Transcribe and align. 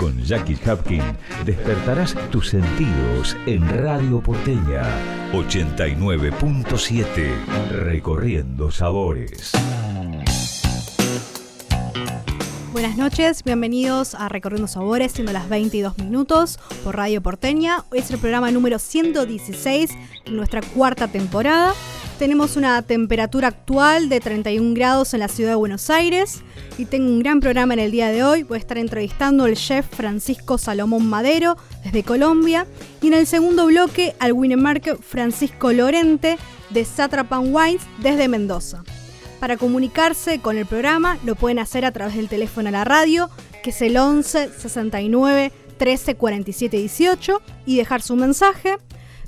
con 0.00 0.18
Jackie 0.24 0.56
Hapkin 0.66 1.02
despertarás 1.44 2.16
tus 2.30 2.48
sentidos 2.48 3.36
en 3.44 3.68
Radio 3.68 4.22
Porteña 4.22 4.82
89.7 5.34 7.70
Recorriendo 7.70 8.70
Sabores. 8.70 9.52
Buenas 12.72 12.96
noches, 12.96 13.44
bienvenidos 13.44 14.14
a 14.14 14.30
Recorriendo 14.30 14.68
Sabores, 14.68 15.12
siendo 15.12 15.34
las 15.34 15.50
22 15.50 15.98
minutos 15.98 16.58
por 16.82 16.96
Radio 16.96 17.20
Porteña. 17.20 17.84
Hoy 17.90 17.98
es 17.98 18.10
el 18.10 18.18
programa 18.18 18.50
número 18.50 18.78
116 18.78 19.90
de 20.24 20.30
nuestra 20.30 20.62
cuarta 20.62 21.08
temporada. 21.08 21.74
Tenemos 22.20 22.56
una 22.56 22.82
temperatura 22.82 23.48
actual 23.48 24.10
de 24.10 24.20
31 24.20 24.74
grados 24.74 25.14
en 25.14 25.20
la 25.20 25.28
ciudad 25.28 25.52
de 25.52 25.56
Buenos 25.56 25.88
Aires 25.88 26.42
y 26.76 26.84
tengo 26.84 27.06
un 27.06 27.20
gran 27.20 27.40
programa 27.40 27.72
en 27.72 27.80
el 27.80 27.90
día 27.90 28.08
de 28.08 28.22
hoy. 28.22 28.42
Voy 28.42 28.56
a 28.56 28.58
estar 28.58 28.76
entrevistando 28.76 29.44
al 29.44 29.56
chef 29.56 29.86
Francisco 29.88 30.58
Salomón 30.58 31.06
Madero 31.06 31.56
desde 31.82 32.02
Colombia 32.02 32.66
y 33.00 33.06
en 33.06 33.14
el 33.14 33.26
segundo 33.26 33.64
bloque 33.64 34.14
al 34.18 34.34
Winemark 34.34 35.00
Francisco 35.00 35.72
Lorente 35.72 36.36
de 36.68 36.84
Satrapan 36.84 37.54
Wines 37.54 37.80
desde 38.02 38.28
Mendoza. 38.28 38.84
Para 39.40 39.56
comunicarse 39.56 40.40
con 40.40 40.58
el 40.58 40.66
programa 40.66 41.16
lo 41.24 41.36
pueden 41.36 41.58
hacer 41.58 41.86
a 41.86 41.92
través 41.92 42.16
del 42.16 42.28
teléfono 42.28 42.68
a 42.68 42.72
la 42.72 42.84
radio 42.84 43.30
que 43.62 43.70
es 43.70 43.80
el 43.80 43.96
11 43.96 44.50
69 44.58 45.52
13 45.78 46.16
47 46.16 46.76
18 46.76 47.40
y 47.64 47.78
dejar 47.78 48.02
su 48.02 48.14
mensaje 48.14 48.76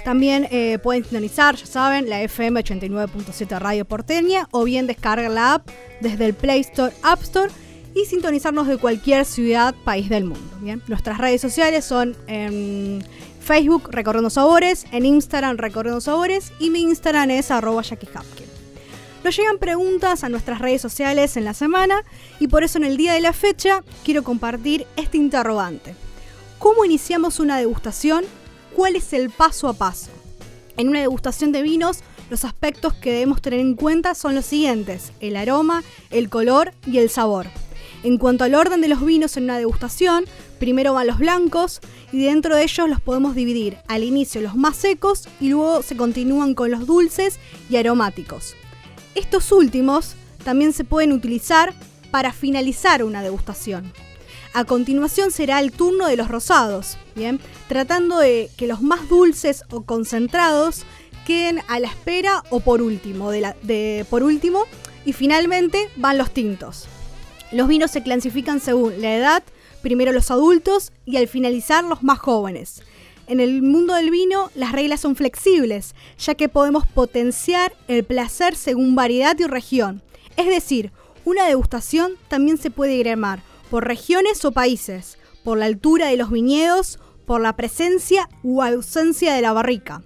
también 0.05 0.49
eh, 0.51 0.79
pueden 0.83 1.05
sintonizar, 1.05 1.57
ya 1.57 1.67
saben, 1.67 2.09
la 2.09 2.23
FM 2.23 2.63
89.7 2.63 3.59
Radio 3.59 3.85
Porteña 3.85 4.49
o 4.51 4.65
bien 4.65 4.87
descargar 4.87 5.31
la 5.31 5.55
app 5.55 5.69
desde 6.01 6.27
el 6.27 6.35
Play 6.35 6.61
Store, 6.61 6.95
App 7.03 7.23
Store 7.23 7.51
y 7.95 8.07
sintonizarnos 8.07 8.67
de 8.67 8.79
cualquier 8.79 9.25
ciudad, 9.25 9.75
país 9.85 10.09
del 10.09 10.25
mundo. 10.25 10.57
Bien, 10.61 10.83
nuestras 10.89 11.19
redes 11.19 11.41
sociales 11.41 11.85
son 11.85 12.17
en 12.27 13.05
Facebook 13.41 13.91
Recorriendo 13.91 14.31
Sabores, 14.31 14.87
en 14.93 15.05
Instagram 15.05 15.57
Recorriendo 15.57 16.01
Sabores 16.01 16.53
y 16.59 16.71
mi 16.71 16.83
Instagram 16.83 17.31
es 17.31 17.51
arroba 17.51 17.83
Jackie 17.83 18.09
Nos 19.25 19.37
llegan 19.37 19.59
preguntas 19.59 20.25
a 20.25 20.29
nuestras 20.29 20.59
redes 20.59 20.81
sociales 20.81 21.37
en 21.37 21.45
la 21.45 21.55
semana 21.55 22.05
y 22.41 22.49
por 22.49 22.65
eso 22.65 22.79
en 22.79 22.85
el 22.85 22.97
día 22.97 23.13
de 23.13 23.21
la 23.21 23.33
fecha 23.33 23.83
quiero 24.05 24.23
compartir 24.23 24.87
este 24.97 25.19
interrogante. 25.19 25.95
¿Cómo 26.59 26.85
iniciamos 26.85 27.41
una 27.41 27.59
degustación 27.59 28.25
cuál 28.75 28.97
es 28.97 29.13
el 29.13 29.31
paso 29.31 29.69
a 29.69 29.75
paso. 29.75 30.11
En 30.77 30.89
una 30.89 31.01
degustación 31.01 31.53
de 31.53 31.63
vinos, 31.63 32.01
los 32.31 32.45
aspectos 32.45 32.95
que 32.95 33.13
debemos 33.13 33.43
tener 33.43 33.61
en 33.61 33.75
cuenta 33.75 34.15
son 34.15 34.35
los 34.35 34.47
siguientes, 34.47 35.13
el 35.21 35.37
aroma, 35.37 35.83
el 36.11 36.31
color 36.31 36.73
y 36.87 36.99
el 36.99 37.11
sabor. 37.11 37.47
En 38.03 38.19
cuanto 38.19 38.45
al 38.45 38.55
orden 38.55 38.81
de 38.81 38.89
los 38.89 39.05
vinos 39.05 39.37
en 39.37 39.45
una 39.45 39.59
degustación, 39.59 40.25
primero 40.59 40.95
van 40.95 41.07
los 41.07 41.19
blancos 41.19 41.81
y 42.11 42.25
dentro 42.25 42.57
de 42.57 42.65
ellos 42.65 42.89
los 42.89 43.01
podemos 43.01 43.35
dividir 43.35 43.77
al 43.87 44.03
inicio 44.03 44.41
los 44.41 44.57
más 44.57 44.77
secos 44.77 45.29
y 45.41 45.51
luego 45.51 45.83
se 45.83 45.97
continúan 45.97 46.55
con 46.55 46.71
los 46.71 46.87
dulces 46.87 47.39
y 47.71 47.77
aromáticos. 47.77 48.55
Estos 49.15 49.53
últimos 49.53 50.15
también 50.43 50.73
se 50.73 50.85
pueden 50.85 51.13
utilizar 51.13 51.75
para 52.11 52.33
finalizar 52.33 53.05
una 53.05 53.23
degustación. 53.23 53.93
A 54.55 54.65
continuación 54.65 55.31
será 55.31 55.61
el 55.61 55.73
turno 55.73 56.07
de 56.07 56.17
los 56.17 56.29
rosados, 56.29 56.99
¿bien? 57.15 57.41
Tratando 57.69 58.19
de 58.19 58.51
que 58.59 58.67
los 58.67 58.83
más 58.83 59.09
dulces 59.09 59.65
o 59.71 59.83
concentrados 59.83 60.83
queden 61.27 61.61
a 61.69 61.81
la 61.81 61.89
espera 61.89 62.43
o 62.51 62.61
por 62.61 62.83
último, 62.83 63.31
de, 63.31 64.07
por 64.11 64.23
último, 64.23 64.65
y 65.07 65.15
finalmente 65.15 65.89
van 65.97 66.19
los 66.19 66.33
tintos. 66.33 66.87
Los 67.51 67.67
vinos 67.67 67.93
se 67.93 68.03
clasifican 68.03 68.61
según 68.61 69.01
la 69.01 69.17
edad, 69.17 69.43
primero 69.81 70.13
los 70.13 70.31
adultos 70.31 70.93
y 71.07 71.17
al 71.17 71.29
finalizar 71.29 71.83
los 71.85 72.03
más 72.03 72.19
jóvenes. 72.19 72.83
En 73.29 73.41
el 73.41 73.63
mundo 73.63 73.95
del 73.95 74.11
vino 74.11 74.51
las 74.55 74.73
reglas 74.73 75.01
son 75.01 75.17
flexibles, 75.17 75.95
ya 76.19 76.35
que 76.35 76.51
podemos 76.51 76.87
potenciar 76.87 77.73
el 77.89 78.05
placer 78.05 78.55
según 78.55 78.95
variedad 78.97 79.35
y 79.39 79.45
región. 79.45 80.03
Es 80.37 80.47
decir, 80.47 80.93
una 81.25 81.47
degustación 81.47 82.13
también 82.29 82.59
se 82.59 82.71
puede 82.71 82.93
diagramar 82.93 83.43
por 83.73 83.87
regiones 83.87 84.45
o 84.45 84.53
países, 84.53 85.17
por 85.45 85.57
la 85.57 85.65
altura 85.65 86.09
de 86.09 86.19
los 86.19 86.31
viñedos, 86.31 86.99
por 87.25 87.41
la 87.41 87.57
presencia 87.57 88.29
u 88.43 88.61
ausencia 88.61 89.33
de 89.33 89.41
la 89.41 89.55
barrica. 89.55 90.03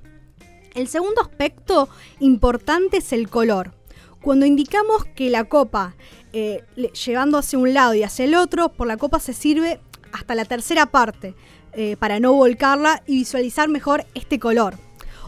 El 0.77 0.87
segundo 0.87 1.21
aspecto 1.21 1.89
importante 2.21 2.99
es 2.99 3.13
el 3.13 3.29
color. 3.29 3.75
Cuando 4.23 4.47
indicamos 4.47 5.05
que 5.17 5.31
la 5.31 5.43
copa, 5.43 5.97
eh, 6.33 6.63
llevando 7.05 7.39
hacia 7.39 7.59
un 7.59 7.75
lado 7.75 7.95
y 7.95 8.05
hacia 8.05 8.27
el 8.27 8.37
otro, 8.37 8.69
por 8.69 8.87
la 8.87 8.99
copa 8.99 9.19
se 9.19 9.33
sirve 9.33 9.81
hasta 10.13 10.37
la 10.37 10.45
tercera 10.45 10.87
parte, 10.87 11.35
eh, 11.73 11.97
para 11.97 12.21
no 12.21 12.35
volcarla 12.35 13.03
y 13.05 13.19
visualizar 13.19 13.69
mejor 13.69 14.07
este 14.15 14.39
color. 14.39 14.77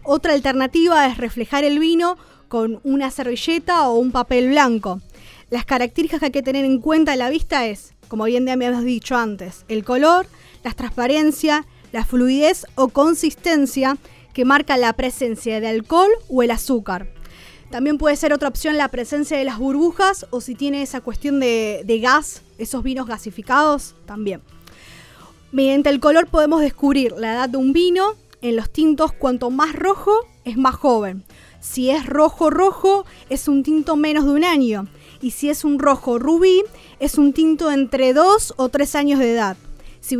Otra 0.05 0.33
alternativa 0.33 1.09
es 1.09 1.19
reflejar 1.19 1.65
el 1.65 1.81
vino 1.81 2.17
con 2.47 2.79
una 2.85 3.11
servilleta 3.11 3.89
o 3.89 3.99
un 3.99 4.13
papel 4.13 4.51
blanco. 4.51 5.01
Las 5.51 5.65
características 5.65 6.21
que 6.21 6.27
hay 6.27 6.33
que 6.33 6.43
tener 6.45 6.65
en 6.65 6.81
cuenta 6.81 7.15
a 7.15 7.17
la 7.17 7.31
vista 7.31 7.67
es 7.67 7.98
como 8.09 8.25
bien 8.25 8.47
ya 8.47 8.57
me 8.57 8.67
habías 8.67 8.85
dicho 8.85 9.17
antes, 9.17 9.65
el 9.69 9.85
color, 9.85 10.27
la 10.65 10.73
transparencia, 10.73 11.67
la 11.93 12.05
fluidez 12.05 12.67
o 12.75 12.89
consistencia 12.89 13.99
que 14.33 14.45
marca 14.45 14.77
la 14.77 14.93
presencia 14.93 15.61
de 15.61 15.69
alcohol 15.69 16.11
o 16.29 16.43
el 16.43 16.51
azúcar. 16.51 17.09
También 17.71 17.99
puede 17.99 18.17
ser 18.17 18.33
otra 18.33 18.49
opción 18.49 18.77
la 18.77 18.89
presencia 18.89 19.37
de 19.37 19.45
las 19.45 19.59
burbujas 19.59 20.27
o 20.31 20.41
si 20.41 20.55
tiene 20.55 20.83
esa 20.83 21.01
cuestión 21.01 21.39
de, 21.39 21.83
de 21.85 22.01
gas, 22.01 22.43
esos 22.57 22.83
vinos 22.83 23.07
gasificados 23.07 23.95
también. 24.07 24.41
Mediante 25.53 25.91
el 25.91 26.01
color 26.01 26.29
podemos 26.29 26.61
descubrir 26.61 27.13
la 27.13 27.33
edad 27.33 27.49
de 27.49 27.59
un 27.59 27.73
vino. 27.73 28.15
En 28.41 28.55
los 28.55 28.71
tintos, 28.71 29.13
cuanto 29.13 29.51
más 29.51 29.75
rojo, 29.75 30.13
es 30.45 30.57
más 30.57 30.77
joven. 30.77 31.25
Si 31.61 31.91
es 31.91 32.07
rojo 32.07 32.51
rojo, 32.51 33.05
es 33.29 33.49
un 33.49 33.65
tinto 33.65 33.97
menos 33.97 34.25
de 34.25 34.31
un 34.31 34.45
año 34.45 34.87
y 35.21 35.33
si 35.33 35.51
es 35.51 35.65
un 35.65 35.79
rojo 35.79 36.19
rubí, 36.19 36.63
es 37.01 37.19
un 37.19 37.33
tinto 37.33 37.71
entre 37.71 38.13
2 38.13 38.55
o 38.57 38.69
3 38.69 38.95
años 38.95 39.19
de 39.19 39.33
edad. 39.33 39.57
Si, 40.01 40.17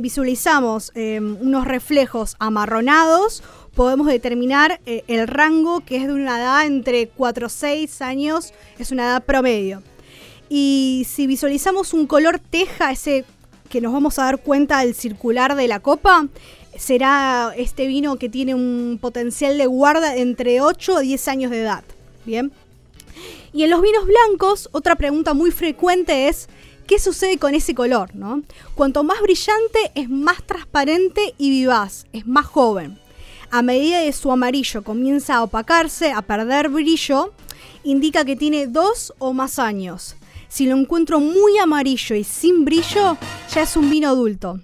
visualizamos 0.00 0.90
em, 0.94 1.36
unos 1.40 1.66
reflejos 1.66 2.36
amarronados, 2.38 3.42
podemos 3.74 4.06
determinar 4.06 4.80
eh, 4.84 5.04
el 5.06 5.26
rango 5.26 5.80
que 5.80 5.96
es 5.96 6.06
de 6.06 6.12
una 6.12 6.38
edad 6.38 6.66
entre 6.66 7.08
4 7.08 7.46
o 7.46 7.48
6 7.48 8.02
años, 8.02 8.52
es 8.78 8.90
una 8.90 9.04
edad 9.04 9.24
promedio. 9.24 9.82
Y 10.48 11.06
si 11.08 11.26
visualizamos 11.26 11.94
un 11.94 12.06
color 12.06 12.38
teja, 12.38 12.90
ese 12.90 13.24
que 13.70 13.80
nos 13.80 13.92
vamos 13.94 14.18
a 14.18 14.24
dar 14.24 14.42
cuenta 14.42 14.80
del 14.80 14.94
circular 14.94 15.54
de 15.54 15.66
la 15.66 15.80
copa, 15.80 16.28
será 16.76 17.54
este 17.56 17.86
vino 17.86 18.16
que 18.16 18.28
tiene 18.28 18.54
un 18.54 18.98
potencial 19.00 19.56
de 19.56 19.66
guarda 19.66 20.16
entre 20.16 20.60
8 20.60 20.96
o 20.96 21.00
10 21.00 21.28
años 21.28 21.50
de 21.50 21.62
edad. 21.62 21.84
Bien. 22.26 22.52
Y 23.52 23.64
en 23.64 23.70
los 23.70 23.82
vinos 23.82 24.04
blancos, 24.06 24.68
otra 24.72 24.96
pregunta 24.96 25.34
muy 25.34 25.50
frecuente 25.50 26.28
es, 26.28 26.48
¿qué 26.86 26.98
sucede 26.98 27.38
con 27.38 27.54
ese 27.54 27.74
color? 27.74 28.14
¿no? 28.14 28.42
Cuanto 28.74 29.04
más 29.04 29.20
brillante 29.20 29.92
es 29.94 30.08
más 30.08 30.42
transparente 30.44 31.34
y 31.36 31.50
vivaz, 31.50 32.06
es 32.12 32.26
más 32.26 32.46
joven. 32.46 32.98
A 33.50 33.60
medida 33.60 34.00
que 34.00 34.12
su 34.14 34.32
amarillo 34.32 34.82
comienza 34.82 35.36
a 35.36 35.42
opacarse, 35.42 36.12
a 36.12 36.22
perder 36.22 36.70
brillo, 36.70 37.34
indica 37.84 38.24
que 38.24 38.36
tiene 38.36 38.66
dos 38.66 39.12
o 39.18 39.34
más 39.34 39.58
años. 39.58 40.16
Si 40.48 40.66
lo 40.66 40.76
encuentro 40.76 41.20
muy 41.20 41.58
amarillo 41.58 42.16
y 42.16 42.24
sin 42.24 42.64
brillo, 42.64 43.18
ya 43.54 43.62
es 43.62 43.76
un 43.76 43.90
vino 43.90 44.08
adulto. 44.08 44.60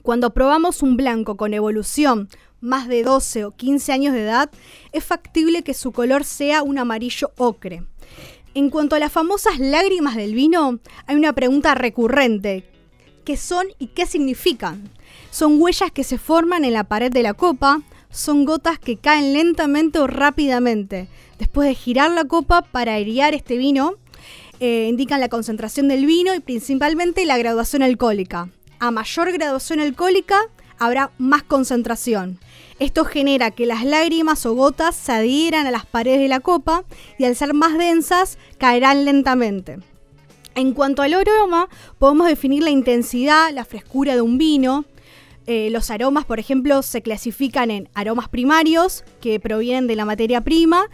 Cuando 0.00 0.32
probamos 0.32 0.82
un 0.82 0.96
blanco 0.96 1.36
con 1.36 1.52
evolución 1.52 2.30
más 2.60 2.88
de 2.88 3.02
12 3.02 3.44
o 3.44 3.50
15 3.50 3.92
años 3.92 4.14
de 4.14 4.22
edad, 4.22 4.50
es 4.92 5.04
factible 5.04 5.62
que 5.62 5.74
su 5.74 5.92
color 5.92 6.24
sea 6.24 6.62
un 6.62 6.78
amarillo 6.78 7.32
ocre. 7.36 7.82
En 8.54 8.68
cuanto 8.68 8.96
a 8.96 8.98
las 8.98 9.10
famosas 9.10 9.58
lágrimas 9.58 10.14
del 10.14 10.34
vino, 10.34 10.78
hay 11.06 11.16
una 11.16 11.32
pregunta 11.32 11.74
recurrente. 11.74 12.64
¿Qué 13.24 13.38
son 13.38 13.66
y 13.78 13.86
qué 13.88 14.04
significan? 14.04 14.90
Son 15.30 15.60
huellas 15.60 15.90
que 15.90 16.04
se 16.04 16.18
forman 16.18 16.66
en 16.66 16.74
la 16.74 16.84
pared 16.84 17.10
de 17.10 17.22
la 17.22 17.32
copa, 17.32 17.80
son 18.10 18.44
gotas 18.44 18.78
que 18.78 18.98
caen 18.98 19.32
lentamente 19.32 20.00
o 20.00 20.06
rápidamente. 20.06 21.08
Después 21.38 21.66
de 21.66 21.74
girar 21.74 22.10
la 22.10 22.26
copa 22.26 22.60
para 22.60 22.94
airear 22.94 23.32
este 23.32 23.56
vino, 23.56 23.94
eh, 24.60 24.86
indican 24.86 25.20
la 25.20 25.30
concentración 25.30 25.88
del 25.88 26.04
vino 26.04 26.34
y 26.34 26.40
principalmente 26.40 27.24
la 27.24 27.38
graduación 27.38 27.82
alcohólica. 27.82 28.50
A 28.80 28.90
mayor 28.90 29.32
graduación 29.32 29.80
alcohólica, 29.80 30.38
habrá 30.78 31.10
más 31.16 31.42
concentración. 31.42 32.38
Esto 32.78 33.04
genera 33.04 33.50
que 33.50 33.66
las 33.66 33.84
lágrimas 33.84 34.44
o 34.46 34.54
gotas 34.54 34.96
se 34.96 35.12
adhieran 35.12 35.66
a 35.66 35.70
las 35.70 35.86
paredes 35.86 36.20
de 36.20 36.28
la 36.28 36.40
copa 36.40 36.84
y 37.18 37.24
al 37.24 37.36
ser 37.36 37.54
más 37.54 37.76
densas 37.78 38.38
caerán 38.58 39.04
lentamente. 39.04 39.78
En 40.54 40.72
cuanto 40.74 41.02
al 41.02 41.14
aroma, 41.14 41.68
podemos 41.98 42.26
definir 42.26 42.62
la 42.62 42.70
intensidad, 42.70 43.50
la 43.52 43.64
frescura 43.64 44.14
de 44.14 44.20
un 44.20 44.36
vino. 44.36 44.84
Eh, 45.46 45.70
los 45.70 45.90
aromas, 45.90 46.24
por 46.24 46.38
ejemplo, 46.38 46.82
se 46.82 47.02
clasifican 47.02 47.70
en 47.70 47.88
aromas 47.94 48.28
primarios, 48.28 49.04
que 49.20 49.40
provienen 49.40 49.86
de 49.86 49.96
la 49.96 50.04
materia 50.04 50.42
prima, 50.42 50.88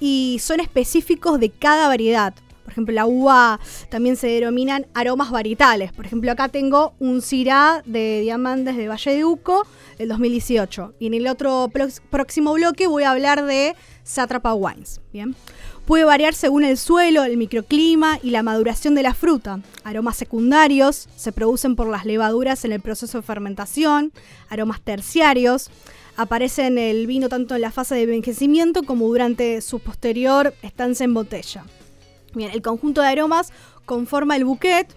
y 0.00 0.38
son 0.40 0.60
específicos 0.60 1.38
de 1.38 1.50
cada 1.50 1.88
variedad. 1.88 2.34
Por 2.64 2.72
ejemplo, 2.72 2.94
la 2.94 3.06
uva 3.06 3.60
también 3.90 4.16
se 4.16 4.26
denominan 4.26 4.86
aromas 4.94 5.30
varietales. 5.30 5.92
Por 5.92 6.06
ejemplo, 6.06 6.32
acá 6.32 6.48
tengo 6.48 6.94
un 6.98 7.20
Syrah 7.20 7.82
de 7.84 8.20
Diamantes 8.22 8.76
de 8.76 8.88
Valle 8.88 9.14
de 9.14 9.24
Uco 9.24 9.66
del 9.98 10.08
2018. 10.08 10.94
Y 10.98 11.06
en 11.06 11.14
el 11.14 11.28
otro 11.28 11.70
próximo 12.10 12.54
bloque 12.54 12.86
voy 12.86 13.04
a 13.04 13.10
hablar 13.10 13.44
de 13.44 13.76
Satrapa 14.02 14.54
Wines. 14.54 15.00
Bien. 15.12 15.36
Puede 15.86 16.04
variar 16.04 16.32
según 16.32 16.64
el 16.64 16.78
suelo, 16.78 17.24
el 17.24 17.36
microclima 17.36 18.18
y 18.22 18.30
la 18.30 18.42
maduración 18.42 18.94
de 18.94 19.02
la 19.02 19.12
fruta. 19.12 19.60
Aromas 19.84 20.16
secundarios 20.16 21.10
se 21.14 21.30
producen 21.30 21.76
por 21.76 21.88
las 21.88 22.06
levaduras 22.06 22.64
en 22.64 22.72
el 22.72 22.80
proceso 22.80 23.18
de 23.18 23.22
fermentación. 23.22 24.10
Aromas 24.48 24.80
terciarios 24.80 25.70
aparecen 26.16 26.78
en 26.78 26.96
el 26.96 27.06
vino 27.06 27.28
tanto 27.28 27.54
en 27.54 27.60
la 27.60 27.70
fase 27.70 27.96
de 27.96 28.02
envejecimiento 28.04 28.82
como 28.84 29.06
durante 29.08 29.60
su 29.60 29.78
posterior 29.78 30.54
estancia 30.62 31.04
en 31.04 31.12
botella. 31.12 31.64
Bien, 32.34 32.50
el 32.52 32.62
conjunto 32.62 33.00
de 33.00 33.08
aromas 33.08 33.52
conforma 33.84 34.36
el 34.36 34.44
bouquet, 34.44 34.88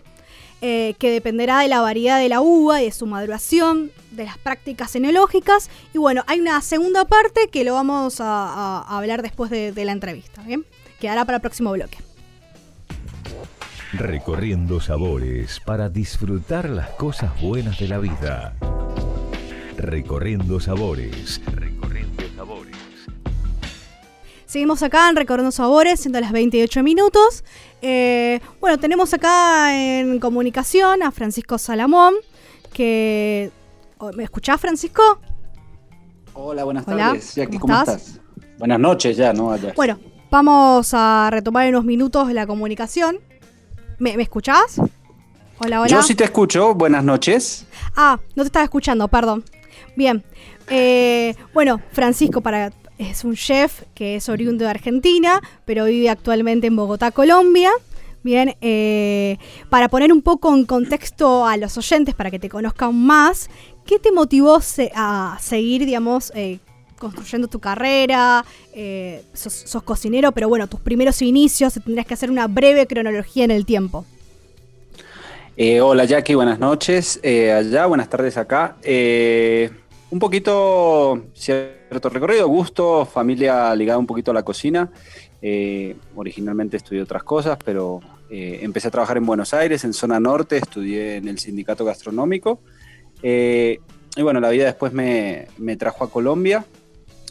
eh, 0.62 0.95
que 0.98 1.12
dependerá 1.12 1.60
de 1.60 1.68
la 1.68 1.81
variedad 1.81 2.19
de 2.19 2.30
la 2.30 2.42
uva 2.42 2.81
y 2.81 2.86
de 2.86 2.92
su 2.92 3.06
maduración, 3.06 3.92
de 4.12 4.25
las 4.25 4.38
prácticas 4.38 4.95
enológicas. 4.95 5.69
Y 5.94 6.00
bueno, 6.00 6.24
hay 6.28 6.39
una 6.39 6.60
segunda 6.62 7.06
parte 7.06 7.50
que 7.51 7.63
lo 7.63 7.74
vamos 7.74 8.19
a, 8.19 8.81
hablar 8.88 9.22
después 9.22 9.51
de, 9.51 9.72
de 9.72 9.86
la 9.86 9.92
entrevista. 9.92 10.42
¿bien? 10.42 10.66
Quedará 11.00 11.25
para 11.25 11.38
el 11.38 11.42
próximo 11.42 11.72
bloque. 11.72 11.98
Recorriendo 13.94 14.81
sabores 14.81 15.62
para 15.62 15.90
disfrutar 15.90 16.69
las 16.69 16.90
cosas 16.92 17.40
buenas 17.42 17.80
de 17.80 17.88
la 17.88 18.00
vida. 18.00 18.54
Recorriendo 19.78 20.60
sabores. 20.60 21.40
Seguimos 24.48 24.82
acá 24.82 25.10
en 25.10 25.18
Recorriendo 25.18 25.52
Sabores, 25.52 26.00
siendo 26.00 26.22
las 26.22 26.32
28 26.32 26.82
minutos. 26.82 27.44
Eh, 27.82 28.40
bueno, 28.62 28.80
tenemos 28.80 29.14
acá 29.14 29.78
en 29.78 30.20
comunicación 30.20 31.04
a 31.04 31.12
Francisco 31.12 31.58
Salamón, 31.58 32.14
que... 32.72 33.52
¿Me 34.16 34.24
escuchás, 34.24 34.62
Francisco? 34.62 35.20
Hola, 36.34 36.64
buenas 36.64 36.86
tardes. 36.86 37.36
¿cómo, 37.60 37.78
estás? 37.78 38.22
Buenas 38.58 38.80
noches 38.80 39.18
ya, 39.18 39.34
¿no? 39.34 39.54
Bueno, 39.76 40.00
vamos 40.32 40.92
a 40.94 41.28
retomar 41.30 41.66
en 41.66 41.76
unos 41.76 41.84
minutos 41.84 42.32
la 42.32 42.48
comunicación. 42.48 43.20
¿Me, 44.00 44.16
¿Me 44.16 44.24
escuchás? 44.24 44.80
Hola, 45.60 45.82
hola. 45.82 45.90
Yo 45.90 46.02
sí 46.02 46.16
te 46.16 46.24
escucho. 46.24 46.74
Buenas 46.74 47.04
noches. 47.04 47.66
Ah, 47.98 48.18
no 48.36 48.44
te 48.44 48.48
estaba 48.48 48.64
escuchando, 48.64 49.10
perdón. 49.10 49.44
Bien. 49.98 50.24
Eh, 50.70 51.36
bueno, 51.54 51.82
Francisco, 51.92 52.40
para 52.40 52.72
es 52.98 53.24
un 53.24 53.36
chef 53.36 53.84
que 53.94 54.16
es 54.16 54.30
oriundo 54.30 54.66
de 54.66 54.72
Argentina, 54.72 55.42
pero 55.66 55.86
vive 55.86 56.10
actualmente 56.10 56.68
en 56.68 56.76
Bogotá, 56.76 57.12
Colombia. 57.12 57.72
Bien, 58.24 58.56
eh, 58.60 59.38
para 59.70 59.88
poner 59.88 60.12
un 60.12 60.22
poco 60.22 60.54
en 60.54 60.66
contexto 60.66 61.46
a 61.46 61.56
los 61.56 61.78
oyentes, 61.78 62.14
para 62.14 62.32
que 62.32 62.40
te 62.40 62.50
conozcan 62.50 62.94
más, 62.94 63.50
¿qué 63.86 64.00
te 64.00 64.12
motivó 64.12 64.60
a 64.96 65.38
seguir, 65.40 65.86
digamos, 65.86 66.34
eh, 66.36 66.60
construyendo 66.98 67.48
tu 67.48 67.60
carrera? 67.60 68.44
Eh, 68.74 69.24
sos, 69.34 69.82
cocinero, 69.84 70.32
pero 70.34 70.50
bueno, 70.50 70.68
tus 70.68 70.82
primeros 70.82 71.22
inicios, 71.22 71.76
tendrías 71.76 72.06
que 72.06 72.16
hacer 72.16 72.30
una 72.30 72.48
breve 72.48 72.86
cronología 72.88 73.46
en 73.46 73.52
el 73.52 73.66
tiempo. 73.66 74.04
hola 75.82 76.04
Jackie, 76.06 76.36
buenas 76.36 76.60
noches 76.60 77.22
allá, 77.24 77.86
buenas 77.86 78.10
tardes 78.10 78.36
acá. 78.36 78.76
un 80.10 80.20
poquito, 80.20 81.24
cierto 81.88 82.10
recorrido, 82.10 82.48
gusto, 82.48 83.06
familia 83.06 83.74
ligada 83.74 83.98
un 83.98 84.06
poquito 84.06 84.31
a 84.31 84.34
la 84.34 84.44
cocina. 84.44 84.92
Eh, 85.42 85.95
originalmente 86.16 86.78
estudié 86.78 87.01
otras 87.01 87.24
cosas, 87.24 87.57
pero 87.63 88.01
eh, 88.30 88.60
empecé 88.62 88.89
a 88.89 88.92
trabajar 88.92 89.18
en 89.18 89.25
Buenos 89.25 89.54
Aires, 89.54 89.84
en 89.84 89.94
zona 89.94 90.19
norte, 90.19 90.57
estudié 90.57 91.16
en 91.16 91.28
el 91.28 91.39
sindicato 91.39 91.86
gastronómico. 91.86 92.60
Eh, 93.24 93.80
y 94.16 94.22
bueno, 94.22 94.39
la 94.39 94.50
vida 94.50 94.66
después 94.66 94.92
me, 94.92 95.48
me, 95.57 95.78
trajo 95.78 96.04
a 96.04 96.12
Colombia 96.12 96.66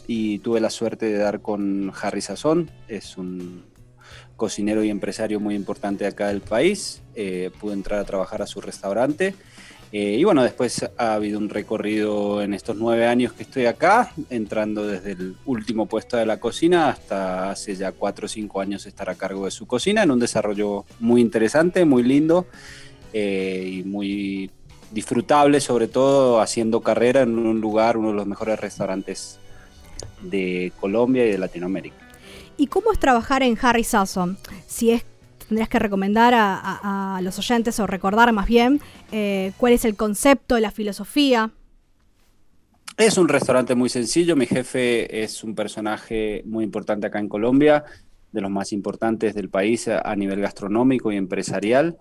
y 0.07 0.39
tuve 0.39 0.59
la 0.59 0.69
suerte 0.69 1.05
de 1.05 1.17
dar 1.17 1.41
con 1.41 1.91
Harry 2.01 2.21
Sazón, 2.21 2.71
es 2.87 3.17
un 3.17 3.65
cocinero 4.37 4.83
y 4.83 4.89
empresario 4.89 5.39
muy 5.39 5.55
importante 5.55 6.05
acá 6.05 6.29
del 6.29 6.41
país. 6.41 7.01
pude 7.59 7.73
entrar 7.73 7.99
a 7.99 8.05
trabajar 8.05 8.41
a 8.41 8.47
su 8.47 8.61
restaurante 8.61 9.33
eh, 9.99 10.15
y 10.19 10.23
bueno, 10.23 10.43
después 10.43 10.87
ha 10.95 11.15
habido 11.15 11.39
un 11.39 11.49
recorrido 11.49 12.43
en 12.43 12.53
estos 12.53 12.77
nueve 12.77 13.07
años 13.07 13.33
que 13.33 13.41
estoy 13.41 13.65
acá, 13.65 14.13
entrando 14.29 14.85
desde 14.85 15.13
el 15.13 15.35
último 15.43 15.87
puesto 15.87 16.17
de 16.17 16.27
la 16.27 16.39
cocina 16.39 16.89
hasta 16.89 17.49
hace 17.49 17.75
ya 17.75 17.91
cuatro 17.91 18.27
o 18.27 18.29
cinco 18.29 18.61
años 18.61 18.85
estar 18.85 19.09
a 19.09 19.15
cargo 19.15 19.45
de 19.45 19.49
su 19.49 19.65
cocina, 19.65 20.03
en 20.03 20.11
un 20.11 20.19
desarrollo 20.19 20.85
muy 20.99 21.19
interesante, 21.19 21.83
muy 21.83 22.03
lindo 22.03 22.45
eh, 23.11 23.79
y 23.79 23.83
muy 23.85 24.51
disfrutable, 24.91 25.59
sobre 25.61 25.87
todo 25.87 26.41
haciendo 26.41 26.81
carrera 26.81 27.23
en 27.23 27.35
un 27.35 27.59
lugar, 27.59 27.97
uno 27.97 28.09
de 28.09 28.17
los 28.17 28.27
mejores 28.27 28.59
restaurantes 28.59 29.39
de 30.21 30.73
Colombia 30.79 31.25
y 31.25 31.31
de 31.31 31.39
Latinoamérica. 31.39 32.07
¿Y 32.55 32.67
cómo 32.67 32.91
es 32.91 32.99
trabajar 32.99 33.41
en 33.41 33.57
Harry 33.59 33.83
Sasson? 33.83 34.37
Si 34.67 34.91
es 34.91 35.03
tendrías 35.47 35.69
que 35.69 35.79
recomendar 35.79 36.33
a, 36.35 37.19
los 37.23 37.39
oyentes 37.39 37.79
o 37.79 37.87
recordar 37.87 38.31
más 38.31 38.47
bien 38.47 38.79
eh, 39.11 39.51
cuál 39.57 39.73
es 39.73 39.85
el 39.85 39.95
concepto, 39.95 40.59
la 40.59 40.71
filosofía. 40.71 41.51
Es 42.97 43.17
un 43.17 43.27
restaurante 43.27 43.75
muy 43.75 43.89
sencillo. 43.89 44.35
Mi 44.35 44.45
jefe 44.45 45.23
es 45.23 45.43
un 45.43 45.55
personaje 45.55 46.41
muy 46.45 46.63
importante 46.63 47.07
acá 47.07 47.19
en 47.19 47.29
Colombia, 47.29 47.83
de 48.31 48.41
los 48.41 48.51
más 48.51 48.71
importantes 48.71 49.35
del 49.35 49.49
país 49.49 49.87
a, 49.87 50.15
nivel 50.15 50.41
gastronómico 50.41 51.11
y 51.11 51.17
empresarial. 51.17 51.97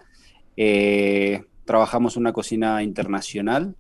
Eh, 0.57 1.45
trabajamos 1.65 2.17
una 2.17 2.33
cocina 2.33 2.83
internacional 2.83 3.75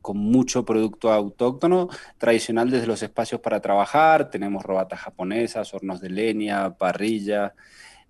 con 0.00 0.16
mucho 0.16 0.64
producto 0.64 1.12
autóctono, 1.12 1.88
tradicional 2.18 2.70
desde 2.70 2.86
los 2.86 3.02
espacios 3.02 3.40
para 3.40 3.60
trabajar. 3.60 4.30
Tenemos 4.30 4.62
robatas 4.62 5.00
japonesas, 5.00 5.74
hornos 5.74 6.00
de 6.00 6.10
leña, 6.10 6.76
parrilla, 6.76 7.54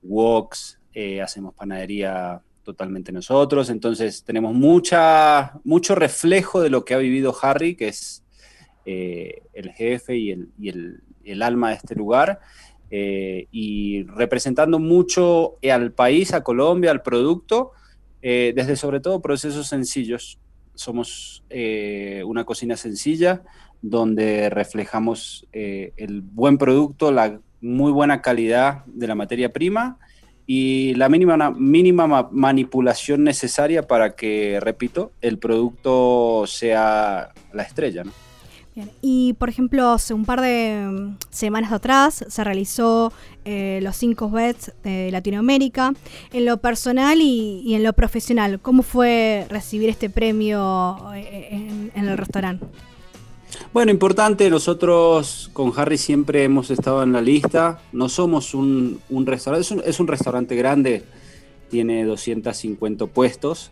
woks, 0.03 0.80
eh, 0.93 1.23
hacemos 1.23 1.55
panadería 1.55 2.43
totalmente 2.65 3.13
nosotros, 3.13 3.71
entonces 3.71 4.25
tenemos 4.25 4.55
mucha, 4.55 5.53
mucho 5.65 5.95
reflejo 5.95 6.61
de 6.61 6.71
lo 6.71 6.85
que 6.85 6.95
ha 6.95 6.99
vivido 6.99 7.35
Harry, 7.43 7.77
que 7.77 7.89
es 7.89 8.25
eh, 8.85 9.43
el 9.53 9.71
jefe 9.71 10.17
y, 10.17 10.31
el, 10.31 11.43
alma 11.43 11.71
de 11.71 11.77
este 11.77 11.95
lugar, 11.95 12.41
eh, 12.91 13.47
y 13.53 14.03
representando 14.03 14.81
mucho 14.81 15.59
al 15.71 15.93
país, 15.93 16.35
a 16.35 16.43
Colombia, 16.43 16.91
al 16.91 17.03
producto, 17.03 17.71
desde 18.21 18.77
sobre 18.77 19.01
todo 19.01 19.23
procesos 19.23 19.69
sencillos. 19.69 20.39
Somos 20.75 21.45
una 22.27 22.45
cocina 22.45 22.77
sencilla 22.77 23.43
donde 23.81 24.51
reflejamos 24.51 25.47
el 25.53 26.21
buen 26.21 26.59
producto, 26.59 27.13
la 27.13 27.41
muy 27.61 27.93
buena 27.93 28.21
calidad 28.21 28.85
de 28.87 29.07
la 29.07 29.15
materia 29.15 29.53
prima 29.53 29.99
y 30.53 30.95
la 30.95 31.09
mínima, 31.09 31.53
mínima 31.53 32.29
manipulación 32.33 33.23
necesaria 33.23 33.87
para 33.87 34.17
que, 34.17 34.59
repito, 34.59 35.13
el 35.21 35.39
producto 35.39 36.43
sea 36.49 37.33
la 37.53 37.63
estrella. 37.63 38.03
¿no? 38.03 38.11
Y 39.01 39.35
por 39.35 39.49
ejemplo, 39.49 39.91
hace 39.91 40.13
un 40.13 40.25
par 40.25 40.41
de 40.41 40.89
mm, 40.91 41.19
semanas 41.31 41.71
atrás 41.71 42.25
se 42.29 42.43
realizó 42.43 43.13
eh, 43.45 43.79
los 43.81 43.95
cinco 43.95 44.29
bets 44.29 44.73
de 44.83 45.13
Latinoamérica. 45.13 45.95
En 46.33 46.45
lo 46.45 46.57
personal 46.57 47.21
y, 47.21 47.73
en 47.73 47.85
lo 47.85 47.93
profesional, 47.93 48.59
¿cómo 48.59 48.83
fue 48.83 49.47
recibir 49.51 49.89
este 49.89 50.11
premio 50.11 50.99
eh, 51.15 51.91
en 51.95 52.09
el 52.09 52.19
restaurante? 52.19 52.67
Bueno, 53.73 53.93
importante, 53.93 54.51
nosotros 54.51 55.49
con 55.53 55.73
Harry 55.77 55.97
siempre 55.97 56.43
hemos 56.43 56.73
estado 56.73 57.05
en 57.05 57.13
la 57.13 57.23
lista. 57.23 57.81
No 57.93 58.09
somos 58.09 58.53
un, 58.53 59.01
restaurante, 59.27 59.89
es 59.89 60.01
un, 60.01 60.09
restaurante 60.09 60.57
grande, 60.57 61.05
tiene 61.69 62.05
250 62.05 63.07
puestos. 63.07 63.71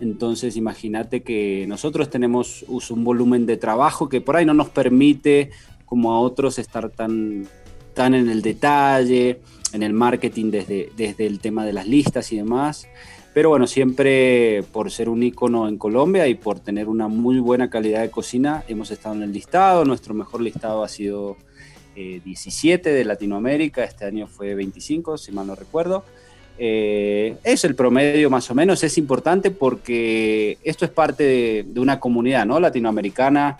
Entonces 0.00 0.56
imagínate 0.56 1.22
que 1.22 1.66
nosotros 1.68 2.08
tenemos 2.08 2.64
un 2.66 3.04
volumen 3.04 3.44
de 3.44 3.58
trabajo 3.58 4.08
que 4.08 4.22
por 4.22 4.36
ahí 4.36 4.46
no 4.46 4.54
nos 4.54 4.70
permite, 4.70 5.50
como 5.84 6.14
a 6.14 6.20
otros, 6.20 6.58
estar 6.58 6.88
tan, 6.88 7.46
tan 7.92 8.14
en 8.14 8.30
el 8.30 8.40
detalle, 8.40 9.40
en 9.74 9.82
el 9.82 9.92
marketing 9.92 10.52
desde, 10.52 10.90
desde 10.96 11.26
el 11.26 11.38
tema 11.38 11.66
de 11.66 11.74
las 11.74 11.86
listas 11.86 12.32
y 12.32 12.38
demás. 12.38 12.88
Pero 13.34 13.48
bueno, 13.48 13.66
siempre 13.66 14.62
por 14.72 14.92
ser 14.92 15.08
un 15.08 15.24
icono 15.24 15.68
en 15.68 15.76
Colombia 15.76 16.28
y 16.28 16.36
por 16.36 16.60
tener 16.60 16.88
una 16.88 17.08
muy 17.08 17.40
buena 17.40 17.68
calidad 17.68 18.02
de 18.02 18.10
cocina, 18.10 18.62
hemos 18.68 18.92
estado 18.92 19.16
en 19.16 19.24
el 19.24 19.32
listado. 19.32 19.84
Nuestro 19.84 20.14
mejor 20.14 20.40
listado 20.40 20.84
ha 20.84 20.88
sido 20.88 21.36
17 21.96 22.88
eh, 22.88 22.92
de 22.92 23.04
Latinoamérica, 23.04 23.82
este 23.82 24.04
año 24.04 24.28
fue 24.28 24.54
25, 24.54 25.18
si 25.18 25.32
mal 25.32 25.48
no 25.48 25.56
recuerdo. 25.56 26.04
Eh, 26.58 27.36
es 27.42 27.64
el 27.64 27.74
promedio 27.74 28.30
más 28.30 28.48
o 28.52 28.54
menos, 28.54 28.84
es 28.84 28.96
importante 28.98 29.50
porque 29.50 30.56
esto 30.62 30.84
es 30.84 30.92
parte 30.92 31.24
de, 31.24 31.66
de 31.66 31.80
una 31.80 31.98
comunidad 31.98 32.46
¿no? 32.46 32.60
latinoamericana 32.60 33.58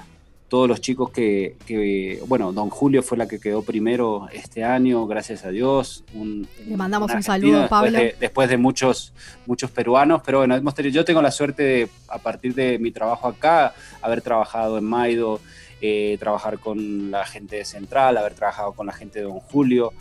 todos 0.54 0.68
los 0.68 0.80
chicos 0.80 1.11
que, 1.11 2.23
bueno, 2.28 2.52
Don 2.52 2.70
Julio 2.70 3.02
fue 3.02 3.18
la 3.18 3.26
que 3.26 3.40
quedó 3.40 3.62
primero 3.62 4.28
este 4.32 4.62
año, 4.62 5.04
gracias 5.04 5.44
a 5.44 5.49
Dios. 5.49 6.04
Le 6.14 6.76
mandamos 6.76 7.12
un 7.12 7.25
saludo, 7.25 7.68
Pablo. 7.68 7.99
después 8.20 8.49
de 8.49 8.56
muchos, 8.56 9.12
muchos 9.46 9.73
peruanos, 9.73 10.23
pero 10.25 10.38
bueno, 10.38 10.56
yo 10.92 11.04
tengo 11.04 11.20
la 11.20 11.32
suerte 11.32 11.64
de, 11.64 11.88
a 12.06 12.18
partir 12.18 12.54
de 12.54 12.78
mi 12.78 12.92
trabajo 12.92 13.26
acá, 13.26 13.75
haber 14.00 14.23
trabajado 14.23 14.78
en 14.78 14.84
Maido, 14.84 15.40
eh, 15.80 16.18
trabajar 16.20 16.61
con 16.61 17.11
la 17.11 17.26
gente 17.26 17.56
de 17.56 17.64
Central, 17.64 18.16
haber 18.16 18.34
trabajado 18.34 18.75
con 18.75 18.87
la 18.87 18.92
gente 18.92 19.18
de 19.18 19.25
Don 19.25 19.40
Julio, 19.40 19.92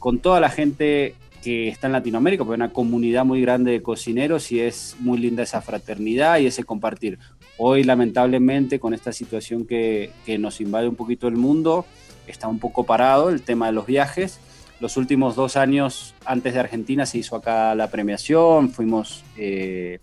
con 0.00 0.18
toda 0.18 0.40
la 0.40 0.50
gente 0.50 1.14
que 1.40 1.68
está 1.68 1.86
en 1.86 1.92
Latinoamérica, 1.92 2.42
porque 2.42 2.60
hay 2.60 2.66
una 2.66 2.72
comunidad 2.72 3.24
muy 3.24 3.40
grande 3.40 3.70
de 3.70 3.80
cocineros 3.80 4.50
y 4.50 4.58
es 4.58 4.96
muy 4.98 5.18
linda 5.18 5.44
esa 5.44 5.62
fraternidad 5.62 6.40
y 6.40 6.46
ese 6.46 6.64
compartir. 6.64 7.20
Hoy, 7.62 7.84
lamentablemente, 7.84 8.80
con 8.80 8.94
esta 8.94 9.12
situación 9.12 9.66
que, 9.66 10.12
nos 10.38 10.62
invade 10.62 10.88
un 10.88 10.96
poquito 10.96 11.28
el 11.28 11.36
mundo, 11.36 11.84
está 12.26 12.48
un 12.48 12.58
poco 12.58 12.84
parado 12.84 13.28
el 13.28 13.42
tema 13.42 13.66
de 13.66 13.72
los 13.72 13.84
viajes. 13.84 14.40
Los 14.80 14.96
últimos 14.96 15.36
dos 15.36 15.58
años 15.58 16.14
antes 16.24 16.54
de 16.54 16.60
Argentina 16.60 17.04
se 17.04 17.18
hizo 17.18 17.36
acá 17.36 17.74
la 17.74 17.90
premiación, 17.90 18.70
fuimos, 18.70 19.24
eh, 19.36 19.98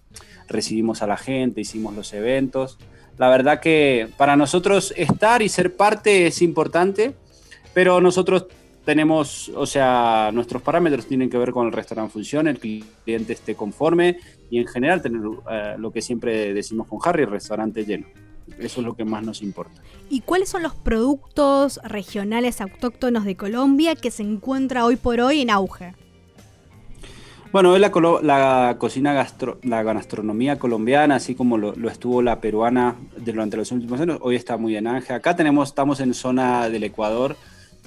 recibimos 0.47 1.01
a 1.01 1.07
la 1.07 1.17
gente, 1.17 1.59
hicimos 1.59 1.95
los 1.95 2.13
eventos. 2.13 2.77
La 3.17 3.27
verdad 3.27 3.59
que 3.59 4.07
para 4.17 4.35
nosotros 4.35 4.93
estar 4.95 5.41
y 5.41 5.49
ser 5.49 5.75
parte 5.75 6.27
es 6.27 6.43
importante, 6.43 7.15
pero 7.73 7.99
nosotros 8.01 8.45
tenemos, 8.85 9.49
o 9.55 9.65
sea, 9.65 10.29
nuestros 10.31 10.61
parámetros 10.61 11.07
tienen 11.07 11.27
que 11.27 11.39
ver 11.39 11.51
con 11.51 11.65
el 11.65 11.73
restaurante 11.73 12.13
funcione, 12.13 12.51
el 12.51 12.59
cliente 12.59 13.33
esté 13.33 13.55
conforme 13.55 14.17
y 14.49 14.59
en 14.59 14.67
general 14.67 15.01
tener 15.01 15.21
eh, 15.49 15.75
lo 15.77 15.91
que 15.91 16.01
siempre 16.01 16.53
decimos 16.53 16.87
con 16.87 16.99
Harry, 17.03 17.25
restaurante 17.25 17.85
lleno. 17.85 18.07
Eso 18.57 18.79
es 18.79 18.87
lo 18.87 18.95
que 18.95 19.03
más 19.03 19.23
nos 19.23 19.41
importa. 19.41 19.81
¿Y 20.09 20.21
cuáles 20.21 20.49
son 20.49 20.63
los 20.63 20.73
productos 20.73 21.81
regionales 21.83 22.61
autóctonos 22.61 23.25
de 23.25 23.35
Colombia 23.35 23.95
que 23.95 24.09
se 24.09 24.23
encuentra 24.23 24.85
hoy 24.85 24.95
por 24.95 25.19
hoy 25.19 25.41
en 25.41 25.49
auge? 25.49 25.93
Bueno, 27.51 27.71
hoy 27.71 27.79
la, 27.79 27.91
la 28.23 28.75
cocina, 28.77 29.13
gastro, 29.13 29.59
la 29.63 29.81
gastronomía 29.83 30.59
colombiana, 30.59 31.15
así 31.15 31.33
como 31.33 31.57
lo, 31.57 31.73
estuvo 31.89 32.21
la 32.21 32.41
peruana 32.41 32.95
durante 33.17 33.57
los 33.57 33.71
últimos 33.71 33.99
años, 33.99 34.19
hoy 34.21 34.35
está 34.35 34.57
muy 34.57 34.75
en 34.75 34.87
auge. 34.87 35.13
Acá 35.13 35.35
tenemos, 35.35 35.69
estamos 35.69 35.99
en 35.99 36.13
zona 36.13 36.69
del 36.69 36.83
Ecuador, 36.83 37.35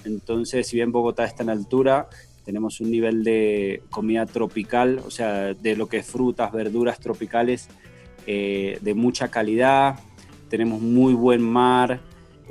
entonces, 0.05 0.67
si 0.67 0.77
bien 0.77 0.93
Bogotá 0.93 1.25
está 1.25 1.43
en 1.43 1.51
altura, 1.51 2.09
tenemos 2.45 2.81
un 2.81 2.91
nivel 2.91 3.25
de 3.25 3.83
comida 3.91 4.27
tropical, 4.27 5.01
o 5.07 5.11
sea, 5.11 5.55
de 5.55 5.77
lo 5.77 5.89
que 5.89 5.99
es 5.99 6.07
frutas, 6.07 6.53
verduras 6.53 6.99
tropicales 6.99 7.69
eh, 8.27 8.79
de 8.81 8.95
mucha 8.95 9.29
calidad. 9.29 9.99
Tenemos 10.49 10.81
muy 10.81 11.15
buen 11.15 11.43
mar. 11.43 12.01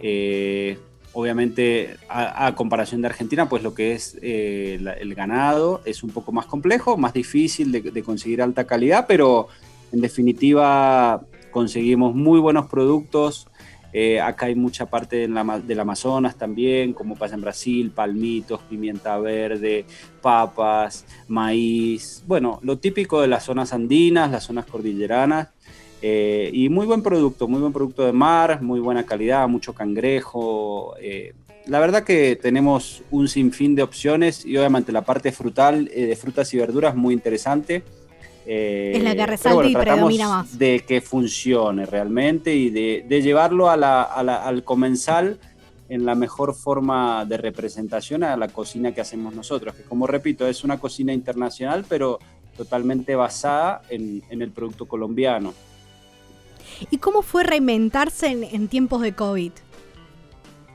Eh, 0.02 0.78
obviamente, 1.14 1.98
a, 2.08 2.54
comparación 2.56 3.02
de 3.02 3.08
Argentina, 3.08 3.50
pues 3.50 3.64
lo 3.64 3.74
que 3.74 3.94
es 3.94 4.18
eh, 4.22 4.80
el 5.00 5.16
ganado 5.16 5.82
es 5.86 6.04
un 6.04 6.12
poco 6.12 6.32
más 6.32 6.46
complejo, 6.46 6.98
más 6.98 7.14
difícil 7.14 7.72
de 7.72 8.04
conseguir 8.04 8.42
alta 8.42 8.66
calidad, 8.66 9.06
pero 9.08 9.48
en 9.92 10.02
definitiva 10.02 11.22
conseguimos 11.52 12.16
muy 12.16 12.40
buenos 12.40 12.68
productos 12.68 13.48
eh, 13.92 14.20
acá 14.22 14.48
hay 14.48 14.56
mucha 14.56 14.86
parte 14.86 15.28
del 15.28 15.80
Amazonas 15.80 16.36
también, 16.36 16.94
como 16.94 17.16
pasa 17.16 17.36
en 17.36 17.42
Brasil, 17.42 17.92
palmitos, 17.92 18.62
pimienta 18.70 19.18
verde, 19.18 19.86
papas, 20.22 21.06
maíz, 21.28 22.24
bueno, 22.28 22.60
lo 22.62 22.78
típico 22.78 23.22
de 23.22 23.28
las 23.28 23.44
zonas 23.46 23.74
andinas, 23.74 24.32
las 24.32 24.44
zonas 24.44 24.66
cordilleranas. 24.66 25.50
Eh, 26.02 26.50
y 26.54 26.70
muy 26.70 26.86
buen 26.86 27.02
producto, 27.02 27.48
muy 27.48 27.60
buen 27.60 27.74
producto 27.74 28.06
de 28.06 28.14
mar, 28.14 28.62
muy 28.62 28.80
buena 28.80 29.06
calidad, 29.06 29.48
mucho 29.50 29.74
cangrejo. 29.74 30.96
Eh, 31.02 31.34
la 31.66 31.80
verdad 31.80 32.04
que 32.04 32.38
tenemos 32.38 33.04
un 33.12 33.28
sinfín 33.28 33.76
de 33.76 33.84
opciones 33.84 34.46
y 34.46 34.56
obviamente 34.56 34.94
la 34.94 35.02
parte 35.02 35.32
frutal 35.34 35.86
de 35.86 36.16
frutas 36.16 36.54
y 36.54 36.58
verduras 36.58 36.96
muy 36.96 37.14
interesante. 37.14 37.84
Eh, 38.46 38.94
es 38.96 39.04
la 39.04 39.16
que 39.16 39.26
resalta 39.26 39.68
y 39.68 39.74
predomina 39.74 40.28
más. 40.28 40.58
De 40.58 40.84
que 40.88 41.02
funcione 41.02 41.86
realmente 41.86 42.56
y 42.56 42.70
de, 42.70 43.22
llevarlo 43.22 43.70
al 43.70 44.64
comensal 44.64 45.40
en 45.90 46.06
la 46.06 46.16
mejor 46.16 46.54
forma 46.54 47.26
de 47.26 47.38
representación 47.38 48.24
a 48.24 48.38
la 48.38 48.48
cocina 48.48 48.94
que 48.94 49.02
hacemos 49.02 49.34
nosotros, 49.34 49.76
que 49.76 49.84
como 49.84 50.06
repito, 50.08 50.48
es 50.48 50.64
una 50.64 50.80
cocina 50.80 51.14
internacional, 51.14 51.86
pero 51.90 52.20
totalmente 52.56 53.16
basada 53.16 53.82
en, 53.90 54.24
el 54.30 54.52
producto 54.52 54.88
colombiano. 54.88 55.54
¿Y 56.92 56.98
cómo 57.00 57.24
fue 57.24 57.44
reinventarse 57.44 58.28
en 58.28 58.68
tiempos 58.68 59.02
de 59.02 59.14
COVID? 59.14 59.52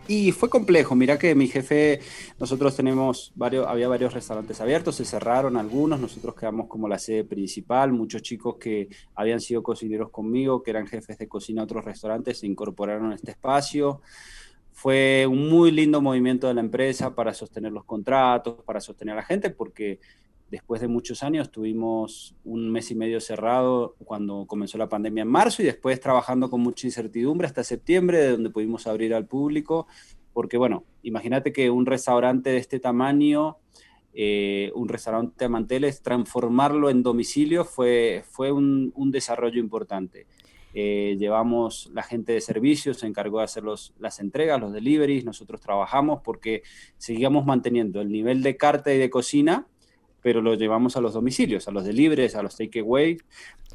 Y 0.06 0.32
fue 0.32 0.50
complejo, 0.50 0.94
mira 0.94 1.18
que 1.18 1.34
mi 1.34 1.48
jefe, 1.48 2.00
nosotros 2.38 2.76
tenemos 2.76 3.32
varios, 3.36 3.66
había 3.66 3.88
varios 3.88 4.12
restaurantes 4.12 4.60
abiertos, 4.60 4.96
se 4.96 5.06
cerraron 5.06 5.56
algunos, 5.56 5.98
nosotros 5.98 6.34
quedamos 6.34 6.66
como 6.66 6.88
la 6.88 6.98
sede 6.98 7.24
principal, 7.24 7.90
muchos 7.92 8.20
chicos 8.20 8.56
que 8.60 8.88
habían 9.14 9.40
sido 9.40 9.62
cocineros 9.62 10.10
conmigo, 10.10 10.62
que 10.62 10.72
eran 10.72 10.86
jefes 10.86 11.16
de 11.16 11.26
cocina 11.26 11.62
a 11.62 11.64
otros 11.64 11.86
restaurantes, 11.86 12.40
se 12.40 12.46
incorporaron 12.46 13.12
a 13.12 13.14
este 13.14 13.30
espacio. 13.30 14.02
Fue 14.72 15.26
un 15.26 15.48
muy 15.48 15.70
lindo 15.70 16.02
movimiento 16.02 16.48
de 16.48 16.54
la 16.54 16.60
empresa 16.60 17.14
para 17.14 17.32
sostener 17.32 17.72
los 17.72 17.84
contratos, 17.84 18.62
para 18.64 18.80
sostener 18.80 19.14
a 19.14 19.16
la 19.16 19.22
gente, 19.22 19.48
porque 19.48 20.00
Después 20.50 20.80
de 20.80 20.88
muchos 20.88 21.22
años 21.22 21.50
tuvimos 21.50 22.36
un 22.44 22.70
mes 22.70 22.90
y 22.90 22.94
medio 22.94 23.20
cerrado 23.20 23.96
cuando 24.04 24.46
comenzó 24.46 24.78
la 24.78 24.88
pandemia 24.88 25.22
en 25.22 25.28
marzo 25.28 25.62
y 25.62 25.64
después 25.64 25.98
trabajando 26.00 26.50
con 26.50 26.60
mucha 26.60 26.86
incertidumbre 26.86 27.46
hasta 27.46 27.64
septiembre, 27.64 28.18
de 28.18 28.30
donde 28.32 28.50
pudimos 28.50 28.86
abrir 28.86 29.14
al 29.14 29.26
público, 29.26 29.86
porque 30.32 30.58
bueno, 30.58 30.84
imagínate 31.02 31.52
que 31.52 31.70
un 31.70 31.86
restaurante 31.86 32.50
de 32.50 32.58
este 32.58 32.78
tamaño, 32.78 33.56
eh, 34.12 34.70
un 34.74 34.88
restaurante 34.88 35.44
de 35.44 35.48
manteles, 35.48 36.02
transformarlo 36.02 36.90
en 36.90 37.02
domicilio 37.02 37.64
fue, 37.64 38.24
fue 38.28 38.52
un, 38.52 38.92
desarrollo 39.10 39.60
importante. 39.60 40.26
Eh, 40.74 41.16
llevamos 41.18 41.88
la 41.94 42.02
gente 42.02 42.32
de 42.32 42.40
servicios, 42.40 42.98
se 42.98 43.06
encargó 43.06 43.38
de 43.38 43.44
hacer 43.44 43.62
las 43.64 44.20
entregas, 44.20 44.60
los 44.60 44.72
deliveries, 44.72 45.24
nosotros 45.24 45.60
trabajamos 45.60 46.20
porque 46.22 46.62
seguíamos 46.98 47.46
manteniendo 47.46 48.00
el 48.00 48.10
nivel 48.10 48.42
de 48.42 48.56
carta 48.56 48.92
y 48.92 48.98
de 48.98 49.08
cocina, 49.08 49.68
pero 50.24 50.40
lo 50.40 50.54
llevamos 50.54 50.96
a 50.96 51.02
los 51.02 51.12
domicilios, 51.12 51.68
a 51.68 51.70
los 51.70 51.84
deliveries, 51.84 52.34
a 52.34 52.42
los 52.42 52.56
takeaway. 52.56 53.18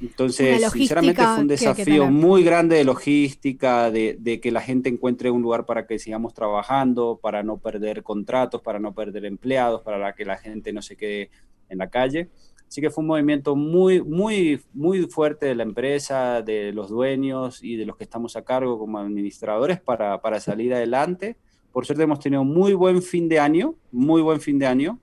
Entonces, 0.02 0.60
sinceramente 0.72 1.22
fue 1.22 1.42
un 1.42 1.48
desafío 1.48 2.10
muy 2.10 2.44
grande 2.44 2.76
de 2.76 2.84
logística, 2.84 3.92
de, 3.92 4.40
que 4.42 4.52
la 4.52 4.60
gente 4.60 4.90
encuentre 4.90 5.30
un 5.30 5.44
lugar 5.44 5.68
para 5.68 5.86
que 5.86 6.00
sigamos 6.00 6.34
trabajando, 6.34 7.20
para 7.22 7.44
no 7.44 7.58
perder 7.58 8.02
contratos, 8.02 8.64
para 8.64 8.80
no 8.80 8.96
perder 8.96 9.26
empleados, 9.26 9.84
para 9.84 10.12
que 10.14 10.26
la 10.26 10.38
gente 10.38 10.74
no 10.74 10.82
se 10.82 10.96
quede 10.96 11.30
en 11.70 11.78
la 11.78 11.92
calle. 11.92 12.30
Así 12.68 12.82
que 12.82 12.90
fue 12.90 13.04
un 13.04 13.10
movimiento 13.10 13.56
muy, 13.56 14.02
muy, 14.02 14.60
muy 14.74 15.04
fuerte 15.04 15.46
de 15.46 15.54
la 15.54 15.62
empresa, 15.62 16.42
de 16.42 16.74
los 16.74 16.90
dueños 16.90 17.64
y 17.64 17.76
de 17.76 17.86
los 17.86 17.96
que 17.96 18.06
estamos 18.06 18.36
a 18.36 18.42
cargo 18.42 18.80
como 18.80 18.98
administradores 18.98 19.80
para, 19.80 20.20
para 20.20 20.40
salir 20.40 20.74
adelante. 20.74 21.36
Por 21.72 21.86
suerte 21.86 22.06
hemos 22.06 22.20
tenido 22.20 22.44
muy 22.44 22.74
buen 22.74 23.04
fin 23.04 23.30
de 23.30 23.38
año, 23.38 23.76
muy 23.92 24.24
buen 24.24 24.42
fin 24.42 24.58
de 24.58 24.66
año 24.66 25.00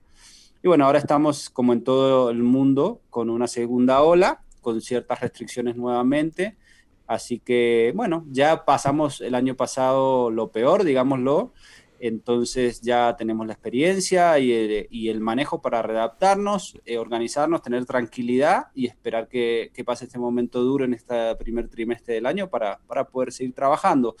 y 0.63 0.67
bueno, 0.67 0.85
ahora 0.85 0.99
estamos, 0.99 1.49
como 1.49 1.73
en 1.73 1.83
todo 1.83 2.29
el 2.29 2.43
mundo, 2.43 3.01
con 3.09 3.29
una 3.29 3.47
segunda 3.47 4.01
ola, 4.01 4.41
con 4.61 4.81
ciertas 4.81 5.21
restricciones 5.21 5.75
nuevamente. 5.75 6.57
Así 7.05 7.39
que, 7.39 7.93
bueno, 7.95 8.25
ya 8.29 8.65
pasamos 8.65 9.21
el 9.21 9.35
año 9.35 9.55
pasado 9.55 10.29
lo 10.29 10.51
peor, 10.51 10.83
digámoslo. 10.83 11.53
Entonces 11.99 12.81
ya 12.81 13.15
tenemos 13.17 13.47
la 13.47 13.53
experiencia 13.53 14.37
y 14.37 15.07
el, 15.09 15.21
manejo 15.21 15.61
para 15.61 15.81
readaptarnos, 15.81 16.79
eh, 16.85 16.97
organizarnos, 16.97 17.61
tener 17.61 17.85
tranquilidad 17.85 18.67
y 18.75 18.85
esperar 18.85 19.27
que, 19.27 19.71
pase 19.85 20.05
este 20.05 20.19
momento 20.19 20.61
duro 20.61 20.85
en 20.85 20.93
este 20.93 21.35
primer 21.37 21.69
trimestre 21.69 22.15
del 22.15 22.25
año 22.25 22.49
para, 22.49 22.79
poder 23.11 23.31
seguir 23.31 23.53
trabajando. 23.53 24.15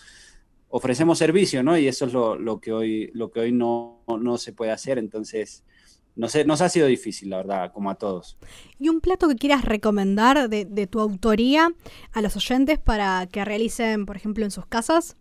Ofrecemos 0.69 1.17
servicio, 1.17 1.61
¿no? 1.63 1.77
Y 1.77 1.87
eso 1.87 2.05
es 2.05 2.13
lo, 2.13 2.59
que 2.59 2.73
hoy, 2.73 3.11
lo 3.13 3.31
que 3.31 3.41
hoy 3.41 3.51
no, 3.51 4.03
no 4.07 4.37
se 4.37 4.53
puede 4.53 4.71
hacer. 4.71 4.97
Entonces, 4.97 5.63
no 6.17 6.27
sé, 6.29 6.45
nos 6.45 6.61
ha 6.61 6.69
sido 6.69 6.87
difícil, 6.87 7.29
la 7.29 7.37
verdad, 7.37 7.71
como 7.71 7.91
a 7.91 7.95
todos. 7.95 8.37
¿Y 8.79 8.89
un 8.89 9.01
plato 9.01 9.27
que 9.27 9.35
quieras 9.35 9.63
recomendar 9.63 10.49
de, 10.49 10.87
tu 10.87 10.99
autoría 10.99 11.71
a 12.11 12.21
los 12.21 12.35
oyentes 12.35 12.79
para 12.79 13.27
que 13.27 13.45
realicen, 13.45 14.05
por 14.05 14.17
ejemplo, 14.17 14.43
en 14.43 14.51
sus 14.51 14.65
casas? 14.65 15.15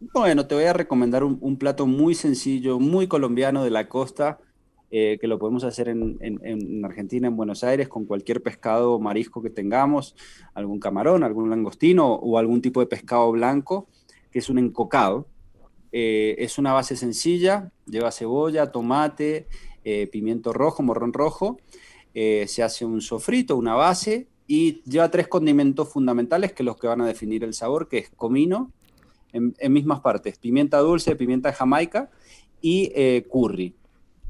Bueno, 0.00 0.46
te 0.46 0.54
voy 0.54 0.64
a 0.64 0.72
recomendar 0.72 1.22
un, 1.22 1.56
plato 1.58 1.86
muy 1.86 2.14
sencillo, 2.14 2.80
muy 2.80 3.06
colombiano 3.06 3.62
de 3.62 3.70
la 3.70 3.88
costa. 3.88 4.38
eh, 4.94 5.16
que 5.18 5.26
lo 5.26 5.38
podemos 5.38 5.64
hacer 5.64 5.88
en, 5.88 6.18
en, 6.20 6.84
Argentina, 6.84 7.26
en 7.26 7.36
Buenos 7.36 7.64
Aires, 7.64 7.88
con 7.88 8.04
cualquier 8.04 8.42
pescado 8.42 8.92
o 8.92 9.00
marisco 9.00 9.42
que 9.42 9.48
tengamos, 9.48 10.14
algún 10.52 10.80
camarón, 10.80 11.24
algún 11.24 11.48
langostino 11.48 12.12
o 12.12 12.36
algún 12.36 12.60
tipo 12.60 12.80
de 12.80 12.86
pescado 12.86 13.32
blanco, 13.32 13.88
que 14.30 14.40
es 14.40 14.50
un 14.50 14.58
encocado. 14.58 15.28
Eh, 15.92 16.36
es 16.38 16.58
una 16.58 16.72
base 16.72 16.96
sencilla, 16.96 17.70
lleva 17.86 18.12
cebolla, 18.12 18.72
tomate, 18.72 19.46
eh, 19.84 20.06
pimiento 20.06 20.52
rojo, 20.52 20.82
morrón 20.82 21.12
rojo, 21.12 21.58
se 22.14 22.62
hace 22.62 22.84
un 22.84 23.00
sofrito, 23.00 23.56
una 23.56 23.74
base, 23.74 24.26
y 24.46 24.82
lleva 24.82 25.10
tres 25.10 25.28
condimentos 25.28 25.88
fundamentales 25.88 26.52
que 26.52 26.62
los 26.62 26.76
que 26.76 26.86
van 26.86 27.00
a 27.00 27.06
definir 27.06 27.42
el 27.42 27.54
sabor, 27.54 27.88
que 27.88 27.98
es 27.98 28.10
comino, 28.10 28.70
en, 29.32 29.54
mismas 29.72 30.00
partes, 30.00 30.36
pimienta 30.36 30.78
dulce, 30.78 31.16
pimienta 31.16 31.54
jamaica 31.54 32.10
y 32.60 32.92
curry. 33.30 33.74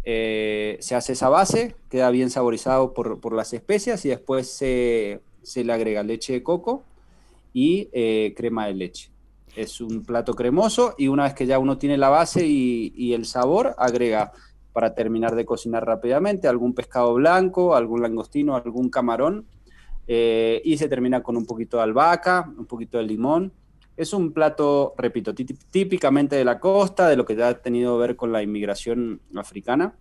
Eh, 0.05 0.79
se 0.81 0.97
hace 0.97 1.13
esa 1.13 1.29
base, 1.29 1.77
queda 1.89 2.11
bien 2.11 2.31
saborizado 2.31 2.93
por, 2.93 3.33
las 3.33 3.53
especias 3.53 4.05
y 4.05 4.09
después 4.09 4.49
se, 4.49 5.21
le 5.55 5.73
agrega 5.73 6.03
leche 6.03 6.33
de 6.33 6.43
coco 6.43 6.83
y 7.53 7.89
eh, 7.93 8.35
crema 8.37 8.67
de 8.67 8.75
leche. 8.75 9.11
Es 9.55 9.81
un 9.81 10.05
plato 10.05 10.35
cremoso 10.35 10.95
y 10.99 11.09
una 11.09 11.25
vez 11.25 11.35
que 11.35 11.47
ya 11.47 11.59
uno 11.59 11.79
tiene 11.79 11.99
la 11.99 12.09
base 12.09 12.47
y, 12.47 13.13
el 13.13 13.27
sabor, 13.27 13.75
agrega 13.79 14.33
para 14.73 14.95
terminar 14.95 15.35
de 15.35 15.45
cocinar 15.45 15.85
rápidamente 15.87 16.49
algún 16.49 16.75
pescado 16.75 17.15
blanco, 17.15 17.75
algún 17.75 18.03
langostino, 18.03 18.57
algún 18.57 18.89
camarón 18.89 19.47
eh, 20.07 20.61
y 20.65 20.79
se 20.79 20.89
termina 20.89 21.23
con 21.23 21.37
un 21.37 21.47
poquito 21.47 21.77
de 21.77 21.85
albahaca, 21.85 22.53
un 22.57 22.67
poquito 22.67 22.99
de 22.99 23.05
limón 23.05 23.53
es 23.97 24.13
un 24.13 24.33
plato, 24.33 24.95
repito, 24.97 25.35
típicamente 25.35 26.37
de 26.37 26.45
la 26.45 26.59
costa, 26.59 27.09
de 27.09 27.17
lo 27.17 27.25
que 27.25 27.37
ya 27.37 27.49
ha 27.49 27.55
tenido 27.61 27.97
que 27.97 28.01
ver 28.01 28.17
con 28.17 28.33
la 28.33 28.43
inmigración 28.43 29.21
africana 29.37 29.95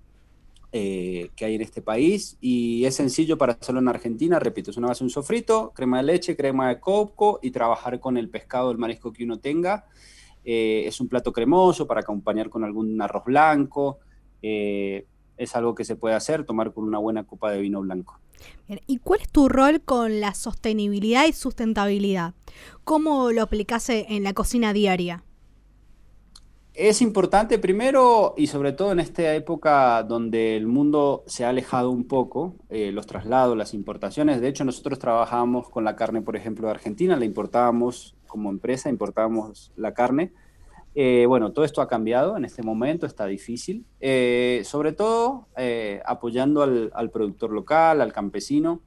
eh, 0.71 1.29
que 1.35 1.45
hay 1.45 1.55
en 1.55 1.61
este 1.61 1.81
país. 1.81 2.37
Y 2.39 2.85
es 2.85 2.95
sencillo 2.95 3.37
para 3.37 3.53
hacerlo 3.53 3.81
en 3.81 3.89
Argentina, 3.89 4.39
repito, 4.39 4.71
es 4.71 4.77
una 4.77 4.87
base 4.87 5.03
un 5.03 5.09
sofrito, 5.09 5.71
crema 5.75 5.97
de 5.97 6.03
leche, 6.03 6.37
crema 6.37 6.69
de 6.69 6.79
coco 6.79 7.39
y 7.41 7.51
trabajar 7.51 7.99
con 7.99 8.17
el 8.17 8.29
pescado, 8.29 8.71
el 8.71 8.77
marisco 8.77 9.11
que 9.11 9.25
uno 9.25 9.39
tenga. 9.39 9.85
Eh, 10.43 10.83
es 10.87 10.99
un 11.01 11.07
plato 11.07 11.33
cremoso 11.33 11.85
para 11.85 11.99
acompañar 11.99 12.49
con 12.49 12.63
algún 12.63 12.99
arroz 13.01 13.25
blanco. 13.25 13.99
Eh, 14.41 15.05
es 15.37 15.55
algo 15.55 15.75
que 15.75 15.85
se 15.85 15.95
puede 15.95 16.15
hacer, 16.15 16.45
tomar 16.45 16.73
con 16.73 16.83
una 16.83 16.99
buena 16.99 17.23
copa 17.23 17.51
de 17.51 17.59
vino 17.59 17.81
blanco. 17.81 18.19
¿Y 18.87 18.97
cuál 18.97 19.21
es 19.21 19.29
tu 19.29 19.49
rol 19.49 19.81
con 19.81 20.19
la 20.19 20.33
sostenibilidad 20.33 21.25
y 21.27 21.33
sustentabilidad? 21.33 22.33
¿Cómo 22.83 23.31
lo 23.31 23.41
aplicas 23.41 23.89
en 23.89 24.23
la 24.23 24.33
cocina 24.33 24.73
diaria? 24.73 25.23
Es 26.73 27.01
importante 27.01 27.59
primero 27.59 28.33
y 28.37 28.47
sobre 28.47 28.71
todo 28.71 28.93
en 28.93 29.01
esta 29.01 29.35
época 29.35 30.03
donde 30.03 30.55
el 30.55 30.67
mundo 30.67 31.23
se 31.27 31.43
ha 31.43 31.49
alejado 31.49 31.91
un 31.91 32.05
poco, 32.05 32.55
eh, 32.69 32.93
los 32.93 33.07
traslados, 33.07 33.57
las 33.57 33.73
importaciones. 33.73 34.39
De 34.39 34.47
hecho, 34.47 34.63
nosotros 34.63 34.97
trabajábamos 34.97 35.69
con 35.69 35.83
la 35.83 35.97
carne, 35.97 36.21
por 36.21 36.37
ejemplo, 36.37 36.67
de 36.67 36.71
Argentina, 36.71 37.17
la 37.17 37.25
importábamos 37.25 38.15
como 38.25 38.49
empresa, 38.49 38.89
importábamos 38.89 39.73
la 39.75 39.93
carne 39.93 40.31
eh, 40.93 41.25
bueno, 41.25 41.53
todo 41.53 41.63
esto 41.63 41.81
ha 41.81 41.87
cambiado 41.87 42.35
en 42.35 42.43
este 42.43 42.63
momento, 42.63 43.05
está 43.05 43.25
difícil, 43.25 43.85
eh, 44.01 44.61
sobre 44.65 44.91
todo 44.91 45.47
eh, 45.55 46.01
apoyando 46.05 46.61
al, 46.61 47.09
productor 47.11 47.51
local, 47.51 48.01
al 48.01 48.11
campesino, 48.11 48.81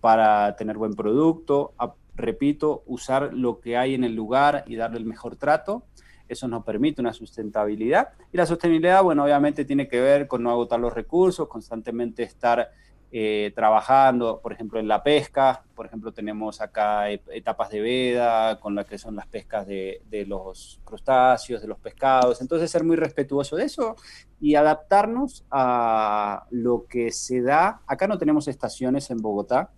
para 0.00 0.54
tener 0.56 0.76
buen 0.76 0.94
producto, 0.94 1.72
repito, 2.14 2.82
usar 2.86 3.32
lo 3.32 3.60
que 3.60 3.76
hay 3.76 3.94
en 3.94 4.04
el 4.04 4.14
lugar 4.14 4.64
y 4.66 4.76
darle 4.76 4.98
el 4.98 5.06
mejor 5.06 5.36
trato. 5.36 5.84
Eso 6.28 6.46
nos 6.46 6.64
permite 6.64 7.00
una 7.00 7.12
sustentabilidad. 7.12 8.10
Y 8.32 8.36
la 8.36 8.46
sostenibilidad, 8.46 9.02
bueno, 9.02 9.24
obviamente 9.24 9.64
tiene 9.64 9.88
que 9.88 10.00
ver 10.00 10.28
con 10.28 10.42
no 10.42 10.50
agotar 10.50 10.78
los 10.78 10.94
recursos, 10.94 11.48
constantemente 11.48 12.22
estar 12.22 12.70
eh, 13.12 13.50
trabajando, 13.56 14.40
por 14.40 14.52
ejemplo, 14.52 14.78
en 14.78 14.86
la 14.86 15.02
pesca. 15.02 15.64
Por 15.74 15.86
ejemplo, 15.86 16.12
tenemos 16.12 16.60
acá 16.60 17.10
etapas 17.10 17.70
de 17.70 17.80
veda 17.80 18.60
con 18.60 18.76
las 18.76 18.86
que 18.86 18.98
son 18.98 19.16
las 19.16 19.26
pescas 19.26 19.66
de, 19.66 20.00
los 20.28 20.80
crustáceos, 20.84 21.60
de 21.60 21.66
los 21.66 21.78
pescados. 21.80 22.40
Entonces, 22.40 22.70
ser 22.70 22.84
muy 22.84 22.94
respetuoso 22.94 23.56
de 23.56 23.64
eso 23.64 23.96
y 24.40 24.54
adaptarnos 24.54 25.44
a 25.50 26.46
lo 26.50 26.86
que 26.86 27.10
se 27.10 27.42
da. 27.42 27.80
Acá 27.88 28.06
no 28.06 28.16
tenemos 28.16 28.46
estaciones 28.46 29.10
en 29.10 29.18
Bogotá, 29.18 29.72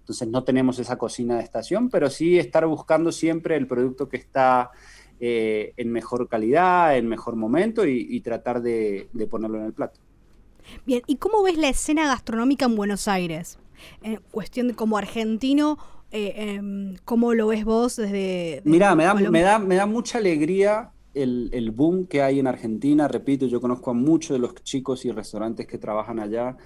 entonces 0.00 0.28
no 0.28 0.44
tenemos 0.44 0.78
esa 0.78 0.98
cocina 0.98 1.36
de 1.36 1.42
estación, 1.42 1.88
pero 1.88 2.10
sí 2.10 2.38
estar 2.38 2.66
buscando 2.66 3.12
siempre 3.12 3.56
el 3.56 3.66
producto 3.66 4.10
que 4.10 4.18
está 4.18 4.72
eh, 5.20 5.72
en 5.78 5.90
mejor 5.90 6.28
calidad, 6.28 6.98
en 6.98 7.08
mejor 7.08 7.36
momento 7.36 7.86
y, 7.86 8.20
tratar 8.20 8.60
de 8.60 9.08
ponerlo 9.30 9.58
en 9.58 9.64
el 9.64 9.72
plato. 9.72 10.03
Bien, 10.86 11.02
¿y 11.06 11.16
cómo 11.16 11.42
ves 11.42 11.56
la 11.58 11.68
escena 11.68 12.06
gastronómica 12.06 12.66
en 12.66 12.76
Buenos 12.76 13.08
Aires? 13.08 13.58
En 14.02 14.20
cuestión 14.30 14.68
de 14.68 14.74
como 14.74 14.96
argentino, 14.96 15.78
eh, 16.10 16.34
em, 16.36 16.96
¿cómo 17.04 17.34
lo 17.34 17.48
ves 17.48 17.64
vos 17.64 17.96
desde... 17.96 18.62
Mira, 18.64 18.94
me 18.94 19.04
da, 19.04 19.14
me, 19.14 19.40
da, 19.40 19.58
me 19.58 19.74
da 19.74 19.86
mucha 19.86 20.18
alegría 20.18 20.92
el, 21.12 21.50
el, 21.52 21.70
boom 21.70 22.06
que 22.06 22.22
hay 22.22 22.38
en 22.38 22.46
Argentina. 22.46 23.08
Repito, 23.08 23.46
yo 23.46 23.60
conozco 23.60 23.90
a 23.90 23.94
muchos 23.94 24.34
de 24.34 24.38
los 24.38 24.54
chicos 24.62 25.04
y 25.04 25.10
restaurantes 25.10 25.66
que 25.66 25.78
trabajan 25.78 26.20
allá. 26.20 26.56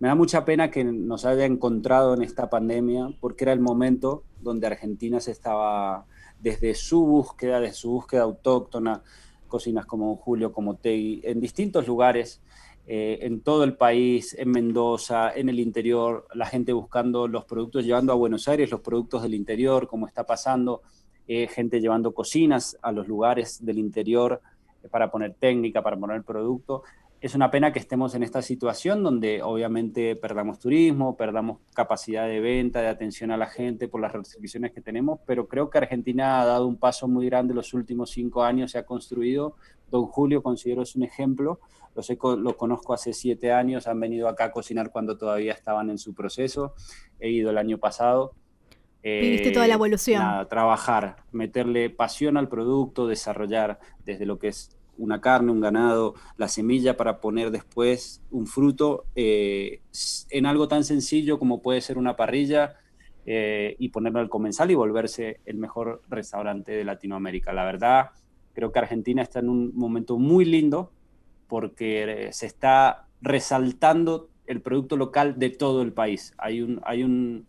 Me 0.00 0.08
da 0.08 0.14
mucha 0.14 0.44
pena 0.44 0.70
que 0.70 0.84
nos 0.84 1.24
haya 1.24 1.44
encontrado 1.44 2.14
en 2.14 2.22
esta 2.22 2.50
pandemia, 2.50 3.08
porque 3.20 3.44
era 3.44 3.52
el 3.52 3.60
momento 3.60 4.24
donde 4.40 4.66
Argentina 4.66 5.20
se 5.20 5.30
estaba, 5.30 6.06
desde 6.40 6.74
su 6.74 7.04
búsqueda, 7.06 7.60
desde 7.60 7.76
su 7.76 7.90
búsqueda 7.90 8.22
autóctona, 8.22 9.02
cocinas 9.48 9.86
como 9.86 10.16
Julio, 10.16 10.52
como 10.52 10.76
Tegui, 10.76 11.20
en 11.24 11.40
distintos 11.40 11.86
lugares, 11.86 12.40
eh, 12.86 13.20
en 13.22 13.40
todo 13.40 13.64
el 13.64 13.76
país, 13.76 14.36
en 14.38 14.50
Mendoza, 14.50 15.32
en 15.34 15.48
el 15.48 15.58
interior, 15.58 16.26
la 16.34 16.44
gente 16.44 16.72
buscando 16.74 17.26
los 17.26 17.46
productos, 17.46 17.84
llevando 17.84 18.12
a 18.12 18.16
Buenos 18.16 18.46
Aires 18.46 18.70
los 18.70 18.80
productos 18.80 19.22
del 19.22 19.32
interior, 19.32 19.88
como 19.88 20.06
está 20.06 20.24
pasando, 20.24 20.82
eh, 21.26 21.48
gente 21.48 21.80
llevando 21.80 22.12
cocinas 22.12 22.76
a 22.82 22.92
los 22.92 23.08
lugares 23.08 23.64
del 23.64 23.78
interior 23.78 24.42
eh, 24.82 24.88
para 24.88 25.10
poner 25.10 25.34
técnica, 25.34 25.82
para 25.82 25.96
poner 25.96 26.22
producto. 26.24 26.82
Es 27.22 27.34
una 27.34 27.50
pena 27.50 27.72
que 27.72 27.78
estemos 27.78 28.14
en 28.14 28.22
esta 28.22 28.42
situación 28.42 29.02
donde 29.02 29.42
obviamente 29.42 30.14
perdamos 30.14 30.58
turismo, 30.58 31.16
perdamos 31.16 31.60
capacidad 31.74 32.28
de 32.28 32.40
venta, 32.40 32.82
de 32.82 32.88
atención 32.88 33.30
a 33.30 33.38
la 33.38 33.46
gente 33.46 33.88
por 33.88 34.02
las 34.02 34.12
restricciones 34.12 34.72
que 34.72 34.82
tenemos, 34.82 35.20
pero 35.24 35.48
creo 35.48 35.70
que 35.70 35.78
Argentina 35.78 36.42
ha 36.42 36.44
dado 36.44 36.66
un 36.66 36.76
paso 36.76 37.08
muy 37.08 37.24
grande 37.24 37.54
los 37.54 37.72
últimos 37.72 38.10
cinco 38.10 38.42
años, 38.42 38.72
se 38.72 38.78
ha 38.78 38.84
construido. 38.84 39.56
Don 39.90 40.04
Julio 40.04 40.42
considero 40.42 40.82
es 40.82 40.96
un 40.96 41.04
ejemplo 41.04 41.60
los, 41.94 42.08
los 42.38 42.56
conozco 42.56 42.92
hace 42.92 43.12
siete 43.12 43.52
años, 43.52 43.86
han 43.86 44.00
venido 44.00 44.28
acá 44.28 44.46
a 44.46 44.50
cocinar 44.52 44.90
cuando 44.90 45.16
todavía 45.16 45.52
estaban 45.52 45.90
en 45.90 45.98
su 45.98 46.14
proceso. 46.14 46.74
He 47.20 47.30
ido 47.30 47.50
el 47.50 47.58
año 47.58 47.78
pasado. 47.78 48.34
Viviste 49.02 49.50
toda 49.50 49.66
la 49.66 49.74
eh, 49.74 49.76
evolución. 49.76 50.22
trabajar, 50.48 51.16
meterle 51.30 51.90
pasión 51.90 52.36
al 52.36 52.48
producto, 52.48 53.06
desarrollar 53.06 53.78
desde 54.04 54.24
lo 54.24 54.38
que 54.38 54.48
es 54.48 54.70
una 54.96 55.20
carne, 55.20 55.52
un 55.52 55.60
ganado, 55.60 56.14
la 56.36 56.48
semilla 56.48 56.96
para 56.96 57.20
poner 57.20 57.50
después 57.50 58.22
un 58.30 58.46
fruto 58.46 59.04
eh, 59.14 59.80
en 60.30 60.46
algo 60.46 60.68
tan 60.68 60.84
sencillo 60.84 61.38
como 61.38 61.60
puede 61.60 61.80
ser 61.80 61.98
una 61.98 62.16
parrilla 62.16 62.76
eh, 63.26 63.76
y 63.78 63.88
ponerlo 63.88 64.20
al 64.20 64.28
comensal 64.28 64.70
y 64.70 64.74
volverse 64.74 65.40
el 65.44 65.56
mejor 65.56 66.02
restaurante 66.08 66.72
de 66.72 66.84
Latinoamérica. 66.84 67.52
La 67.52 67.64
verdad, 67.64 68.10
creo 68.54 68.72
que 68.72 68.78
Argentina 68.78 69.22
está 69.22 69.40
en 69.40 69.48
un 69.48 69.74
momento 69.74 70.18
muy 70.18 70.44
lindo 70.44 70.92
porque 71.54 72.30
se 72.32 72.46
está 72.46 73.06
resaltando 73.22 74.28
el 74.48 74.60
producto 74.60 74.96
local 74.96 75.38
de 75.38 75.50
todo 75.50 75.82
el 75.82 75.92
país. 75.92 76.34
Hay 76.36 76.62
un, 76.62 76.80
hay 76.84 77.04
un 77.04 77.46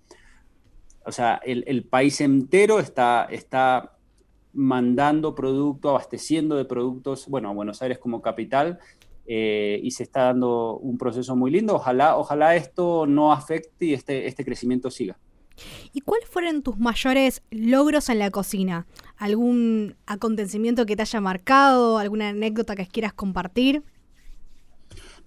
o 1.03 1.11
sea, 1.11 1.41
el, 1.43 1.83
país 1.85 2.21
entero 2.21 2.79
está, 2.79 3.25
está 3.31 3.97
mandando 4.53 5.33
producto, 5.33 5.89
abasteciendo 5.89 6.55
de 6.55 6.65
productos, 6.65 7.27
bueno, 7.27 7.49
a 7.49 7.53
Buenos 7.53 7.81
Aires 7.81 7.97
como 7.97 8.21
capital, 8.21 8.77
eh, 9.25 9.79
y 9.81 9.89
se 9.89 10.03
está 10.03 10.25
dando 10.25 10.77
un 10.77 10.99
proceso 10.99 11.35
muy 11.35 11.49
lindo. 11.49 11.73
Ojalá, 11.73 12.15
ojalá 12.15 12.55
esto 12.55 13.07
no 13.07 13.33
afecte 13.33 13.85
y 13.85 13.93
este, 13.95 14.27
este 14.27 14.45
crecimiento 14.45 14.91
siga. 14.91 15.17
¿Y 15.93 16.01
cuáles 16.01 16.29
fueron 16.29 16.61
tus 16.61 16.77
mayores 16.77 17.41
logros 17.49 18.09
en 18.09 18.19
la 18.19 18.29
cocina? 18.29 18.85
¿Algún 19.17 19.95
acontecimiento 20.05 20.85
que 20.85 20.95
te 20.95 21.01
haya 21.01 21.21
marcado? 21.21 21.97
¿Alguna 21.97 22.29
anécdota 22.29 22.75
que 22.75 22.85
quieras 22.85 23.13
compartir? 23.13 23.83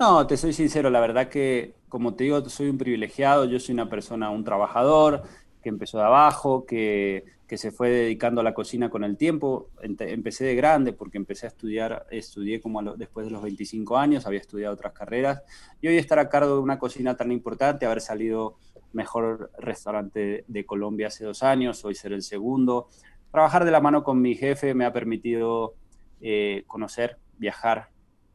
No, 0.01 0.29
te 0.29 0.37
soy 0.37 0.53
sincero, 0.53 0.91
la 0.91 1.01
verdad 1.01 1.29
que, 1.29 1.75
como 1.89 2.15
te 2.15 2.23
digo, 2.23 2.49
soy 2.49 2.69
un 2.69 2.79
privilegiado, 2.79 3.47
yo 3.47 3.59
soy 3.59 3.73
una 3.73 3.89
persona, 3.89 4.31
un 4.31 4.45
trabajador, 4.45 5.23
que 5.61 5.69
empezó 5.71 5.99
de 5.99 6.05
abajo, 6.05 6.65
que, 6.67 7.25
se 7.49 7.73
fue 7.73 7.91
dedicando 7.91 8.41
a 8.41 8.45
la 8.45 8.55
cocina 8.55 8.91
con 8.91 9.03
el 9.03 9.17
tiempo. 9.17 9.71
Empecé 9.83 10.45
de 10.45 10.55
grande 10.55 10.93
porque 10.93 11.19
empecé 11.19 11.47
a 11.47 11.49
estudiar, 11.49 12.07
estudié 12.11 12.61
como 12.61 12.81
después 12.95 13.27
de 13.27 13.33
los 13.33 13.43
25 13.43 13.97
años, 13.97 14.25
había 14.27 14.39
estudiado 14.39 14.75
otras 14.75 14.93
carreras, 14.93 15.43
y 15.81 15.89
hoy 15.89 15.97
estar 15.97 16.21
a 16.21 16.29
cargo 16.29 16.55
de 16.55 16.61
una 16.61 16.79
cocina 16.79 17.17
tan 17.17 17.33
importante, 17.33 17.85
haber 17.85 18.01
salido 18.01 18.57
mejor 18.93 19.51
restaurante 19.59 20.45
de 20.47 20.65
Colombia 20.65 21.09
hace 21.09 21.25
dos 21.25 21.43
años, 21.43 21.85
hoy 21.85 21.97
ser 21.97 22.13
el 22.13 22.23
segundo. 22.23 22.87
Trabajar 23.33 23.65
de 23.65 23.73
la 23.73 23.81
mano 23.81 24.05
con 24.05 24.21
mi 24.21 24.37
jefe 24.37 24.75
me 24.75 24.85
ha 24.85 24.93
permitido 24.93 25.75
eh, 26.21 26.63
conocer, 26.69 27.19
viajar 27.39 27.89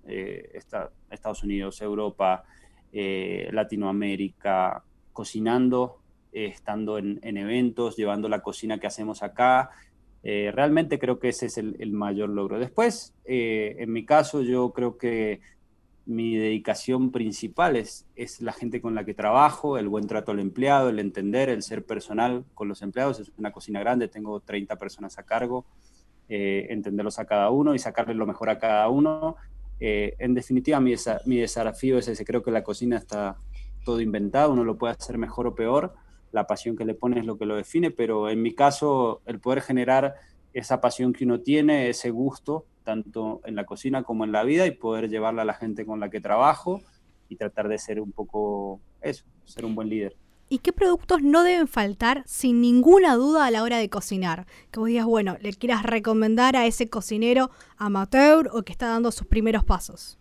Estados 0.05 1.43
Unidos, 1.43 1.81
Europa, 1.81 2.43
Latinoamérica, 2.91 4.83
cocinando, 5.11 5.99
estando 6.31 6.97
en, 6.97 7.37
eventos, 7.37 7.95
llevando 7.95 8.29
la 8.29 8.41
cocina 8.41 8.79
que 8.79 8.87
hacemos 8.87 9.23
acá. 9.23 9.71
realmente 10.23 10.99
creo 10.99 11.19
que 11.19 11.29
ese 11.29 11.47
es 11.47 11.57
el, 11.57 11.91
mayor 11.91 12.29
logro. 12.29 12.59
Después, 12.59 13.13
en 13.25 13.91
mi 13.91 14.05
caso, 14.05 14.41
yo 14.41 14.73
creo 14.73 14.97
que 14.97 15.41
mi 16.05 16.35
dedicación 16.35 17.11
principal 17.11 17.75
es, 17.75 18.05
la 18.39 18.51
gente 18.51 18.81
con 18.81 18.95
la 18.95 19.05
que 19.05 19.13
trabajo, 19.13 19.77
el 19.77 19.87
buen 19.87 20.07
trato 20.07 20.31
al 20.31 20.39
empleado, 20.39 20.89
el 20.89 20.99
entender, 20.99 21.49
el 21.49 21.63
ser 21.63 21.85
personal 21.85 22.43
con 22.53 22.67
los 22.67 22.81
empleados. 22.81 23.19
Es 23.19 23.31
una 23.37 23.51
cocina 23.51 23.79
grande, 23.79 24.07
tengo 24.07 24.39
30 24.41 24.75
personas 24.77 25.17
a 25.17 25.23
cargo, 25.23 25.65
eh, 26.27 26.67
entenderlos 26.69 27.19
a 27.19 27.25
cada 27.25 27.49
uno 27.51 27.73
y 27.73 27.79
sacarles 27.79 28.17
lo 28.17 28.25
mejor 28.25 28.49
a 28.49 28.59
cada 28.59 28.89
uno. 28.89 29.37
Eh, 29.85 30.15
en 30.17 30.33
definitiva, 30.33 30.79
mi, 30.79 30.95
desafío 31.41 31.97
es 31.97 32.07
ese. 32.07 32.23
Creo 32.23 32.41
que 32.41 32.51
la 32.51 32.63
cocina 32.63 32.95
está 32.95 33.35
todo 33.83 33.99
inventado, 33.99 34.53
uno 34.53 34.63
lo 34.63 34.77
puede 34.77 34.93
hacer 34.93 35.17
mejor 35.17 35.45
o 35.45 35.55
peor. 35.55 35.93
La 36.31 36.47
pasión 36.47 36.77
que 36.77 36.85
le 36.85 36.93
pone 36.93 37.19
es 37.19 37.25
lo 37.25 37.37
que 37.37 37.45
lo 37.45 37.57
define, 37.57 37.91
pero 37.91 38.29
en 38.29 38.41
mi 38.41 38.55
caso, 38.55 39.21
el 39.25 39.41
poder 39.41 39.59
generar 39.59 40.15
esa 40.53 40.79
pasión 40.79 41.11
que 41.11 41.25
uno 41.25 41.41
tiene, 41.41 41.89
ese 41.89 42.11
gusto, 42.11 42.65
tanto 42.85 43.41
en 43.43 43.55
la 43.55 43.65
cocina 43.65 44.03
como 44.03 44.23
en 44.23 44.31
la 44.31 44.45
vida, 44.45 44.65
y 44.67 44.71
poder 44.71 45.09
llevarla 45.09 45.41
a 45.41 45.45
la 45.45 45.53
gente 45.53 45.85
con 45.85 45.99
la 45.99 46.09
que 46.09 46.21
trabajo 46.21 46.79
y 47.27 47.35
tratar 47.35 47.67
de 47.67 47.77
ser 47.77 47.99
un 47.99 48.13
poco 48.13 48.79
eso, 49.01 49.25
ser 49.43 49.65
un 49.65 49.75
buen 49.75 49.89
líder. 49.89 50.15
¿Y 50.53 50.59
qué 50.59 50.71
productos 50.71 51.23
no 51.23 51.41
deben 51.41 51.67
faltar 51.67 52.21
sin 52.27 52.61
ninguna 52.61 53.15
duda 53.15 53.47
a 53.47 53.49
la 53.49 53.63
hora 53.63 53.79
de 53.79 53.89
cocinar? 53.89 54.45
Que 54.69 54.79
vos 54.79 54.87
digas, 54.87 55.07
bueno, 55.07 55.35
le 55.41 55.51
quieras 55.51 55.81
recomendar 55.81 56.55
a 56.55 56.67
ese 56.67 56.91
cocinero 56.91 57.49
amateur 57.75 58.51
o 58.53 58.61
que 58.61 58.71
está 58.71 58.89
dando 58.89 59.11
sus 59.11 59.25
primeros 59.25 59.63
pasos. 59.63 60.19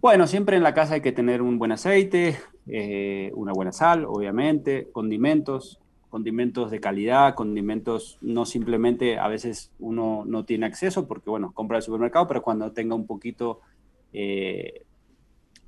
Bueno, 0.00 0.26
siempre 0.26 0.56
en 0.56 0.64
la 0.64 0.74
casa 0.74 0.94
hay 0.94 1.00
que 1.00 1.12
tener 1.12 1.42
un 1.42 1.60
buen 1.60 1.70
aceite, 1.70 2.40
eh, 2.66 3.30
una 3.36 3.52
buena 3.52 3.70
sal, 3.70 4.04
obviamente, 4.04 4.88
condimentos, 4.90 5.78
condimentos 6.08 6.72
de 6.72 6.80
calidad, 6.80 7.36
condimentos 7.36 8.18
no 8.20 8.46
simplemente 8.46 9.16
a 9.16 9.28
veces 9.28 9.70
uno 9.78 10.24
no 10.26 10.44
tiene 10.44 10.66
acceso 10.66 11.06
porque, 11.06 11.30
bueno, 11.30 11.52
compra 11.52 11.76
el 11.76 11.84
supermercado, 11.84 12.26
pero 12.26 12.42
cuando 12.42 12.72
tenga 12.72 12.96
un 12.96 13.06
poquito, 13.06 13.60
eh, 14.12 14.86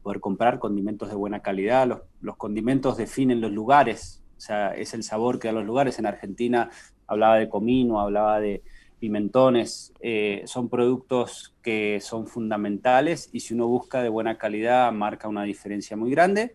poder 0.03 0.21
comprar 0.21 0.59
condimentos 0.59 1.09
de 1.09 1.15
buena 1.15 1.41
calidad. 1.41 1.87
Los, 1.87 2.01
los, 2.21 2.37
condimentos 2.37 2.97
definen 2.97 3.41
los 3.41 3.53
lugares, 3.53 4.23
o 4.37 4.41
sea, 4.41 4.75
es 4.75 4.95
el 4.95 5.03
sabor 5.03 5.39
que 5.39 5.49
da 5.49 5.55
los 5.55 5.65
lugares. 5.65 5.99
En 5.99 6.07
Argentina 6.07 6.71
hablaba 7.07 7.37
de 7.37 7.49
comino, 7.49 8.01
hablaba 8.01 8.41
de 8.41 8.63
pimentones, 9.03 9.93
eh, 9.99 10.43
son 10.47 10.69
productos 10.69 11.57
que 11.61 11.99
son 12.01 12.29
fundamentales 12.29 13.31
y 13.33 13.41
si 13.41 13.53
uno 13.53 13.67
busca 13.67 14.01
de 14.01 14.09
buena 14.09 14.39
calidad 14.39 14.93
marca 14.93 15.27
una 15.27 15.43
diferencia 15.43 15.97
muy 15.97 16.13
grande. 16.13 16.55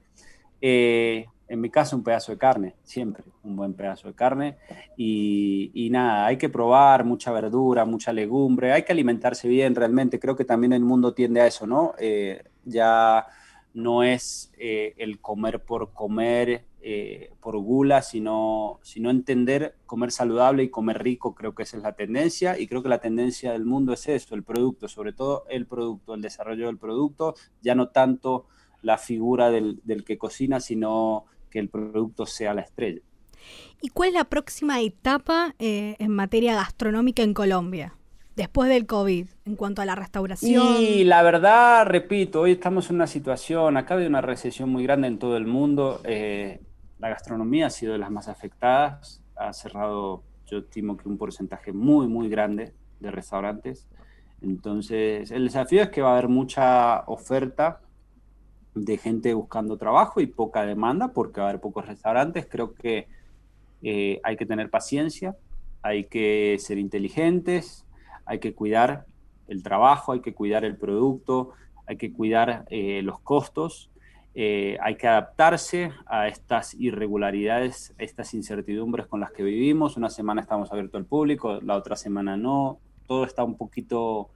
Eh, 0.62 1.26
en 1.50 1.60
mi 1.60 1.70
caso 1.70 1.98
un 1.98 2.04
pedazo 2.04 2.32
de 2.32 2.38
carne, 2.38 2.76
siempre 2.84 3.26
un 3.44 3.58
buen 3.58 3.74
pedazo 3.74 4.08
de 4.08 4.14
carne. 4.14 4.56
Y, 4.96 5.90
nada, 5.92 6.26
hay 6.26 6.38
que 6.38 6.48
probar 6.48 7.04
mucha 7.04 7.34
verdura, 7.34 7.84
mucha 7.84 8.14
legumbre, 8.14 8.72
hay 8.72 8.84
que 8.84 8.94
alimentarse 8.94 9.50
bien 9.50 9.76
realmente. 9.76 10.18
Creo 10.18 10.38
que 10.38 10.46
también 10.46 10.72
el 10.72 10.86
mundo 10.86 11.14
tiende 11.14 11.42
a 11.42 11.48
eso, 11.48 11.68
¿no? 11.68 11.96
Eh, 12.00 12.44
ya 12.68 13.26
no 13.74 14.04
es 14.04 14.52
eh, 14.58 14.96
el 14.98 15.20
comer 15.20 15.64
por 15.64 15.94
comer, 15.94 16.66
eh, 16.82 17.32
por 17.42 17.58
gula, 17.58 18.02
sino, 18.02 18.80
sino 18.82 19.10
entender 19.10 19.76
comer 19.86 20.12
saludable 20.12 20.64
y 20.64 20.70
comer 20.70 21.04
rico, 21.04 21.36
creo 21.36 21.54
que 21.54 21.64
esa 21.64 21.78
es 21.78 21.84
la 21.84 21.96
tendencia. 21.96 22.60
Y 22.60 22.68
creo 22.68 22.82
que 22.82 22.90
la 22.90 23.00
tendencia 23.00 23.52
del 23.52 23.66
mundo 23.66 23.94
es 23.94 24.08
eso, 24.08 24.36
el 24.36 24.44
producto, 24.44 24.88
sobre 24.88 25.14
todo 25.14 25.46
el 25.50 25.68
producto, 25.68 26.14
el 26.14 26.22
desarrollo 26.22 26.68
del 26.68 26.78
producto, 26.78 27.36
ya 27.62 27.76
no 27.76 27.90
tanto 27.90 28.48
la 28.82 28.98
figura 28.98 29.52
del, 29.52 29.82
del 29.84 30.04
que 30.04 30.18
cocina, 30.18 30.60
sino 30.60 31.26
que 31.50 31.60
el 31.60 31.70
producto 31.70 32.26
sea 32.26 32.54
la 32.54 32.62
estrella. 32.62 33.02
¿Y 33.82 33.90
cuál 33.90 34.10
es 34.10 34.16
la 34.16 34.24
próxima 34.24 34.82
etapa 34.82 35.56
eh, 35.60 35.96
en 36.00 36.12
materia 36.12 36.56
gastronómica 36.56 37.24
en 37.24 37.34
Colombia? 37.34 37.96
Después 38.38 38.70
del 38.70 38.86
COVID, 38.86 39.26
en 39.46 39.56
cuanto 39.56 39.82
a 39.82 39.86
la 39.86 39.96
restauración. 39.96 40.78
Y 40.80 41.04
la 41.06 41.24
verdad, 41.24 41.88
repito, 41.88 42.42
hoy 42.42 42.52
estamos 42.52 42.88
en 42.92 42.98
una 42.98 43.08
situación, 43.08 43.78
acá 43.78 43.96
hay 43.96 44.06
una 44.06 44.22
recesión 44.22 44.70
muy 44.70 44.84
grande 44.84 45.08
en 45.08 45.18
todo 45.18 45.38
el 45.38 45.48
mundo. 45.48 46.02
Eh, 46.04 46.62
la 47.00 47.10
gastronomía 47.10 47.66
ha 47.66 47.70
sido 47.72 47.94
de 47.94 47.98
las 47.98 48.12
más 48.12 48.28
afectadas. 48.28 49.24
Ha 49.36 49.54
cerrado, 49.54 50.22
yo 50.46 50.60
estimo 50.60 50.98
que 50.98 51.10
un 51.10 51.18
porcentaje 51.18 51.74
muy, 51.74 52.06
muy 52.06 52.30
grande 52.30 52.76
de 53.00 53.10
restaurantes. 53.10 53.88
Entonces, 54.44 55.32
el 55.32 55.46
desafío 55.46 55.82
es 55.82 55.90
que 55.90 56.04
va 56.04 56.10
a 56.10 56.12
haber 56.12 56.28
mucha 56.28 57.06
oferta 57.08 57.82
de 58.76 59.00
gente 59.00 59.34
buscando 59.34 59.80
trabajo 59.80 60.22
y 60.22 60.28
poca 60.28 60.64
demanda 60.64 61.08
porque 61.08 61.40
va 61.42 61.48
a 61.48 61.50
haber 61.50 61.60
pocos 61.60 61.88
restaurantes. 61.88 62.46
Creo 62.46 62.76
que 62.76 63.08
eh, 63.82 64.20
hay 64.22 64.38
que 64.38 64.46
tener 64.46 64.70
paciencia, 64.70 65.36
hay 65.82 66.04
que 66.04 66.58
ser 66.60 66.78
inteligentes, 66.78 67.87
hay 68.28 68.40
que 68.40 68.54
cuidar 68.54 69.06
el 69.48 69.64
trabajo, 69.64 70.12
hay 70.12 70.20
que 70.20 70.34
cuidar 70.34 70.66
el 70.66 70.76
producto, 70.76 71.52
hay 71.86 71.98
que 71.98 72.12
cuidar 72.12 72.66
eh, 72.70 73.02
los 73.02 73.20
costos, 73.20 73.90
eh, 74.36 74.78
hay 74.82 74.96
que 74.96 75.08
adaptarse 75.08 75.92
a 76.06 76.28
estas 76.28 76.76
irregularidades, 76.76 77.96
a 78.00 78.04
estas 78.04 78.34
incertidumbres 78.34 79.08
con 79.08 79.20
las 79.20 79.32
que 79.32 79.44
vivimos. 79.44 79.98
Una 79.98 80.10
semana 80.10 80.42
estamos 80.42 80.72
abiertos 80.72 81.00
al 81.00 81.06
público, 81.06 81.60
la 81.62 81.76
otra 81.76 81.96
semana 81.96 82.38
no. 82.38 82.80
Todo 83.08 83.24
está 83.24 83.44
un 83.44 83.56
poquito 83.56 84.30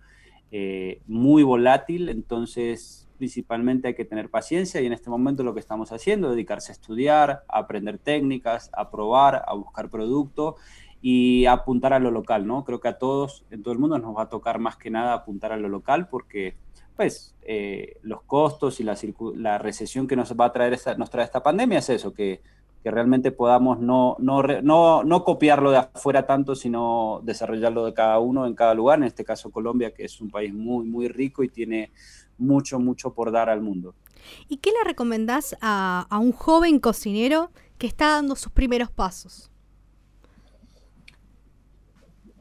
muy 1.08 1.44
volátil, 1.44 2.10
entonces 2.10 3.08
principalmente 3.22 3.90
hay 3.90 3.94
que 3.94 4.04
tener 4.04 4.30
paciencia 4.30 4.82
y 4.82 4.88
en 4.88 4.94
este 4.94 5.12
momento 5.12 5.44
lo 5.44 5.54
que 5.54 5.60
estamos 5.60 5.92
haciendo 5.92 6.30
es 6.30 6.34
dedicarse 6.34 6.72
a 6.72 6.74
estudiar, 6.74 7.44
a 7.48 7.60
aprender 7.60 8.00
técnicas, 8.00 8.72
a 8.74 8.90
probar, 8.90 9.44
a 9.46 9.54
buscar 9.54 9.92
producto 9.92 10.56
y 11.02 11.46
apuntar 11.46 11.94
a 11.94 12.00
lo 12.00 12.12
local, 12.12 12.46
¿no? 12.46 12.64
Creo 12.64 12.80
que 12.80 12.88
a 12.88 12.98
todos, 12.98 13.44
en 13.50 13.64
todo 13.64 13.74
el 13.74 13.80
mundo 13.80 13.98
nos 13.98 14.16
va 14.16 14.24
a 14.24 14.30
tocar 14.30 14.60
más 14.60 14.78
que 14.78 14.90
nada 14.90 15.14
apuntar 15.14 15.52
a 15.52 15.58
lo 15.58 15.68
local 15.68 16.08
porque 16.08 16.56
pues 16.96 17.36
eh, 17.42 17.98
los 18.04 18.22
costos 18.24 18.80
y 18.80 18.84
la, 18.84 18.96
la, 19.36 19.58
recesión 19.58 20.08
que 20.08 20.16
nos 20.16 20.34
va 20.40 20.46
a 20.46 20.52
traer 20.52 20.74
esta, 20.74 20.96
nos 20.96 21.10
trae 21.10 21.26
esta 21.26 21.42
pandemia 21.42 21.80
es 21.80 21.90
eso, 21.90 22.14
que, 22.14 22.42
realmente 22.84 23.32
podamos 23.32 23.80
no, 23.80 24.18
no, 24.20 25.24
copiarlo 25.24 25.70
de 25.70 25.78
afuera 25.78 26.26
tanto, 26.26 26.56
sino 26.56 27.22
desarrollarlo 27.24 27.86
de 27.86 27.94
cada 27.94 28.18
uno 28.18 28.48
en 28.48 28.56
cada 28.56 28.74
lugar, 28.74 28.98
en 28.98 29.06
este 29.06 29.24
caso 29.24 29.52
Colombia, 29.52 29.94
que 29.94 30.06
es 30.06 30.20
un 30.20 30.32
país 30.32 30.52
muy, 30.52 30.86
muy 30.86 31.08
rico 31.08 31.44
y 31.44 31.50
tiene 31.50 31.92
mucho, 32.40 32.80
mucho 32.80 33.14
por 33.14 33.32
dar 33.32 33.52
al 33.52 33.62
mundo. 33.62 33.94
¿Y 34.48 34.58
qué 34.58 34.72
le 34.72 34.84
recomendás 34.84 35.56
a, 35.62 36.08
un 36.20 36.32
joven 36.32 36.80
cocinero 36.80 37.52
que 37.78 37.86
está 37.86 38.10
dando 38.10 38.36
sus 38.36 38.52
primeros 38.52 38.90
pasos? 38.90 39.51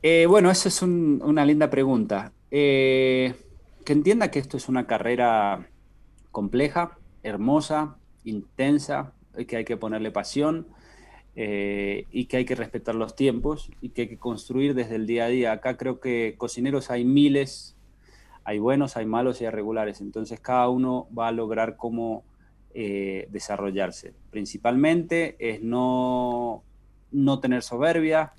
Eh, 0.02 0.24
bueno, 0.26 0.50
esa 0.50 0.68
es 0.68 0.80
una 0.82 1.44
linda 1.44 1.68
pregunta. 1.68 2.32
Eh, 2.50 3.34
que 3.84 3.92
entienda 3.92 4.30
que 4.30 4.38
esto 4.38 4.56
es 4.56 4.68
una 4.68 4.86
carrera 4.86 5.68
compleja, 6.30 6.98
hermosa, 7.22 7.96
intensa, 8.24 9.12
que 9.46 9.56
hay 9.56 9.64
que 9.64 9.76
ponerle 9.76 10.10
pasión 10.10 10.66
eh, 11.36 12.06
y 12.10 12.26
que 12.26 12.38
hay 12.38 12.44
que 12.44 12.54
respetar 12.54 12.94
los 12.94 13.14
tiempos 13.14 13.70
y 13.80 13.90
que 13.90 14.02
hay 14.02 14.08
que 14.08 14.18
construir 14.18 14.74
desde 14.74 14.96
el 14.96 15.06
día 15.06 15.26
a 15.26 15.28
día. 15.28 15.52
Acá 15.52 15.76
creo 15.76 16.00
que 16.00 16.34
cocineros 16.38 16.90
hay 16.90 17.04
miles, 17.04 17.76
hay 18.44 18.58
buenos, 18.58 18.96
hay 18.96 19.06
malos 19.06 19.40
y 19.40 19.44
hay 19.44 19.50
regulares. 19.50 20.00
Entonces 20.00 20.40
cada 20.40 20.68
uno 20.70 21.08
va 21.16 21.28
a 21.28 21.32
lograr 21.32 21.76
cómo 21.76 22.24
eh, 22.72 23.28
desarrollarse. 23.30 24.14
Principalmente 24.30 25.36
es 25.38 25.62
no, 25.62 26.62
no 27.10 27.40
tener 27.40 27.62
soberbia, 27.62 28.32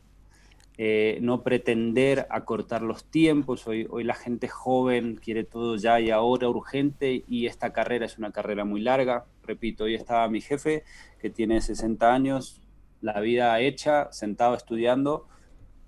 eh, 0.78 1.20
no 1.22 1.44
pretender 1.44 2.28
acortar 2.30 2.82
los 2.82 3.06
tiempos. 3.06 3.68
Hoy, 3.68 3.88
hoy 3.90 4.04
la 4.04 4.16
gente 4.16 4.48
joven 4.48 5.20
quiere 5.22 5.44
todo 5.44 5.76
ya 5.76 6.00
y 6.00 6.10
ahora 6.10 6.50
urgente 6.50 7.24
y 7.28 7.46
esta 7.46 7.74
carrera 7.74 8.06
es 8.06 8.18
una 8.18 8.32
carrera 8.32 8.66
muy 8.66 8.82
larga. 8.82 9.26
Repito, 9.44 9.84
hoy 9.84 9.96
estaba 9.96 10.28
mi 10.30 10.42
jefe 10.42 10.84
que 11.20 11.30
tiene 11.30 11.62
60 11.62 12.14
años, 12.14 12.62
la 13.02 13.20
vida 13.20 13.60
hecha, 13.60 14.12
sentado 14.12 14.56
estudiando 14.56 15.28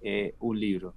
eh, 0.01 0.35
un 0.39 0.59
libro 0.59 0.95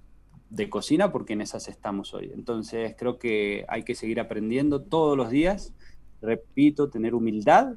de 0.49 0.69
cocina 0.69 1.11
porque 1.11 1.33
en 1.33 1.41
esas 1.41 1.67
estamos 1.67 2.13
hoy. 2.13 2.31
Entonces 2.33 2.95
creo 2.97 3.17
que 3.17 3.65
hay 3.67 3.83
que 3.83 3.95
seguir 3.95 4.19
aprendiendo 4.19 4.81
todos 4.81 5.17
los 5.17 5.29
días, 5.29 5.73
repito, 6.21 6.89
tener 6.89 7.15
humildad 7.15 7.75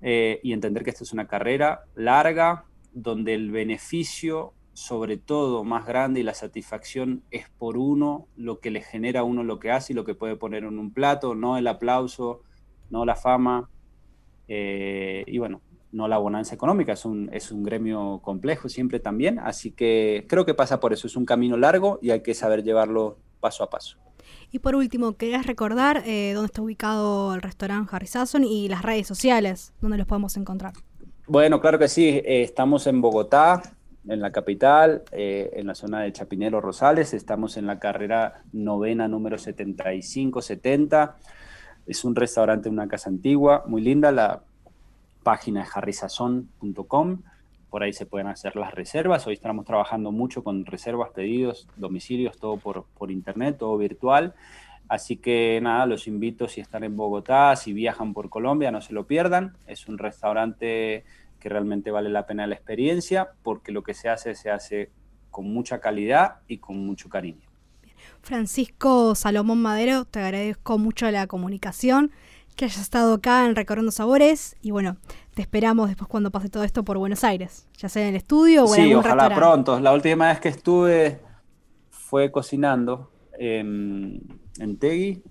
eh, 0.00 0.40
y 0.42 0.52
entender 0.52 0.84
que 0.84 0.90
esta 0.90 1.04
es 1.04 1.12
una 1.12 1.26
carrera 1.26 1.84
larga 1.94 2.64
donde 2.92 3.34
el 3.34 3.50
beneficio 3.50 4.54
sobre 4.78 5.16
todo 5.16 5.64
más 5.64 5.86
grande 5.86 6.20
y 6.20 6.22
la 6.22 6.34
satisfacción 6.34 7.24
es 7.32 7.48
por 7.58 7.76
uno, 7.76 8.28
lo 8.36 8.60
que 8.60 8.70
le 8.70 8.80
genera 8.80 9.20
a 9.20 9.24
uno 9.24 9.42
lo 9.42 9.58
que 9.58 9.72
hace 9.72 9.92
y 9.92 9.96
lo 9.96 10.04
que 10.04 10.14
puede 10.14 10.36
poner 10.36 10.62
en 10.62 10.78
un 10.78 10.92
plato, 10.92 11.34
no 11.34 11.58
el 11.58 11.66
aplauso, 11.66 12.42
no 12.88 13.04
la 13.04 13.16
fama. 13.16 13.68
Eh, 14.46 15.24
y 15.26 15.38
bueno, 15.38 15.62
no 15.90 16.06
la 16.06 16.18
bonanza 16.18 16.54
económica, 16.54 16.92
es 16.92 17.04
un, 17.04 17.28
es 17.32 17.50
un 17.50 17.64
gremio 17.64 18.20
complejo 18.22 18.68
siempre 18.68 19.00
también, 19.00 19.40
así 19.40 19.72
que 19.72 20.26
creo 20.28 20.46
que 20.46 20.54
pasa 20.54 20.78
por 20.78 20.92
eso, 20.92 21.08
es 21.08 21.16
un 21.16 21.24
camino 21.24 21.56
largo 21.56 21.98
y 22.00 22.10
hay 22.10 22.22
que 22.22 22.34
saber 22.34 22.62
llevarlo 22.62 23.18
paso 23.40 23.64
a 23.64 23.70
paso. 23.70 23.98
Y 24.52 24.60
por 24.60 24.76
último, 24.76 25.16
¿querés 25.16 25.44
recordar 25.44 26.04
eh, 26.06 26.32
dónde 26.34 26.46
está 26.46 26.62
ubicado 26.62 27.34
el 27.34 27.42
restaurante 27.42 27.90
Harry 27.96 28.06
Sasson 28.06 28.44
y 28.44 28.68
las 28.68 28.82
redes 28.82 29.08
sociales, 29.08 29.74
donde 29.80 29.98
los 29.98 30.06
podemos 30.06 30.36
encontrar? 30.36 30.74
Bueno, 31.26 31.60
claro 31.60 31.78
que 31.78 31.88
sí. 31.88 32.06
Eh, 32.08 32.42
estamos 32.42 32.86
en 32.86 33.02
Bogotá, 33.02 33.62
en 34.06 34.20
la 34.20 34.30
capital, 34.30 35.02
eh, 35.12 35.50
en 35.54 35.66
la 35.66 35.74
zona 35.74 36.00
de 36.00 36.12
Chapinero 36.12 36.60
Rosales. 36.60 37.14
Estamos 37.14 37.56
en 37.56 37.66
la 37.66 37.78
carrera 37.78 38.42
novena 38.52 39.08
número 39.08 39.38
7570. 39.38 41.16
Es 41.86 42.04
un 42.04 42.14
restaurante, 42.14 42.68
una 42.68 42.88
casa 42.88 43.10
antigua, 43.10 43.64
muy 43.66 43.82
linda. 43.82 44.12
La 44.12 44.42
página 45.22 45.62
es 45.62 45.76
harrisazón.com. 45.76 47.22
Por 47.70 47.82
ahí 47.82 47.92
se 47.92 48.06
pueden 48.06 48.28
hacer 48.28 48.56
las 48.56 48.74
reservas. 48.74 49.26
Hoy 49.26 49.34
estamos 49.34 49.66
trabajando 49.66 50.10
mucho 50.10 50.42
con 50.42 50.64
reservas, 50.64 51.10
pedidos, 51.10 51.68
domicilios, 51.76 52.38
todo 52.38 52.56
por, 52.56 52.84
por 52.96 53.10
internet, 53.10 53.56
todo 53.58 53.76
virtual. 53.76 54.34
Así 54.88 55.18
que 55.18 55.60
nada, 55.62 55.84
los 55.84 56.08
invito 56.08 56.48
si 56.48 56.62
están 56.62 56.82
en 56.82 56.96
Bogotá, 56.96 57.54
si 57.56 57.74
viajan 57.74 58.14
por 58.14 58.30
Colombia, 58.30 58.70
no 58.70 58.80
se 58.80 58.94
lo 58.94 59.06
pierdan. 59.06 59.54
Es 59.66 59.86
un 59.86 59.98
restaurante 59.98 61.04
que 61.38 61.48
realmente 61.48 61.90
vale 61.90 62.08
la 62.08 62.26
pena 62.26 62.46
la 62.46 62.54
experiencia 62.54 63.30
porque 63.42 63.72
lo 63.72 63.82
que 63.82 63.94
se 63.94 64.08
hace 64.08 64.34
se 64.34 64.50
hace 64.50 64.90
con 65.30 65.50
mucha 65.52 65.80
calidad 65.80 66.36
y 66.48 66.58
con 66.58 66.84
mucho 66.84 67.08
cariño. 67.08 67.46
Francisco 68.22 69.14
Salomón 69.14 69.60
Madero, 69.62 70.04
te 70.04 70.20
agradezco 70.20 70.78
mucho 70.78 71.10
la 71.10 71.26
comunicación, 71.26 72.10
que 72.56 72.64
hayas 72.64 72.80
estado 72.80 73.14
acá 73.14 73.46
en 73.46 73.54
Recorriendo 73.54 73.92
Sabores 73.92 74.56
y 74.60 74.72
bueno, 74.72 74.96
te 75.34 75.42
esperamos 75.42 75.88
después 75.88 76.08
cuando 76.08 76.30
pase 76.30 76.48
todo 76.48 76.64
esto 76.64 76.84
por 76.84 76.98
Buenos 76.98 77.22
Aires, 77.22 77.68
ya 77.76 77.88
sea 77.88 78.02
en 78.02 78.08
el 78.10 78.16
estudio 78.16 78.64
o 78.64 78.68
en 78.68 78.74
sí, 78.74 78.80
algún 78.82 78.96
ojalá 78.96 79.32
pronto. 79.32 79.78
La 79.78 79.92
última 79.92 80.28
vez 80.28 80.40
que 80.40 80.48
estuve 80.48 81.20
fue 81.90 82.32
cocinando 82.32 83.12
en, 84.58 84.70
en 84.70 84.78
Tegui 84.78 85.22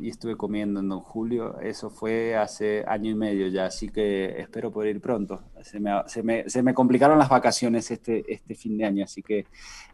y 0.00 0.08
estuve 0.08 0.36
comiendo 0.36 0.80
en 0.80 0.88
Don 0.88 1.00
Julio. 1.00 1.58
Eso 1.60 1.90
fue 1.90 2.36
hace 2.36 2.84
año 2.86 3.10
y 3.10 3.14
medio 3.14 3.48
ya, 3.48 3.66
así 3.66 3.88
que 3.88 4.40
espero 4.40 4.70
poder 4.70 4.96
ir 4.96 5.00
pronto. 5.00 5.42
Se 5.62 5.80
me, 5.80 5.90
se 6.06 6.22
me, 6.22 6.48
se 6.48 6.62
me 6.62 6.74
complicaron 6.74 7.18
las 7.18 7.28
vacaciones 7.28 7.90
este, 7.90 8.24
este 8.32 8.54
fin 8.54 8.76
de 8.78 8.84
año, 8.84 9.04
así 9.04 9.22
que 9.22 9.46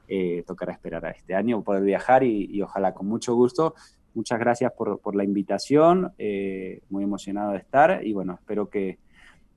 eh, 0.09 0.45
tocará 0.47 0.73
esperar 0.73 1.07
a 1.07 1.11
este 1.11 1.35
año 1.35 1.63
poder 1.63 1.83
viajar 1.83 2.23
y, 2.23 2.47
y, 2.51 2.63
ojalá 2.63 2.95
con 2.95 3.07
mucho 3.07 3.35
gusto. 3.35 3.75
Muchas 4.15 4.39
gracias 4.39 4.73
por, 4.73 5.01
por 5.01 5.17
la 5.17 5.25
invitación, 5.25 6.13
eh, 6.19 6.83
muy 6.89 7.03
emocionado 7.03 7.53
de 7.53 7.59
estar 7.59 8.07
y 8.07 8.13
bueno, 8.13 8.35
espero 8.35 8.69
que, 8.71 8.99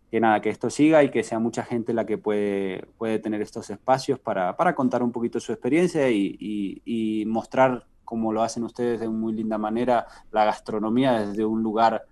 que 0.09 0.19
nada, 0.19 0.41
que 0.41 0.49
esto 0.49 0.69
siga 0.69 1.03
y 1.03 1.11
que 1.11 1.23
sea 1.23 1.39
mucha 1.39 1.63
gente 1.63 1.93
la 1.93 2.05
que 2.05 2.17
puede, 2.17 2.85
puede 2.97 3.19
tener 3.19 3.41
estos 3.41 3.69
espacios 3.69 4.19
para, 4.19 4.55
para 4.55 4.73
contar 4.73 5.03
un 5.03 5.11
poquito 5.11 5.39
su 5.39 5.51
experiencia 5.51 6.09
y, 6.09 6.37
y, 6.39 6.81
y, 6.85 7.25
mostrar, 7.25 7.85
como 8.07 8.31
lo 8.31 8.41
hacen 8.41 8.63
ustedes 8.63 9.01
de 9.01 9.09
muy 9.09 9.33
linda 9.33 9.57
manera, 9.57 10.07
la 10.31 10.45
gastronomía 10.45 11.27
desde 11.27 11.43
un 11.43 11.61
lugar 11.61 12.05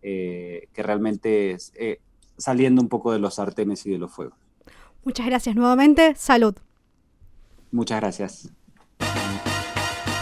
eh, 0.00 0.68
que 0.72 0.82
realmente 0.82 1.50
es 1.50 1.70
eh, 1.74 2.00
saliendo 2.38 2.80
un 2.80 2.88
poco 2.88 3.12
de 3.12 3.18
los 3.18 3.34
sartenes 3.34 3.84
y 3.84 3.90
de 3.90 3.98
los 3.98 4.10
fuegos. 4.10 4.38
Muchas 5.04 5.26
gracias 5.26 5.54
nuevamente. 5.54 6.14
Salud. 6.14 6.54
Muchas 7.72 8.00
gracias. 8.00 8.50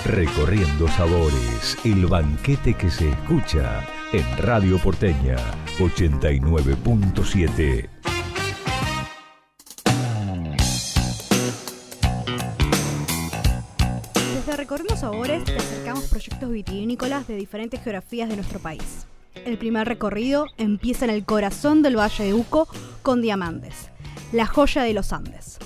Recorriendo 0.05 0.89
Sabores, 0.89 1.79
el 1.85 2.07
banquete 2.07 2.75
que 2.75 2.91
se 2.91 3.09
escucha 3.09 3.87
en 4.13 4.25
Radio 4.39 4.77
Porteña 4.79 5.37
89.7. 5.79 8.12
Te 15.33 15.57
acercamos 15.57 16.05
proyectos 16.09 16.51
vitivinícolas 16.51 17.27
de 17.27 17.37
diferentes 17.37 17.83
geografías 17.83 18.29
de 18.29 18.37
nuestro 18.37 18.59
país. 18.59 19.07
El 19.47 19.57
primer 19.57 19.89
recorrido 19.89 20.45
empieza 20.59 21.07
en 21.07 21.11
el 21.11 21.25
corazón 21.25 21.81
del 21.83 21.97
Valle 21.97 22.25
de 22.25 22.35
Uco 22.35 22.69
con 23.01 23.23
Diamantes, 23.23 23.89
la 24.31 24.45
joya 24.45 24.83
de 24.83 24.93
los 24.93 25.11
Andes. 25.15 25.59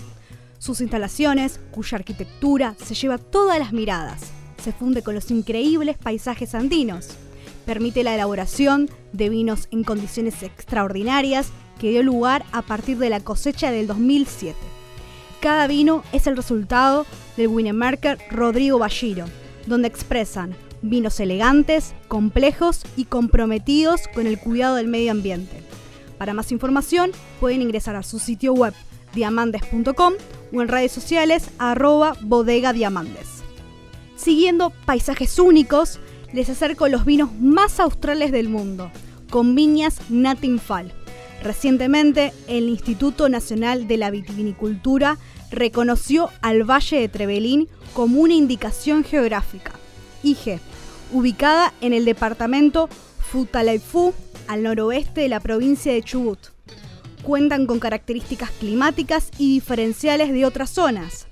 Sus 0.61 0.81
instalaciones, 0.81 1.59
cuya 1.73 1.99
arquitectura 1.99 2.77
se 2.79 2.95
lleva 2.95 3.19
todas 3.19 3.59
las 3.59 3.73
miradas, 3.73 4.31
se 4.63 4.73
funde 4.73 5.03
con 5.03 5.17
los 5.17 5.33
increíbles 5.33 5.99
paisajes 5.99 6.55
andinos. 6.55 7.09
Permite 7.67 8.05
la 8.05 8.15
elaboración 8.15 8.89
de 9.13 9.29
vinos 9.31 9.67
en 9.73 9.83
condiciones 9.83 10.45
extraordinarias 10.45 11.49
que 11.81 11.91
dio 11.91 12.05
lugar 12.05 12.45
a 12.53 12.63
partir 12.63 12.99
de 12.99 13.11
la 13.11 13.19
cosecha 13.19 13.73
del 13.73 13.89
2007. 13.89 14.57
Cada 15.41 15.67
vino 15.67 16.05
es 16.13 16.29
el 16.29 16.37
resultado 16.37 17.05
del 17.37 17.49
winemaker 17.49 18.19
Rodrigo 18.31 18.79
Balliro, 18.79 19.27
donde 19.67 19.89
expresan 19.89 20.55
vinos 20.83 21.21
elegantes, 21.21 21.95
complejos 22.09 22.83
y 22.97 23.05
comprometidos 23.05 24.09
con 24.15 24.27
el 24.27 24.39
cuidado 24.39 24.77
del 24.77 24.89
medio 24.89 25.13
ambiente. 25.13 25.63
Para 26.19 26.35
más 26.35 26.53
información 26.53 27.11
pueden 27.41 27.63
ingresar 27.63 27.97
a 27.97 28.03
su 28.03 28.19
sitio 28.19 28.55
web 28.55 28.75
diamantes.com 29.15 30.15
o 30.53 30.63
en 30.63 30.69
redes 30.69 30.93
sociales 30.93 31.51
arroba 31.59 32.17
bodega 32.21 32.73
diamantes. 32.73 33.43
Siguiendo 34.17 34.71
paisajes 34.87 35.39
únicos, 35.39 35.99
les 36.33 36.49
acerco 36.49 36.89
los 36.89 37.05
vinos 37.05 37.33
más 37.41 37.81
australes 37.81 38.33
del 38.33 38.49
mundo, 38.49 38.91
con 39.31 39.55
viñas 39.55 40.01
Natinfal. 40.09 40.93
Recientemente, 41.43 42.33
el 42.49 42.69
Instituto 42.69 43.29
Nacional 43.29 43.87
de 43.87 43.99
la 43.99 44.11
Vitivinicultura 44.11 45.19
reconoció 45.57 46.31
al 46.43 46.63
Valle 46.63 47.01
de 47.01 47.09
Trevelín 47.09 47.69
como 47.95 48.21
una 48.21 48.35
indicación 48.35 49.03
geográfica, 49.03 49.73
IG, 50.23 50.61
ubicada 51.13 51.73
en 51.81 51.93
el 51.93 52.05
departamento 52.05 52.89
Futaleufú, 53.19 54.15
al 54.47 54.63
noroeste 54.63 55.23
de 55.23 55.29
la 55.29 55.41
provincia 55.41 55.93
de 55.93 56.03
Chubut. 56.03 56.39
Cuentan 57.23 57.67
con 57.67 57.81
características 57.81 58.51
climáticas 58.53 59.31
y 59.39 59.55
diferenciales 59.55 60.33
de 60.33 60.45
otras 60.45 60.71
zonas. 60.71 61.27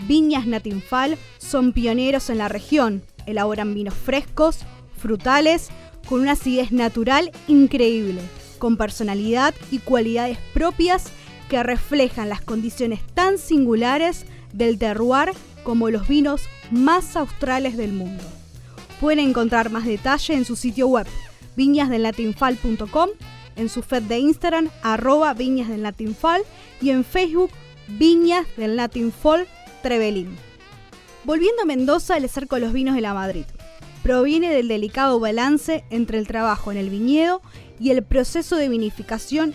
Viñas 0.00 0.46
Natinfal 0.46 1.16
son 1.38 1.72
pioneros 1.72 2.28
en 2.28 2.38
la 2.38 2.48
región, 2.48 3.02
elaboran 3.26 3.72
vinos 3.72 3.94
frescos, 3.94 4.58
frutales, 4.98 5.68
con 6.06 6.20
una 6.20 6.32
acidez 6.32 6.72
natural 6.72 7.30
increíble, 7.46 8.20
con 8.58 8.76
personalidad 8.76 9.54
y 9.70 9.78
cualidades 9.78 10.38
propias 10.52 11.12
que 11.50 11.62
reflejan 11.62 12.30
las 12.30 12.40
condiciones 12.40 13.00
tan 13.12 13.36
singulares 13.36 14.24
del 14.52 14.78
terroir 14.78 15.32
como 15.64 15.90
los 15.90 16.08
vinos 16.08 16.42
más 16.70 17.16
australes 17.16 17.76
del 17.76 17.92
mundo. 17.92 18.22
Pueden 19.00 19.18
encontrar 19.18 19.68
más 19.68 19.84
detalle 19.84 20.34
en 20.34 20.44
su 20.46 20.56
sitio 20.56 20.86
web 20.86 21.06
viñasdelnatinfal.com, 21.56 23.10
en 23.56 23.68
su 23.68 23.82
feed 23.82 24.02
de 24.02 24.18
Instagram 24.20 24.70
arroba 24.82 25.34
viñas 25.34 25.68
del 25.68 25.82
Natinfal 25.82 26.42
y 26.80 26.90
en 26.90 27.04
Facebook 27.04 27.50
Viñas 27.88 28.46
del. 28.56 29.46
Volviendo 31.24 31.62
a 31.62 31.66
Mendoza, 31.66 32.16
el 32.16 32.28
cerco 32.28 32.54
de 32.54 32.60
los 32.62 32.72
vinos 32.72 32.94
de 32.94 33.00
la 33.00 33.12
Madrid. 33.12 33.44
Proviene 34.04 34.50
del 34.50 34.68
delicado 34.68 35.18
balance 35.18 35.84
entre 35.90 36.18
el 36.18 36.28
trabajo 36.28 36.70
en 36.70 36.78
el 36.78 36.88
viñedo 36.88 37.42
y 37.80 37.90
el 37.90 38.04
proceso 38.04 38.54
de 38.56 38.68
vinificación 38.68 39.54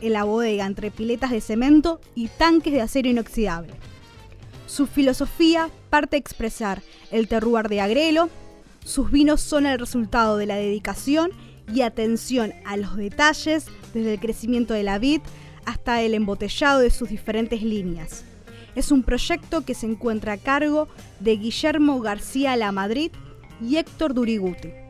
en 0.00 0.12
la 0.12 0.24
bodega 0.24 0.66
entre 0.66 0.90
piletas 0.90 1.30
de 1.30 1.40
cemento 1.40 2.00
y 2.14 2.28
tanques 2.28 2.72
de 2.72 2.82
acero 2.82 3.08
inoxidable. 3.08 3.74
Su 4.66 4.86
filosofía 4.86 5.70
parte 5.90 6.16
a 6.16 6.18
expresar 6.18 6.82
el 7.10 7.28
terroir 7.28 7.68
de 7.68 7.80
Agrelo. 7.80 8.28
Sus 8.84 9.10
vinos 9.10 9.40
son 9.40 9.66
el 9.66 9.78
resultado 9.78 10.36
de 10.36 10.46
la 10.46 10.56
dedicación 10.56 11.30
y 11.72 11.82
atención 11.82 12.52
a 12.64 12.76
los 12.76 12.96
detalles 12.96 13.66
desde 13.94 14.14
el 14.14 14.20
crecimiento 14.20 14.74
de 14.74 14.82
la 14.82 14.98
vid 14.98 15.20
hasta 15.64 16.02
el 16.02 16.14
embotellado 16.14 16.80
de 16.80 16.90
sus 16.90 17.08
diferentes 17.08 17.62
líneas. 17.62 18.24
Es 18.74 18.92
un 18.92 19.02
proyecto 19.02 19.64
que 19.64 19.74
se 19.74 19.86
encuentra 19.86 20.34
a 20.34 20.38
cargo 20.38 20.88
de 21.20 21.36
Guillermo 21.36 22.00
García 22.00 22.56
La 22.56 22.72
Madrid 22.72 23.10
y 23.60 23.76
Héctor 23.76 24.14
Duriguti. 24.14 24.85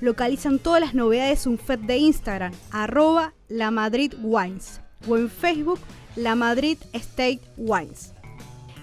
Localizan 0.00 0.58
todas 0.60 0.80
las 0.80 0.94
novedades 0.94 1.46
en 1.46 1.52
un 1.52 1.58
feed 1.58 1.80
de 1.80 1.96
Instagram, 1.96 2.52
arroba 2.70 3.32
La 3.48 3.70
Madrid 3.70 4.14
Wines, 4.22 4.80
o 5.08 5.16
en 5.16 5.28
Facebook, 5.28 5.80
La 6.14 6.36
Madrid 6.36 6.78
State 6.92 7.40
Wines. 7.56 8.12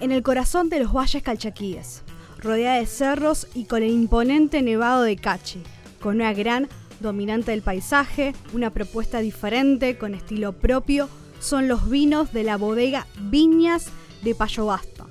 En 0.02 0.12
el 0.12 0.24
corazón 0.24 0.70
de 0.70 0.82
los 0.82 0.92
valles 0.92 1.24
calchaquíes, 1.24 2.04
rodeada 2.40 2.80
de 2.80 2.86
cerros 2.86 3.48
y 3.54 3.64
con 3.64 3.82
el 3.82 3.92
imponente 3.92 4.62
nevado 4.62 5.04
de 5.04 5.16
Cachi, 5.16 5.64
con 6.02 6.16
una 6.16 6.34
gran 6.34 6.68
dominante 7.00 7.52
del 7.52 7.62
paisaje, 7.62 8.36
una 8.54 8.70
propuesta 8.70 9.20
diferente 9.20 9.98
con 9.98 10.14
estilo 10.14 10.52
propio, 10.52 11.08
son 11.40 11.68
los 11.68 11.90
vinos 11.90 12.34
de 12.34 12.44
la 12.44 12.58
bodega 12.58 13.08
Viñas 13.20 13.88
de 14.22 14.36
Payo 14.36 14.66
Basta. 14.66 15.06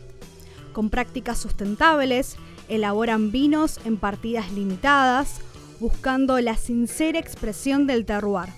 Con 0.73 0.91
prácticas 0.91 1.39
sustentables, 1.39 2.37
elaboran 2.69 3.31
vinos 3.31 3.81
en 3.85 3.97
partidas 3.97 4.53
limitadas, 4.53 5.41
buscando 5.81 6.41
la 6.41 6.57
sincera 6.57 7.19
expresión 7.19 7.87
del 7.87 8.05
terroir, 8.05 8.49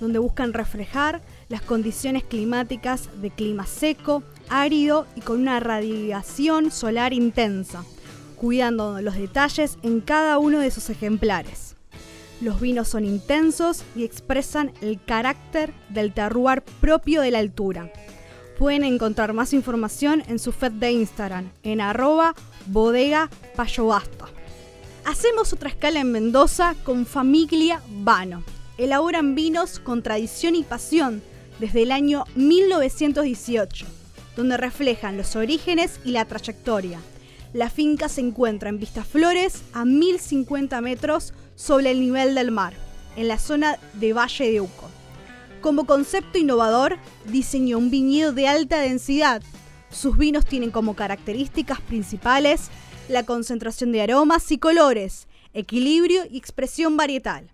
donde 0.00 0.18
buscan 0.18 0.52
reflejar 0.52 1.22
las 1.48 1.62
condiciones 1.62 2.24
climáticas 2.24 3.08
de 3.20 3.30
clima 3.30 3.66
seco, 3.66 4.22
árido 4.48 5.06
y 5.16 5.20
con 5.20 5.40
una 5.40 5.60
radiación 5.60 6.70
solar 6.70 7.12
intensa, 7.12 7.84
cuidando 8.36 9.00
los 9.00 9.16
detalles 9.16 9.78
en 9.82 10.00
cada 10.00 10.38
uno 10.38 10.58
de 10.58 10.70
sus 10.70 10.90
ejemplares. 10.90 11.76
Los 12.40 12.60
vinos 12.60 12.88
son 12.88 13.04
intensos 13.04 13.84
y 13.94 14.04
expresan 14.04 14.72
el 14.82 15.02
carácter 15.02 15.72
del 15.88 16.12
terroir 16.12 16.62
propio 16.80 17.22
de 17.22 17.30
la 17.30 17.38
altura. 17.38 17.90
Pueden 18.58 18.84
encontrar 18.84 19.32
más 19.32 19.52
información 19.52 20.22
en 20.28 20.38
su 20.38 20.52
feed 20.52 20.72
de 20.72 20.92
Instagram, 20.92 21.50
en 21.62 21.80
arroba 21.80 22.34
bodega 22.66 23.30
payobasta. 23.56 24.26
Hacemos 25.04 25.52
otra 25.52 25.68
escala 25.68 26.00
en 26.00 26.12
Mendoza 26.12 26.74
con 26.82 27.04
Familia 27.04 27.82
Vano. 27.90 28.42
Elaboran 28.78 29.34
vinos 29.34 29.78
con 29.78 30.02
tradición 30.02 30.54
y 30.54 30.62
pasión 30.62 31.22
desde 31.58 31.82
el 31.82 31.92
año 31.92 32.24
1918, 32.36 33.86
donde 34.34 34.56
reflejan 34.56 35.18
los 35.18 35.36
orígenes 35.36 36.00
y 36.06 36.12
la 36.12 36.24
trayectoria. 36.24 37.00
La 37.52 37.68
finca 37.68 38.08
se 38.08 38.22
encuentra 38.22 38.70
en 38.70 38.78
Vistaflores, 38.78 39.62
a 39.74 39.84
1050 39.84 40.80
metros 40.80 41.34
sobre 41.54 41.90
el 41.90 42.00
nivel 42.00 42.34
del 42.34 42.50
mar, 42.50 42.72
en 43.16 43.28
la 43.28 43.38
zona 43.38 43.76
de 43.92 44.14
Valle 44.14 44.50
de 44.50 44.62
Uco. 44.62 44.88
Como 45.60 45.84
concepto 45.84 46.38
innovador, 46.38 46.96
diseñó 47.26 47.76
un 47.76 47.90
viñedo 47.90 48.32
de 48.32 48.48
alta 48.48 48.80
densidad. 48.80 49.42
Sus 49.90 50.16
vinos 50.16 50.46
tienen 50.46 50.70
como 50.70 50.96
características 50.96 51.82
principales 51.82 52.70
la 53.08 53.24
concentración 53.24 53.92
de 53.92 54.02
aromas 54.02 54.50
y 54.50 54.58
colores, 54.58 55.28
equilibrio 55.52 56.24
y 56.30 56.38
expresión 56.38 56.96
varietal. 56.96 57.50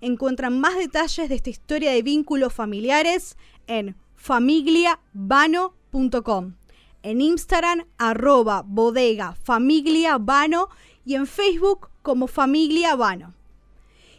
Encuentran 0.00 0.58
más 0.58 0.76
detalles 0.76 1.28
de 1.28 1.34
esta 1.34 1.50
historia 1.50 1.92
de 1.92 2.02
vínculos 2.02 2.52
familiares 2.52 3.36
en 3.66 3.96
familiavano.com, 4.16 6.54
en 7.02 7.20
Instagram 7.20 7.84
arroba 7.98 8.62
bodega 8.66 9.36
familiavano 9.42 10.68
y 11.04 11.14
en 11.14 11.26
Facebook 11.26 11.90
como 12.02 12.26
Familia 12.26 12.96
Vano. 12.96 13.34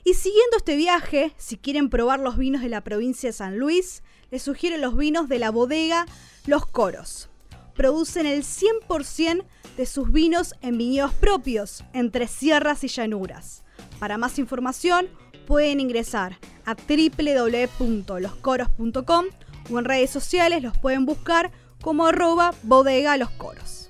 Y 0.03 0.15
siguiendo 0.15 0.57
este 0.57 0.75
viaje, 0.75 1.33
si 1.37 1.57
quieren 1.57 1.89
probar 1.89 2.19
los 2.19 2.37
vinos 2.37 2.61
de 2.61 2.69
la 2.69 2.81
provincia 2.81 3.29
de 3.29 3.33
San 3.33 3.59
Luis, 3.59 4.01
les 4.31 4.41
sugiero 4.41 4.77
los 4.77 4.97
vinos 4.97 5.29
de 5.29 5.37
la 5.37 5.51
bodega 5.51 6.07
Los 6.47 6.65
Coros. 6.65 7.29
Producen 7.75 8.25
el 8.25 8.43
100% 8.43 9.45
de 9.77 9.85
sus 9.85 10.11
vinos 10.11 10.55
en 10.61 10.77
viñedos 10.77 11.13
propios, 11.13 11.85
entre 11.93 12.27
sierras 12.27 12.83
y 12.83 12.87
llanuras. 12.87 13.63
Para 13.99 14.17
más 14.17 14.39
información 14.39 15.07
pueden 15.47 15.79
ingresar 15.79 16.37
a 16.65 16.75
www.loscoros.com 16.75 19.25
o 19.71 19.79
en 19.79 19.85
redes 19.85 20.09
sociales 20.09 20.63
los 20.63 20.77
pueden 20.77 21.05
buscar 21.05 21.51
como 21.81 22.05
arroba 22.05 22.53
bodega 22.63 23.17
los 23.17 23.29
coros. 23.31 23.89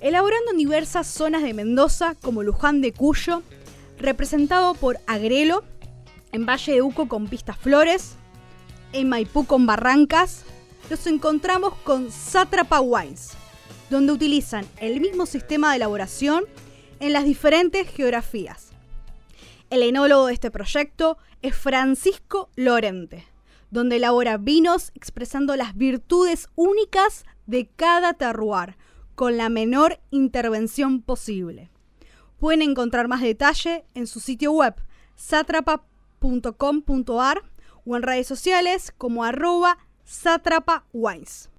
Elaborando 0.00 0.50
en 0.50 0.58
diversas 0.58 1.06
zonas 1.06 1.42
de 1.42 1.54
Mendoza 1.54 2.14
como 2.20 2.42
Luján 2.42 2.82
de 2.82 2.92
Cuyo, 2.92 3.42
representado 3.98 4.74
por 4.74 4.98
Agrelo, 5.06 5.64
en 6.32 6.46
Valle 6.46 6.74
de 6.74 6.82
Uco 6.82 7.08
con 7.08 7.28
Pistas 7.28 7.56
Flores, 7.56 8.16
en 8.92 9.08
Maipú 9.08 9.46
con 9.46 9.66
Barrancas, 9.66 10.44
los 10.90 11.06
encontramos 11.06 11.74
con 11.84 12.10
Satrapa 12.10 12.80
Wines, 12.80 13.30
donde 13.90 14.12
utilizan 14.12 14.66
el 14.78 15.00
mismo 15.00 15.26
sistema 15.26 15.70
de 15.70 15.76
elaboración 15.76 16.44
en 17.00 17.12
las 17.12 17.24
diferentes 17.24 17.88
geografías. 17.88 18.70
El 19.70 19.82
enólogo 19.82 20.26
de 20.26 20.34
este 20.34 20.50
proyecto 20.50 21.16
es 21.42 21.54
Francisco 21.54 22.50
Lorente, 22.56 23.26
donde 23.70 23.96
elabora 23.96 24.36
vinos 24.36 24.92
expresando 24.94 25.56
las 25.56 25.76
virtudes 25.76 26.48
únicas 26.54 27.24
de 27.46 27.68
cada 27.68 28.14
terroir, 28.14 28.76
con 29.14 29.36
la 29.36 29.48
menor 29.48 30.00
intervención 30.10 31.02
posible. 31.02 31.70
Pueden 32.38 32.62
encontrar 32.62 33.08
más 33.08 33.20
detalle 33.20 33.84
en 33.94 34.06
su 34.06 34.20
sitio 34.20 34.52
web 34.52 34.76
satrapa.com.ar 35.16 37.42
o 37.86 37.96
en 37.96 38.02
redes 38.02 38.26
sociales 38.26 38.94
como 38.96 39.24
arroba 39.24 39.76
satrapawines. 40.04 41.50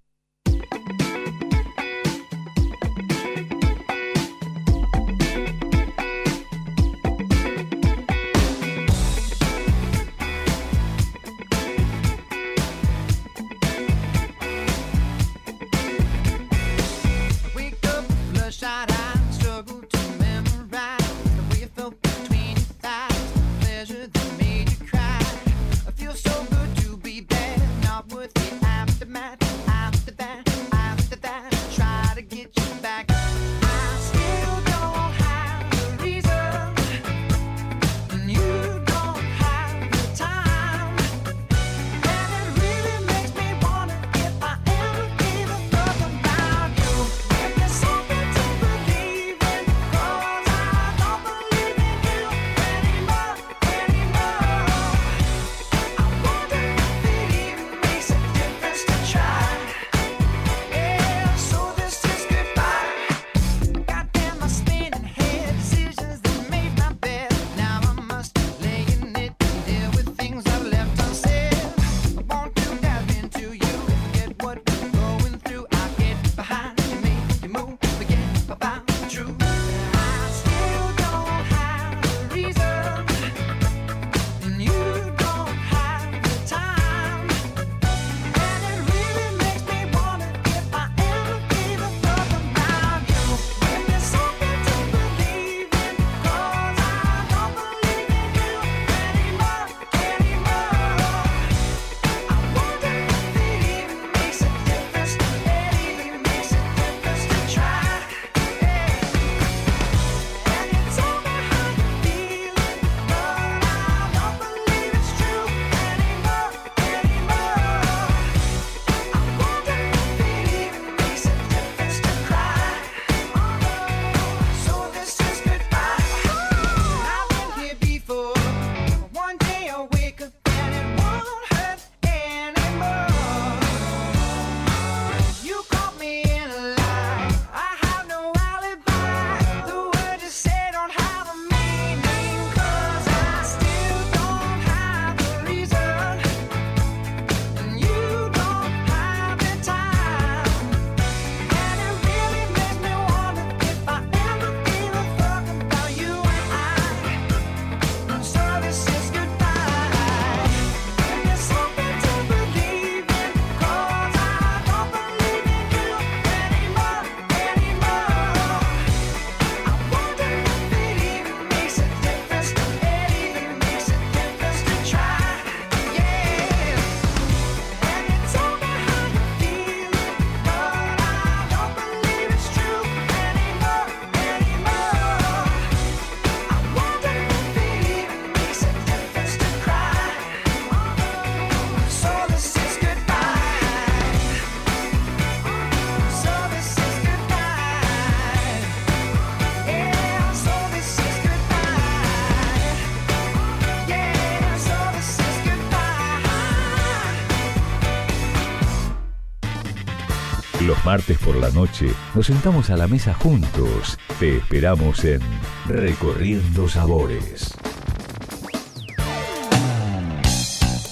Martes 210.95 211.17
por 211.17 211.35
la 211.35 211.49
noche 211.49 211.89
nos 212.13 212.25
sentamos 212.25 212.69
a 212.69 212.77
la 212.77 212.87
mesa 212.87 213.13
juntos. 213.13 213.99
Te 214.17 214.37
esperamos 214.37 215.03
en 215.03 215.19
Recorriendo 215.67 216.69
Sabores. 216.69 217.53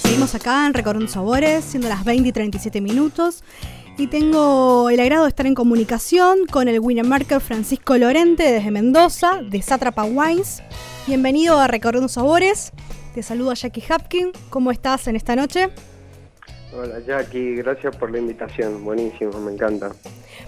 Seguimos 0.02 0.36
acá 0.36 0.68
en 0.68 0.74
Recorriendo 0.74 1.10
Sabores, 1.10 1.64
siendo 1.64 1.88
las 1.88 2.04
20 2.04 2.28
y 2.28 2.32
37 2.34 2.82
minutos. 2.82 3.46
Y 3.98 4.08
tengo 4.08 4.90
el 4.90 5.00
agrado 5.00 5.24
de 5.24 5.30
estar 5.30 5.48
en 5.48 5.56
comunicación 5.56 6.48
con 6.52 6.68
el 6.68 6.82
Marker 7.06 7.40
Francisco 7.40 7.98
Lorente 7.98 8.44
desde 8.44 8.72
Mendoza, 8.72 9.40
de 9.42 9.62
Satrapa 9.62 10.04
Wines. 10.04 10.64
Bienvenido 11.08 11.62
a 11.62 11.68
Recorriendo 11.68 12.10
Sabores. 12.10 12.74
Te 13.16 13.24
saluda 13.24 13.54
Jackie 13.54 13.86
Hapkin. 13.88 14.34
¿Cómo 14.50 14.72
estás 14.72 15.08
en 15.08 15.16
esta 15.16 15.38
noche? 15.38 15.70
Hola 16.76 17.00
Jackie, 17.06 17.56
gracias 17.56 17.96
por 17.96 18.10
la 18.10 18.18
invitación. 18.18 18.84
Buenísimo, 18.84 19.40
me 19.40 19.52
encanta. 19.52 19.92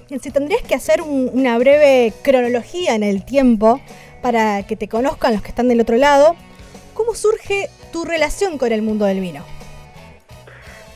Bien, 0.10 0.20
si 0.20 0.32
tendrías 0.32 0.64
que 0.64 0.74
hacer 0.74 1.02
una 1.02 1.58
breve 1.60 2.14
cronología 2.24 2.96
en 2.96 3.04
el 3.04 3.24
tiempo 3.24 3.80
para 4.24 4.66
que 4.66 4.76
te 4.76 4.88
conozcan 4.88 5.34
los 5.34 5.44
que 5.44 5.50
están 5.50 5.68
del 5.68 5.82
otro 5.82 5.98
lado, 5.98 6.36
¿cómo 6.96 7.14
surge 7.14 7.70
tu 7.92 8.06
relación 8.06 8.58
con 8.58 8.72
el 8.72 8.82
mundo 8.82 9.06
del 9.06 9.20
vino? 9.20 9.46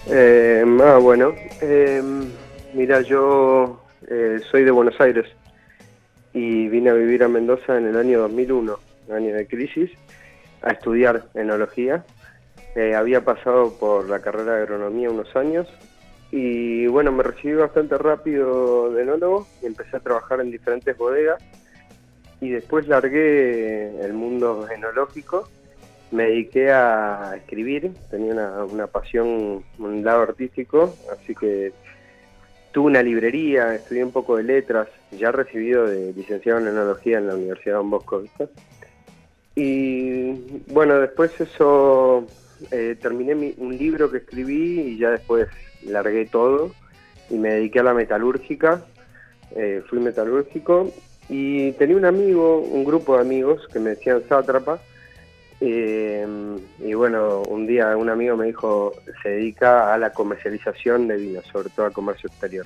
Eh, 0.07 0.65
ah, 0.81 0.97
bueno, 0.97 1.35
eh, 1.61 2.01
mira, 2.73 3.01
yo 3.01 3.83
eh, 4.09 4.39
soy 4.49 4.63
de 4.63 4.71
Buenos 4.71 4.99
Aires 4.99 5.25
y 6.33 6.67
vine 6.69 6.89
a 6.89 6.93
vivir 6.93 7.23
a 7.23 7.27
Mendoza 7.27 7.77
en 7.77 7.85
el 7.85 7.97
año 7.97 8.19
2001, 8.21 8.79
año 9.13 9.35
de 9.35 9.45
crisis, 9.45 9.91
a 10.63 10.71
estudiar 10.71 11.25
enología. 11.35 12.03
Eh, 12.75 12.95
había 12.95 13.23
pasado 13.23 13.73
por 13.79 14.09
la 14.09 14.19
carrera 14.19 14.55
de 14.55 14.61
agronomía 14.63 15.09
unos 15.09 15.35
años 15.35 15.67
y 16.31 16.85
bueno, 16.87 17.11
me 17.11 17.23
recibí 17.23 17.55
bastante 17.55 17.97
rápido 17.97 18.91
de 18.91 19.01
enólogo 19.01 19.47
y 19.61 19.65
empecé 19.65 19.97
a 19.97 19.99
trabajar 19.99 20.41
en 20.41 20.51
diferentes 20.51 20.95
bodegas 20.97 21.41
y 22.39 22.49
después 22.49 22.87
largué 22.87 23.99
el 24.01 24.13
mundo 24.13 24.67
enológico 24.69 25.49
me 26.11 26.23
dediqué 26.23 26.71
a 26.71 27.35
escribir, 27.35 27.91
tenía 28.09 28.33
una, 28.33 28.87
pasión, 28.87 29.63
un 29.77 30.03
lado 30.03 30.23
artístico, 30.23 30.95
así 31.11 31.35
que 31.35 31.71
tuve 32.71 32.87
una 32.87 33.03
librería, 33.03 33.75
estudié 33.75 34.03
un 34.03 34.11
poco 34.11 34.37
de 34.37 34.43
letras, 34.43 34.87
ya 35.11 35.31
recibido 35.31 35.85
de 35.85 36.13
licenciado 36.13 36.59
en 36.59 36.67
enología 36.67 37.19
en 37.19 37.27
la 37.27 37.35
Universidad 37.35 37.73
de 37.73 37.77
Don 37.77 37.89
Bosco. 37.91 38.23
Y 39.55 40.31
bueno, 40.67 40.99
después 40.99 41.39
eso, 41.39 42.25
eh, 42.71 42.97
terminé 43.01 43.55
un 43.57 43.77
libro 43.77 44.11
que 44.11 44.17
escribí 44.17 44.81
y 44.81 44.97
ya 44.97 45.11
después 45.11 45.47
largué 45.83 46.25
todo 46.25 46.73
y 47.29 47.35
me 47.35 47.49
dediqué 47.49 47.79
a 47.79 47.83
la 47.83 47.93
metalúrgica, 47.93 48.85
eh, 49.55 49.83
fui 49.87 49.99
metalúrgico 49.99 50.91
y 51.29 51.71
tenía 51.73 51.95
un 51.95 52.05
amigo, 52.05 52.59
un 52.59 52.83
grupo 52.83 53.15
de 53.15 53.21
amigos 53.21 53.67
que 53.71 53.79
me 53.79 53.91
decían 53.91 54.23
sátrapa, 54.27 54.79
eh, 55.61 56.25
y 56.79 56.93
bueno, 56.93 57.41
un 57.41 57.67
día 57.67 57.95
un 57.97 58.09
amigo 58.09 58.37
me 58.37 58.47
dijo, 58.47 58.93
se 59.21 59.29
dedica 59.29 59.93
a 59.93 59.97
la 59.97 60.13
comercialización 60.13 61.07
de 61.07 61.17
vino, 61.17 61.41
sobre 61.51 61.69
todo 61.69 61.85
al 61.85 61.91
comercio 61.93 62.27
exterior. 62.29 62.65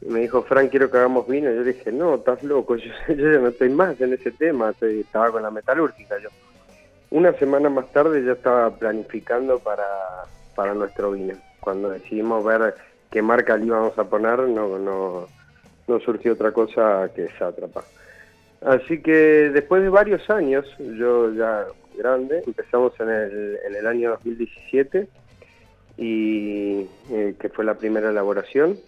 Y 0.00 0.06
me 0.06 0.20
dijo, 0.20 0.42
Frank, 0.42 0.70
quiero 0.70 0.90
que 0.90 0.96
hagamos 0.96 1.28
vino. 1.28 1.50
Y 1.50 1.56
yo 1.56 1.64
dije, 1.64 1.92
no, 1.92 2.16
estás 2.16 2.42
loco, 2.42 2.76
yo, 2.76 2.90
ya 3.08 3.14
no 3.14 3.48
estoy 3.48 3.68
más 3.70 4.00
en 4.00 4.14
ese 4.14 4.30
tema, 4.32 4.74
estaba 4.80 5.30
con 5.30 5.42
la 5.42 5.50
metalúrgica 5.50 6.18
yo. 6.18 6.30
Una 7.10 7.32
semana 7.34 7.68
más 7.68 7.90
tarde 7.92 8.24
ya 8.24 8.32
estaba 8.32 8.70
planificando 8.70 9.58
para, 9.58 9.84
para 10.54 10.74
nuestro 10.74 11.12
vino. 11.12 11.34
Cuando 11.60 11.90
decidimos 11.90 12.44
ver 12.44 12.74
qué 13.10 13.20
marca 13.20 13.56
le 13.56 13.66
íbamos 13.66 13.98
a 13.98 14.04
poner, 14.04 14.40
no, 14.40 14.78
no, 14.78 16.00
surgió 16.00 16.34
otra 16.34 16.52
cosa 16.52 17.10
que 17.14 17.28
Sátrapa. 17.38 17.82
Así 18.62 19.02
que 19.02 19.50
después 19.50 19.82
de 19.82 19.88
varios 19.88 20.28
años, 20.30 20.66
yo 20.78 21.32
ya 21.32 21.66
grande. 21.96 22.42
Empezamos 22.46 22.92
en 23.00 23.10
el, 23.10 23.58
en 23.66 23.76
el 23.76 23.86
año 23.86 24.10
2017 24.10 25.08
y 25.98 26.88
eh, 27.10 27.34
que 27.38 27.48
fue 27.50 27.64
la 27.64 27.74
primera 27.74 28.10
elaboración 28.10 28.78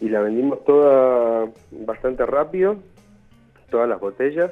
y 0.00 0.08
la 0.08 0.20
vendimos 0.20 0.64
toda 0.64 1.48
bastante 1.70 2.26
rápido, 2.26 2.76
todas 3.70 3.88
las 3.88 4.00
botellas, 4.00 4.50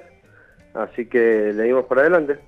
así 0.74 1.06
que 1.06 1.52
le 1.52 1.64
dimos 1.64 1.84
para 1.86 2.02
adelante. 2.02 2.38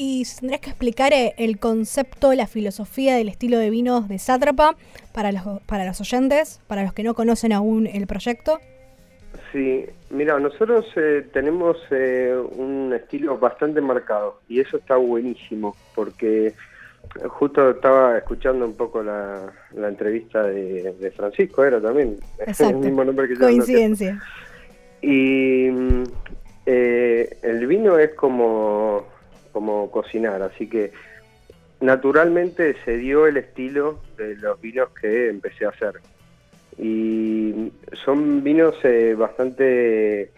Y 0.00 0.24
tendrías 0.38 0.60
que 0.60 0.70
explicar 0.70 1.12
eh, 1.12 1.34
el 1.38 1.58
concepto, 1.58 2.32
la 2.32 2.46
filosofía 2.46 3.16
del 3.16 3.28
estilo 3.28 3.58
de 3.58 3.68
vinos 3.68 4.08
de 4.08 4.20
Sátrapa 4.20 4.76
para 5.12 5.32
los, 5.32 5.42
para 5.66 5.84
los 5.84 6.00
oyentes, 6.00 6.60
para 6.68 6.84
los 6.84 6.92
que 6.92 7.02
no 7.02 7.14
conocen 7.14 7.52
aún 7.52 7.88
el 7.88 8.06
proyecto. 8.06 8.60
Sí, 9.50 9.86
mira, 10.10 10.38
nosotros 10.38 10.86
eh, 10.94 11.26
tenemos 11.32 11.78
eh, 11.90 12.32
un 12.56 12.92
estilo 12.94 13.38
bastante 13.38 13.80
marcado 13.80 14.40
y 14.48 14.60
eso 14.60 14.76
está 14.76 14.96
buenísimo 14.96 15.74
porque 15.96 16.54
justo 17.26 17.70
estaba 17.70 18.18
escuchando 18.18 18.66
un 18.66 18.76
poco 18.76 19.02
la, 19.02 19.52
entrevista 19.74 20.44
de, 20.44 21.12
Francisco, 21.16 21.64
era 21.64 21.80
también 21.80 22.18
el 22.60 22.76
mismo 22.76 23.04
nombre 23.04 23.26
que 23.26 23.34
yo. 23.34 23.40
Coincidencia. 23.40 24.22
Y 25.02 25.68
eh, 26.66 27.38
el 27.42 27.66
vino 27.66 27.98
es 27.98 28.14
como, 28.14 29.06
como 29.58 29.90
cocinar, 29.90 30.40
así 30.40 30.68
que 30.68 30.92
naturalmente 31.80 32.76
se 32.84 32.96
dio 32.96 33.26
el 33.26 33.38
estilo 33.38 33.98
de 34.16 34.36
los 34.36 34.60
vinos 34.60 34.90
que 35.00 35.30
empecé 35.30 35.66
a 35.66 35.70
hacer. 35.70 35.94
Y 36.78 37.72
son 38.04 38.44
vinos 38.44 38.76
eh, 38.84 39.16
bastante 39.18 40.30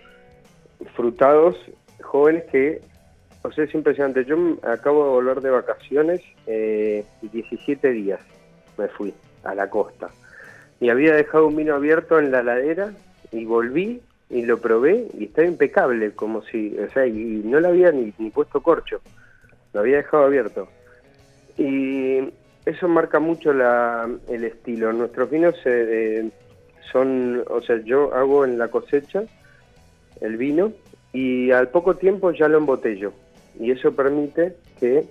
frutados, 0.97 1.55
jóvenes 2.01 2.45
que, 2.51 2.81
o 3.43 3.53
sea, 3.53 3.64
es 3.64 3.75
impresionante. 3.75 4.25
Yo 4.25 4.39
acabo 4.62 5.05
de 5.05 5.11
volver 5.11 5.43
de 5.43 5.51
vacaciones, 5.51 6.23
eh, 6.47 7.05
17 7.21 7.91
días 7.91 8.21
me 8.79 8.89
fui 8.89 9.12
a 9.45 9.55
la 9.55 9.68
costa. 9.68 10.09
Y 10.81 10.89
había 10.89 11.14
dejado 11.14 11.47
un 11.49 11.57
vino 11.57 11.75
abierto 11.75 12.18
en 12.18 12.33
la 12.33 12.43
ladera 12.43 12.95
y 13.33 13.45
volví 13.45 14.01
y 14.31 14.43
lo 14.43 14.59
probé 14.59 15.09
y 15.18 15.24
estaba 15.24 15.49
impecable, 15.49 16.12
como 16.12 16.43
si, 16.43 16.76
o 16.78 16.89
sea, 16.93 17.07
y 17.07 17.43
no 17.45 17.59
le 17.61 17.68
había 17.68 17.91
ni, 17.91 18.14
ni 18.18 18.31
puesto 18.31 18.62
corcho, 18.62 19.01
lo 19.72 19.81
había 19.81 19.99
dejado 19.99 20.24
abierto. 20.24 20.68
Y 21.59 22.31
eso 22.64 22.89
marca 22.89 23.18
mucho 23.18 23.53
la, 23.53 24.09
el 24.28 24.45
estilo. 24.45 24.93
Nuestros 24.93 25.31
vinos 25.31 25.55
eh, 25.64 26.31
son, 26.93 27.45
o 27.49 27.61
sea, 27.61 27.83
yo 27.85 28.14
hago 28.14 28.45
en 28.45 28.59
la 28.59 28.68
cosecha 28.68 29.24
el 30.20 30.37
vino 30.37 30.72
y 31.12 31.51
al 31.51 31.68
poco 31.68 31.97
tiempo 31.97 32.31
ya 32.31 32.49
lo 32.49 32.59
embotello. 32.59 33.12
Y 33.59 33.72
eso 33.72 33.93
permite 33.93 34.57
que 34.78 35.05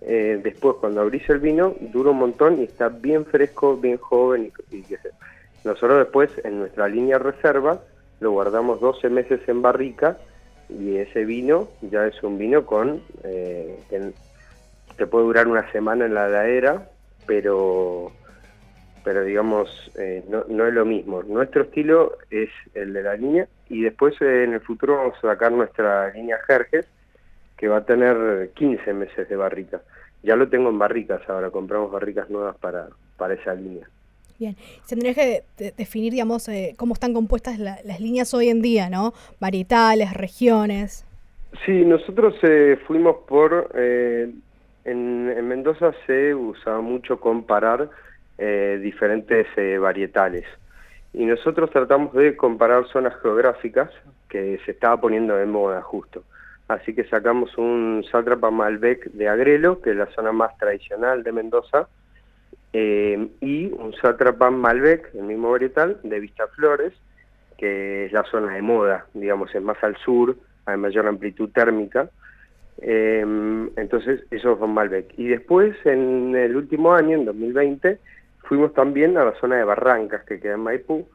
eh, 0.00 0.40
después 0.42 0.76
cuando 0.80 1.00
abrís 1.00 1.28
el 1.30 1.38
vino 1.38 1.74
dura 1.80 2.10
un 2.10 2.18
montón 2.18 2.60
y 2.60 2.64
está 2.64 2.88
bien 2.88 3.24
fresco, 3.24 3.76
bien 3.76 3.98
joven. 3.98 4.52
Y, 4.70 4.82
Nosotros 5.64 5.98
después 5.98 6.30
en 6.44 6.58
nuestra 6.58 6.88
línea 6.88 7.18
reserva 7.18 7.80
lo 8.20 8.30
guardamos 8.32 8.80
12 8.80 9.08
meses 9.10 9.40
en 9.48 9.62
barrica 9.62 10.18
y 10.68 10.96
ese 10.96 11.24
vino 11.24 11.68
ya 11.82 12.06
es 12.06 12.22
un 12.22 12.38
vino 12.38 12.64
con... 12.66 13.02
Eh, 13.24 13.78
que 14.96 15.06
puede 15.06 15.26
durar 15.26 15.46
una 15.46 15.70
semana 15.72 16.06
en 16.06 16.14
la 16.14 16.26
heladera 16.26 16.88
pero 17.26 18.12
pero 19.04 19.22
digamos, 19.22 19.70
eh, 19.96 20.24
no, 20.28 20.44
no, 20.48 20.66
es 20.66 20.74
lo 20.74 20.84
mismo. 20.84 21.22
Nuestro 21.22 21.62
estilo 21.62 22.18
es 22.28 22.50
el 22.74 22.92
de 22.92 23.04
la 23.04 23.14
línea 23.14 23.46
y 23.68 23.82
después 23.82 24.20
eh, 24.20 24.42
en 24.42 24.54
el 24.54 24.60
futuro 24.60 24.96
vamos 24.96 25.14
a 25.18 25.28
sacar 25.28 25.52
nuestra 25.52 26.10
línea 26.10 26.38
Jerjes, 26.44 26.88
que 27.56 27.68
va 27.68 27.76
a 27.76 27.84
tener 27.84 28.50
15 28.54 28.92
meses 28.94 29.28
de 29.28 29.36
barrica. 29.36 29.80
Ya 30.24 30.34
lo 30.34 30.48
tengo 30.48 30.70
en 30.70 30.80
barricas 30.80 31.22
ahora, 31.28 31.50
compramos 31.50 31.92
barricas 31.92 32.28
nuevas 32.30 32.56
para, 32.56 32.88
para 33.16 33.34
esa 33.34 33.54
línea. 33.54 33.88
Bien, 34.38 34.56
tendrías 34.88 35.14
que 35.14 35.44
definir, 35.76 36.12
digamos, 36.12 36.48
eh, 36.48 36.74
cómo 36.76 36.94
están 36.94 37.14
compuestas 37.14 37.58
las 37.58 38.00
líneas 38.00 38.34
hoy 38.34 38.48
en 38.48 38.60
día, 38.60 38.90
¿no? 38.90 39.14
Varietales, 39.40 40.12
regiones. 40.12 41.04
Sí, 41.64 41.84
nosotros 41.84 42.34
fuimos 42.86 43.16
por... 43.26 43.70
en, 43.74 44.42
Mendoza 45.48 45.92
se 46.06 46.34
usa 46.34 46.80
mucho 46.80 47.18
comparar 47.18 47.90
eh, 48.38 48.78
diferentes 48.82 49.46
eh, 49.56 49.78
varietales. 49.78 50.44
Y 51.14 51.24
nosotros 51.24 51.70
tratamos 51.70 52.12
de 52.12 52.36
comparar 52.36 52.86
zonas 52.88 53.14
geográficas 53.22 53.90
que 54.28 54.60
se 54.66 54.72
estaba 54.72 55.00
poniendo 55.00 55.34
de 55.36 55.46
moda 55.46 55.80
justo. 55.80 56.22
Así 56.68 56.94
que 56.94 57.04
sacamos 57.04 57.56
un 57.56 58.04
Sátrapa 58.12 58.50
Malbec 58.50 59.10
de 59.12 59.28
Agrelo, 59.28 59.80
que 59.80 59.90
es 59.90 59.96
la 59.96 60.12
zona 60.14 60.32
más 60.32 60.54
tradicional 60.58 61.22
de 61.22 61.32
Mendoza, 61.32 61.88
eh, 62.76 63.28
y 63.40 63.66
un 63.72 63.94
Sátrapa 64.00 64.50
Malbec, 64.50 65.14
el 65.14 65.24
mismo 65.24 65.50
varietal, 65.50 65.98
de 66.02 66.20
Vistaflores, 66.20 66.92
que 67.58 68.06
es 68.06 68.12
la 68.12 68.24
zona 68.24 68.54
de 68.54 68.62
moda, 68.62 69.06
digamos, 69.14 69.54
es 69.54 69.62
más 69.62 69.82
al 69.82 69.96
sur, 69.98 70.36
hay 70.66 70.76
mayor 70.76 71.06
amplitud 71.06 71.50
térmica. 71.50 72.10
entonces, 72.78 74.24
eso 74.30 74.56
fue 74.56 74.68
Malbec. 74.68 75.06
Y 75.16 75.28
después, 75.28 75.74
en 75.84 76.34
el 76.36 76.56
último 76.56 76.92
año, 76.92 77.16
en 77.16 77.24
2020, 77.24 77.98
Fuimos 78.48 78.72
también 78.74 79.16
a 79.18 79.24
la 79.24 79.34
zona 79.40 79.56
de 79.56 79.64
Barrancas, 79.64 80.24
que 80.24 80.38
queda 80.38 80.54
en 80.54 80.60
Maipú, 80.60 81.08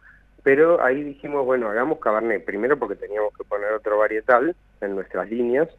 pero 0.43 0.83
ahí 0.83 1.01
dijimos, 1.01 1.45
bueno, 1.45 1.69
hagamos 1.69 1.99
Cabernet, 1.99 2.43
primero 2.43 2.77
porque 2.77 2.95
teníamos 2.95 3.33
que 3.37 3.45
poner 3.45 3.71
otro 3.71 3.97
varietal 3.97 4.53
en 4.81 4.95
nuestras 4.95 5.29
líneas, 5.29 5.69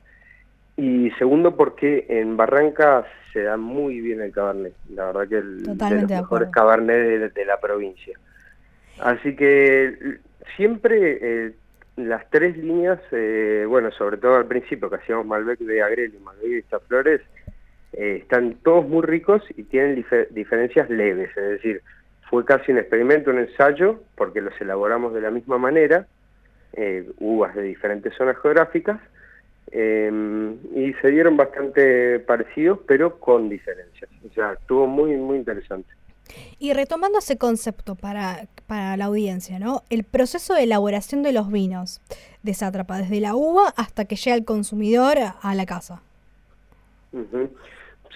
y 0.76 1.10
segundo 1.12 1.56
porque 1.56 2.06
en 2.08 2.36
Barranca 2.36 3.06
se 3.32 3.42
da 3.42 3.56
muy 3.56 4.00
bien 4.00 4.20
el 4.20 4.32
Cabernet, 4.32 4.74
la 4.90 5.06
verdad 5.06 5.28
que 5.28 5.38
el, 5.38 5.62
de 5.62 5.90
los 5.90 6.10
mejores 6.10 6.48
Cabernet 6.50 7.32
de, 7.32 7.44
la 7.44 7.58
provincia. 7.60 8.18
Así 9.00 9.34
que 9.36 10.18
siempre 10.56 11.18
eh, 11.20 11.52
las 11.96 12.28
tres 12.30 12.56
líneas, 12.56 13.00
eh, 13.10 13.64
bueno, 13.68 13.90
sobre 13.92 14.16
todo 14.16 14.36
al 14.36 14.46
principio 14.46 14.88
que 14.88 14.96
hacíamos 14.96 15.26
Malbec 15.26 15.58
de 15.58 15.82
Agrelo 15.82 16.14
y 16.16 16.22
Malbec 16.22 16.68
de 16.68 16.78
Flores, 16.80 17.20
eh, 17.92 18.20
están 18.22 18.56
todos 18.62 18.88
muy 18.88 19.02
ricos 19.02 19.42
y 19.56 19.64
tienen 19.64 20.04
diferencias 20.30 20.88
leves, 20.88 21.30
es 21.36 21.50
decir, 21.50 21.82
fue 22.30 22.46
casi 22.46 22.72
un 22.72 22.78
experimento, 22.78 23.30
un 23.30 23.40
ensayo, 23.40 24.02
porque 24.16 24.40
los 24.40 24.58
elaboramos 24.58 25.12
de 25.12 25.20
la 25.20 25.30
misma 25.30 25.58
manera, 25.58 26.06
eh, 26.72 27.06
uvas 27.18 27.54
de 27.54 27.62
diferentes 27.62 28.14
zonas 28.14 28.38
geográficas, 28.40 28.98
em, 29.70 30.54
y 30.74 30.92
se 30.94 31.08
dieron 31.08 31.36
bastante 31.36 32.18
parecidos, 32.20 32.80
pero 32.86 33.18
con 33.18 33.48
diferencias. 33.48 34.10
O 34.28 34.32
sea, 34.34 34.54
estuvo 34.54 34.86
muy, 34.86 35.16
muy 35.16 35.38
interesante. 35.38 35.88
Y 36.58 36.72
retomando 36.72 37.18
ese 37.18 37.36
concepto 37.36 37.94
para, 37.94 38.46
para 38.66 38.96
la 38.96 39.06
audiencia, 39.06 39.58
¿no? 39.58 39.82
El 39.90 40.04
proceso 40.04 40.54
de 40.54 40.62
elaboración 40.62 41.22
de 41.22 41.32
los 41.32 41.50
vinos 41.50 42.00
de 42.42 42.54
Sátrapa, 42.54 42.98
desde 42.98 43.20
la 43.20 43.34
uva 43.34 43.72
hasta 43.76 44.06
que 44.06 44.16
llega 44.16 44.36
el 44.36 44.44
consumidor 44.44 45.18
a 45.40 45.54
la 45.54 45.66
casa. 45.66 46.02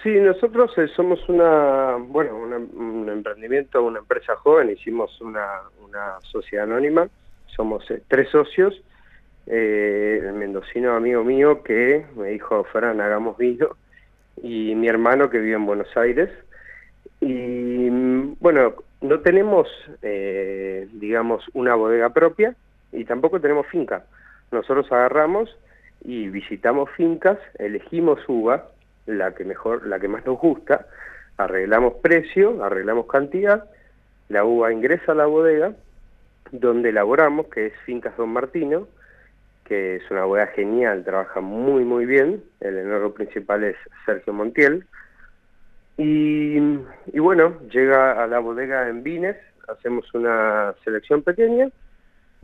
Sí, 0.03 0.09
nosotros 0.09 0.71
eh, 0.77 0.87
somos 0.95 1.19
una, 1.27 1.97
bueno, 1.97 2.37
un 2.37 3.09
emprendimiento, 3.09 3.83
una 3.83 3.99
empresa 3.99 4.35
joven, 4.35 4.69
hicimos 4.69 5.19
una, 5.21 5.45
una 5.83 6.19
sociedad 6.21 6.65
anónima, 6.65 7.09
somos 7.55 7.89
eh, 7.91 8.01
tres 8.07 8.29
socios, 8.29 8.73
eh, 9.47 10.21
el 10.23 10.33
mendocino 10.33 10.93
amigo 10.95 11.23
mío 11.23 11.63
que 11.63 12.05
me 12.15 12.29
dijo, 12.29 12.63
Fran, 12.65 13.01
hagamos 13.01 13.37
vino, 13.37 13.69
y 14.41 14.75
mi 14.75 14.87
hermano 14.87 15.29
que 15.29 15.39
vive 15.39 15.55
en 15.55 15.65
Buenos 15.65 15.95
Aires, 15.97 16.29
y 17.21 17.89
mm, 17.89 18.37
bueno, 18.39 18.75
no 19.01 19.19
tenemos, 19.19 19.67
digamos, 20.01 21.43
una 21.53 21.75
bodega 21.75 22.09
propia 22.09 22.55
y 22.91 23.05
tampoco 23.05 23.39
tenemos 23.39 23.67
finca. 23.67 24.05
Nosotros 24.51 24.91
agarramos 24.91 25.55
y 26.03 26.29
visitamos 26.29 26.89
fincas, 26.91 27.37
elegimos 27.59 28.19
uva, 28.27 28.69
la 29.05 29.33
que 29.33 29.43
mejor, 29.43 29.85
la 29.87 29.99
que 29.99 30.07
más 30.07 30.25
nos 30.25 30.39
gusta, 30.39 30.87
arreglamos 31.37 31.95
precio, 32.01 32.63
arreglamos 32.63 33.07
cantidad, 33.07 33.65
la 34.29 34.43
uva 34.43 34.71
ingresa 34.71 35.13
a 35.13 35.15
la 35.15 35.25
bodega, 35.25 35.73
donde 36.51 36.89
elaboramos, 36.89 37.47
que 37.47 37.67
es 37.67 37.73
Fincas 37.85 38.15
Don 38.17 38.29
Martino, 38.29 38.87
que 39.67 39.97
es 39.97 40.11
una 40.11 40.23
bodega 40.23 40.47
genial, 40.47 41.03
trabaja 41.03 41.41
muy 41.41 41.83
muy 41.83 42.05
bien, 42.05 42.41
el 42.61 42.77
enólogo 42.77 43.13
principal 43.15 43.63
es 43.65 43.75
Sergio 44.05 44.31
Montiel, 44.33 44.85
y, 45.97 46.59
bueno, 47.19 47.59
llega 47.71 48.23
a 48.23 48.27
la 48.27 48.37
bodega 48.37 48.87
en 48.87 49.01
Vines, 49.01 49.35
hacemos 49.67 50.13
una 50.13 50.75
selección 50.83 51.23
pequeña, 51.23 51.69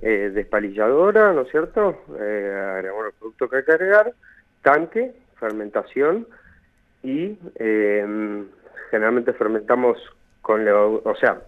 eh, 0.02 0.32
despalilladora, 0.34 1.34
¿no 1.34 1.42
es 1.42 1.52
cierto? 1.52 2.04
Eh, 2.20 2.74
agregamos 2.76 3.06
el 3.06 3.14
producto 3.14 3.50
que 3.50 3.58
hay 3.58 3.64
que 3.64 3.72
agregar, 3.72 4.14
tanque, 4.64 5.14
fermentación, 5.40 6.28
y 7.04 7.38
eh, 7.56 8.44
generalmente 8.90 9.34
fermentamos 9.34 9.98
con 10.42 10.68
o 10.68 11.16
sea, 11.20 11.42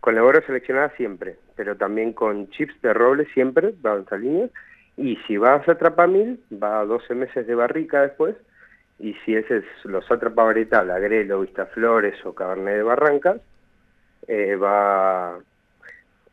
con 0.00 0.14
levadura 0.14 0.44
seleccionada 0.46 0.90
siempre, 0.96 1.36
pero 1.56 1.76
también 1.76 2.14
con 2.14 2.48
chips 2.50 2.80
de 2.80 2.94
roble 2.94 3.26
siempre, 3.34 3.74
va 3.84 3.94
en 3.96 4.02
esa 4.02 4.16
línea, 4.16 4.48
y 4.96 5.16
si 5.26 5.36
vas 5.36 5.68
a 5.68 5.76
Trapamil, 5.76 6.40
va 6.52 6.80
a 6.80 6.84
12 6.84 7.14
meses 7.14 7.46
de 7.46 7.54
barrica 7.54 8.02
después, 8.02 8.36
y 8.98 9.14
si 9.24 9.34
ese 9.34 9.58
es 9.58 9.64
los 9.84 10.08
atrapa 10.10 10.44
varietal, 10.44 10.90
agrelo, 10.90 11.40
vistaflores 11.40 12.14
o 12.24 12.32
cabernet 12.32 12.76
de 12.76 12.82
barrancas, 12.82 13.40
eh, 14.28 14.54
va 14.56 15.38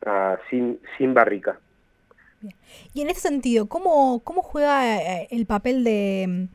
a, 0.06 0.40
sin, 0.50 0.80
sin 0.98 1.14
barrica. 1.14 1.60
Y 2.94 3.02
en 3.02 3.10
ese 3.10 3.22
sentido, 3.22 3.68
¿cómo, 3.68 4.22
cómo 4.24 4.42
juega 4.42 4.98
eh, 4.98 5.28
el 5.32 5.46
papel 5.46 5.84
de 5.84 6.48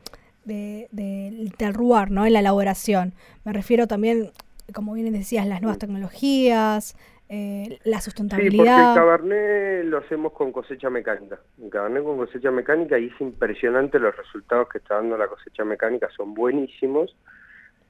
de, 0.47 0.87
del 0.91 1.53
terroir, 1.55 2.09
¿no? 2.09 2.25
En 2.25 2.33
la 2.33 2.39
elaboración. 2.39 3.13
Me 3.43 3.53
refiero 3.53 3.87
también, 3.87 4.31
como 4.73 4.93
bien 4.93 5.11
decías, 5.11 5.45
las 5.45 5.61
nuevas 5.61 5.77
tecnologías, 5.77 6.95
eh, 7.29 7.79
la 7.83 7.99
sustentabilidad. 7.99 8.51
Sí, 8.51 8.57
porque 8.57 8.71
el 8.71 8.95
Cabernet 8.95 9.85
lo 9.85 9.97
hacemos 9.97 10.31
con 10.33 10.51
cosecha 10.51 10.89
mecánica. 10.89 11.39
El 11.61 11.69
Cabernet 11.69 12.03
con 12.03 12.17
cosecha 12.17 12.51
mecánica 12.51 12.97
y 12.97 13.07
es 13.07 13.21
impresionante 13.21 13.99
los 13.99 14.15
resultados 14.15 14.69
que 14.69 14.77
está 14.77 14.95
dando 14.95 15.17
la 15.17 15.27
cosecha 15.27 15.65
mecánica, 15.65 16.09
son 16.15 16.33
buenísimos. 16.33 17.15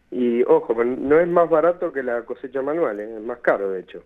Y 0.09 0.41
ojo, 0.43 0.73
no 0.83 1.19
es 1.19 1.27
más 1.27 1.49
barato 1.49 1.91
que 1.91 2.01
la 2.01 2.23
cosecha 2.23 2.61
manual, 2.61 2.99
¿eh? 2.99 3.15
es 3.17 3.21
más 3.21 3.39
caro 3.39 3.71
de 3.71 3.81
hecho. 3.81 4.03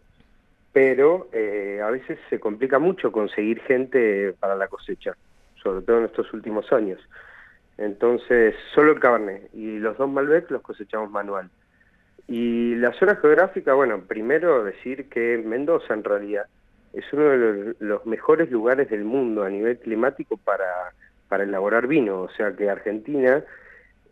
Pero 0.74 1.30
eh, 1.32 1.80
a 1.84 1.90
veces 1.92 2.18
se 2.30 2.40
complica 2.40 2.80
mucho 2.80 3.12
conseguir 3.12 3.62
gente 3.62 4.34
para 4.40 4.56
la 4.56 4.68
cosecha, 4.68 5.16
sobre 5.62 5.82
todo 5.86 6.00
en 6.00 6.06
estos 6.06 6.34
últimos 6.34 6.72
años. 6.74 7.00
Entonces, 7.78 8.56
solo 8.74 8.92
el 8.94 9.00
Cabernet 9.00 9.50
y 9.54 9.80
los 9.80 9.98
dos 9.98 10.10
Malbec 10.10 10.50
los 10.52 10.62
cosechamos 10.62 11.10
manual. 11.10 11.50
Y 12.32 12.76
la 12.76 12.94
zona 12.94 13.18
geográfica, 13.18 13.74
bueno, 13.74 14.04
primero 14.08 14.64
decir 14.64 15.10
que 15.10 15.38
Mendoza 15.46 15.94
en 15.94 16.06
realidad 16.06 16.46
es 16.94 17.04
uno 17.12 17.26
de 17.26 17.76
los, 17.80 18.06
mejores 18.06 18.50
lugares 18.50 18.90
del 18.90 19.04
mundo 19.04 19.44
a 19.44 19.50
nivel 19.50 19.78
climático 19.80 20.38
para, 20.38 20.94
para 21.28 21.44
elaborar 21.44 21.88
vino. 21.88 22.22
O 22.22 22.30
sea 22.30 22.54
que 22.54 22.70
Argentina 22.70 23.44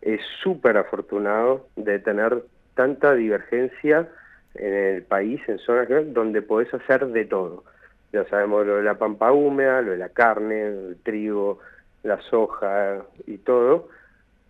es 0.01 0.19
súper 0.43 0.75
afortunado 0.75 1.69
de 1.77 1.97
tener 1.99 2.43
tanta 2.75 3.15
divergencia 3.15 4.09
en 4.55 4.73
el 4.73 5.03
país, 5.03 5.39
en 5.47 5.57
zonas 5.59 5.87
donde 6.13 6.41
podés 6.41 6.73
hacer 6.73 7.07
de 7.07 7.23
todo. 7.23 7.63
Ya 8.11 8.25
sabemos 8.25 8.67
lo 8.67 8.75
de 8.75 8.83
la 8.83 8.95
pampa 8.95 9.31
húmeda, 9.31 9.81
lo 9.81 9.91
de 9.91 9.97
la 9.97 10.09
carne, 10.09 10.67
el 10.67 10.97
trigo, 11.03 11.59
la 12.03 12.19
soja 12.23 12.97
y 13.25 13.37
todo, 13.37 13.87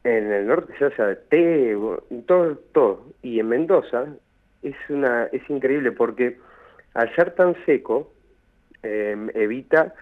en 0.04 0.32
el 0.32 0.47
norte 0.47 0.74
se 0.78 0.86
hace 0.86 1.16
té, 1.30 1.78
todo, 2.26 2.56
todo. 2.72 3.06
Y 3.22 3.39
en 3.39 3.50
Mendoza 3.50 4.06
es, 4.64 4.76
una, 4.89 5.26
es 5.26 5.47
increíble 5.50 5.91
porque 5.91 6.38
al 6.93 7.14
ser 7.16 7.36
tan 7.36 7.56
seco 7.66 8.12
em, 8.84 9.30
evita 9.34 9.93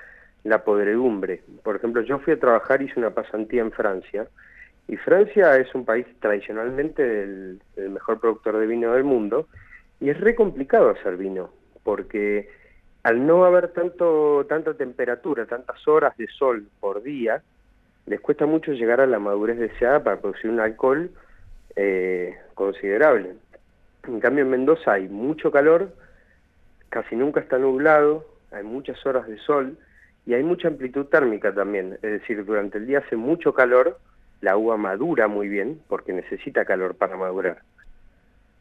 la 0.43 0.64
podredumbre. 0.64 1.41
Por 1.64 1.76
ejemplo, 1.76 2.02
yo 2.02 2.20
fui 2.20 2.34
a 2.34 2.39
trabajar, 2.39 2.82
hice 2.82 3.00
una 3.00 3.10
pasantía 3.12 3.62
en 3.62 3.72
Francia, 3.72 4.28
y 4.88 4.95
Francia 4.95 5.58
es 5.58 5.74
un 5.76 5.84
país 5.84 6.06
tradicionalmente 6.22 7.24
el 7.24 7.60
mejor 7.89 8.22
productor 8.22 8.58
de 8.58 8.68
vino 8.68 8.93
del 8.93 9.04
mundo, 9.04 9.48
y 10.00 10.10
es 10.10 10.20
re 10.20 10.36
complicado 10.36 10.89
hacer 10.91 11.18
vino, 11.18 11.50
porque 11.84 12.50
al 13.04 13.26
no 13.26 13.45
haber 13.45 13.70
tanto, 13.70 14.45
tanta 14.48 14.74
temperatura, 14.74 15.45
tantas 15.45 15.88
horas 15.88 16.16
de 16.18 16.28
sol 16.28 16.68
por 16.80 17.02
día, 17.02 17.41
les 18.08 18.20
cuesta 18.20 18.45
mucho 18.45 18.72
llegar 18.72 19.01
a 19.01 19.05
la 19.05 19.20
madurez 19.20 19.58
deseada 19.58 20.03
para 20.03 20.20
producir 20.20 20.49
un 20.49 20.60
alcohol 20.60 21.12
eh, 21.76 22.36
considerable. 22.55 23.34
En 24.08 24.20
cambio 24.20 24.43
en 24.43 24.49
Mendoza 24.49 24.93
hay 24.93 25.08
mucho 25.08 25.51
calor, 25.51 25.93
casi 26.89 27.16
nunca 27.16 27.41
está 27.41 27.60
nublado, 27.60 28.26
hay 28.51 28.64
muchas 28.64 29.05
horas 29.05 29.28
de 29.28 29.38
sol 29.39 29.78
y 30.26 30.34
hay 30.34 30.43
mucha 30.43 30.70
amplitud 30.70 31.05
térmica 31.05 31.53
también. 31.53 31.99
Es 32.01 32.12
decir, 32.12 32.43
durante 32.45 32.78
el 32.80 32.88
día 32.88 32.99
hace 32.99 33.16
mucho 33.16 33.53
calor, 33.53 33.99
la 34.41 34.58
uva 34.58 34.78
madura 34.78 35.28
muy 35.28 35.49
bien 35.49 35.82
porque 35.88 36.14
necesita 36.14 36.66
calor 36.66 36.95
para 36.95 37.18
madurar. 37.18 37.62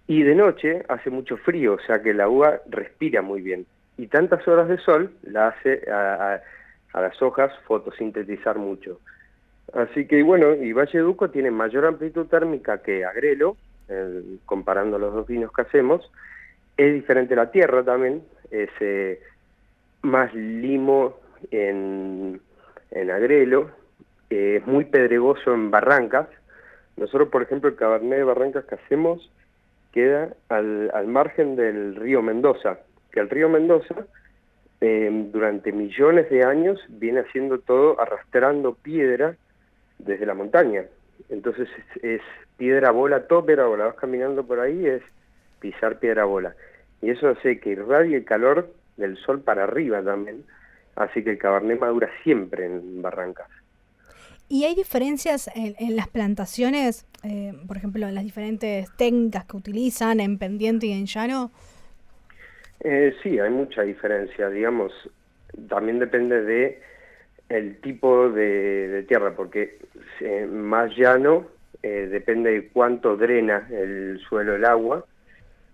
Y 0.09 0.23
de 0.23 0.35
noche 0.35 0.85
hace 0.89 1.11
mucho 1.11 1.37
frío, 1.37 1.75
o 1.75 1.81
sea 1.81 2.03
que 2.03 2.15
la 2.15 2.29
uva 2.29 2.61
respira 2.69 3.23
muy 3.23 3.41
bien 3.43 3.67
y 3.97 4.09
tantas 4.09 4.47
horas 4.47 4.69
de 4.69 4.79
sol 4.79 5.11
la 5.23 5.49
hace 5.49 5.91
a, 5.91 6.41
las 6.95 7.21
hojas 7.21 7.53
fotosintetizar 7.67 8.59
mucho. 8.59 9.01
Así 9.73 10.07
que 10.07 10.23
bueno, 10.23 10.55
y 10.55 10.73
Valle 10.73 10.99
Duco 11.01 11.31
tiene 11.31 11.51
mayor 11.51 11.87
amplitud 11.87 12.27
térmica 12.27 12.83
que 12.83 13.05
Agrelo, 13.05 13.57
comparando 14.45 14.99
los 14.99 15.15
dos 15.15 15.27
vinos 15.27 15.53
que 15.53 15.63
hacemos. 15.63 16.11
Es 16.77 16.93
diferente 16.95 17.37
la 17.37 17.51
tierra 17.51 17.83
también, 17.83 18.23
es 18.51 18.71
eh, 18.81 19.21
más 20.03 20.33
limo 20.35 21.19
en, 21.51 22.41
en 22.91 23.11
Agrelo, 23.11 23.71
es 24.31 24.67
muy 24.67 24.85
pedregoso 24.85 25.55
en 25.55 25.71
Barrancas. 25.71 26.29
Nosotros, 26.97 27.29
por 27.29 27.43
ejemplo, 27.43 27.69
el 27.69 27.77
Cabernet 27.77 28.19
de 28.19 28.25
Barrancas 28.25 28.65
que 28.65 28.75
hacemos 28.77 29.31
queda 29.93 30.35
al, 30.49 30.91
al 30.93 31.07
margen 31.07 31.57
del 31.57 31.97
río 31.97 32.23
Mendoza, 32.23 32.81
que 33.13 33.21
el 33.21 33.31
río 33.31 33.49
Mendoza 33.49 34.07
eh, 34.81 35.09
durante 35.33 35.73
millones 35.73 36.29
de 36.29 36.45
años 36.45 36.79
viene 36.89 37.21
haciendo 37.21 37.59
todo 37.59 37.99
arrastrando 37.99 38.75
piedra 38.75 39.37
desde 39.99 40.27
la 40.27 40.35
montaña. 40.35 40.85
Entonces 41.29 41.69
es, 42.03 42.21
piedra 42.57 42.91
bola, 42.91 43.27
todo 43.27 43.45
piedra 43.45 43.67
bola. 43.67 43.87
Vas 43.87 43.97
caminando 43.97 44.47
por 44.47 44.61
ahí, 44.61 44.87
es 44.87 45.03
pisar 45.61 45.99
piedra 45.99 46.25
bola. 46.25 46.55
Y 47.03 47.11
eso 47.11 47.29
hace 47.29 47.61
que 47.61 47.71
irradie 47.71 48.17
el 48.17 48.25
calor 48.25 48.73
del 48.97 49.17
sol 49.19 49.41
para 49.41 49.65
arriba 49.65 50.03
también, 50.03 50.45
así 50.95 51.23
que 51.23 51.33
el 51.33 51.39
cabernet 51.39 51.79
madura 51.79 52.09
siempre 52.23 52.67
en 52.67 53.03
barrancas. 53.03 53.49
¿Y 54.49 54.65
hay 54.65 54.75
diferencias 54.77 55.51
en, 55.55 55.97
las 55.97 56.09
plantaciones, 56.09 57.05
eh, 57.25 57.53
por 57.67 57.77
ejemplo, 57.77 58.07
en 58.07 58.15
las 58.15 58.23
diferentes 58.23 58.89
técnicas 58.97 59.45
que 59.45 59.57
utilizan 59.57 60.21
en 60.21 60.39
pendiente 60.39 60.87
y 60.87 60.93
en 60.93 61.07
llano? 61.07 61.51
Eh, 62.81 63.13
sí, 63.23 63.41
hay 63.41 63.51
mucha 63.51 63.83
diferencia, 63.83 64.49
digamos, 64.49 64.93
también 65.69 65.99
depende 65.99 66.43
de 66.43 66.81
el 67.49 67.81
tipo 67.81 68.31
de, 68.31 69.05
tierra, 69.09 69.35
porque 69.37 69.79
eh, 70.21 70.47
más 70.47 70.95
llano 70.97 71.47
eh, 71.83 72.09
depende 72.11 72.51
de 72.51 72.69
cuánto 72.69 73.17
drena 73.17 73.69
el 73.71 74.19
suelo 74.29 74.57
el 74.57 74.65
agua, 74.65 75.05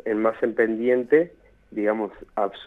en 0.05 0.21
más 0.21 0.41
en 0.43 0.55
pendiente, 0.55 1.33
digamos, 1.71 2.13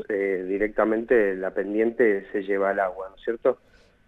eh, 0.10 0.46
directamente 0.48 1.36
la 1.36 1.52
pendiente 1.52 2.26
se 2.32 2.44
lleva 2.44 2.72
el 2.72 2.80
agua, 2.80 3.10
¿no 3.10 3.16
es 3.16 3.24
cierto? 3.24 3.60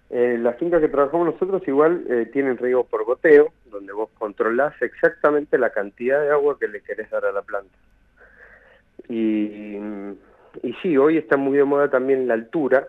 las 0.10 0.56
fincas 0.56 0.80
que 0.80 0.88
trabajamos 0.88 1.34
nosotros 1.34 1.68
igual 1.68 2.30
tienen 2.32 2.58
riego 2.58 2.86
por 2.86 3.04
goteo, 3.04 3.52
donde 3.66 3.92
vos 3.92 4.10
controlás 4.18 4.74
exactamente 4.82 5.58
la 5.58 5.72
cantidad 5.72 6.22
de 6.22 6.32
agua 6.32 6.58
que 6.58 6.70
le 6.70 6.80
querés 6.80 7.10
dar 7.10 7.26
a 7.26 7.34
la 7.34 7.42
planta. 7.42 7.76
Y, 9.10 9.76
y 10.64 10.74
sí, 10.82 10.96
hoy 10.96 11.18
está 11.18 11.36
muy 11.36 11.58
de 11.58 11.66
moda 11.66 11.90
también 11.90 12.26
la 12.26 12.36
altura, 12.36 12.88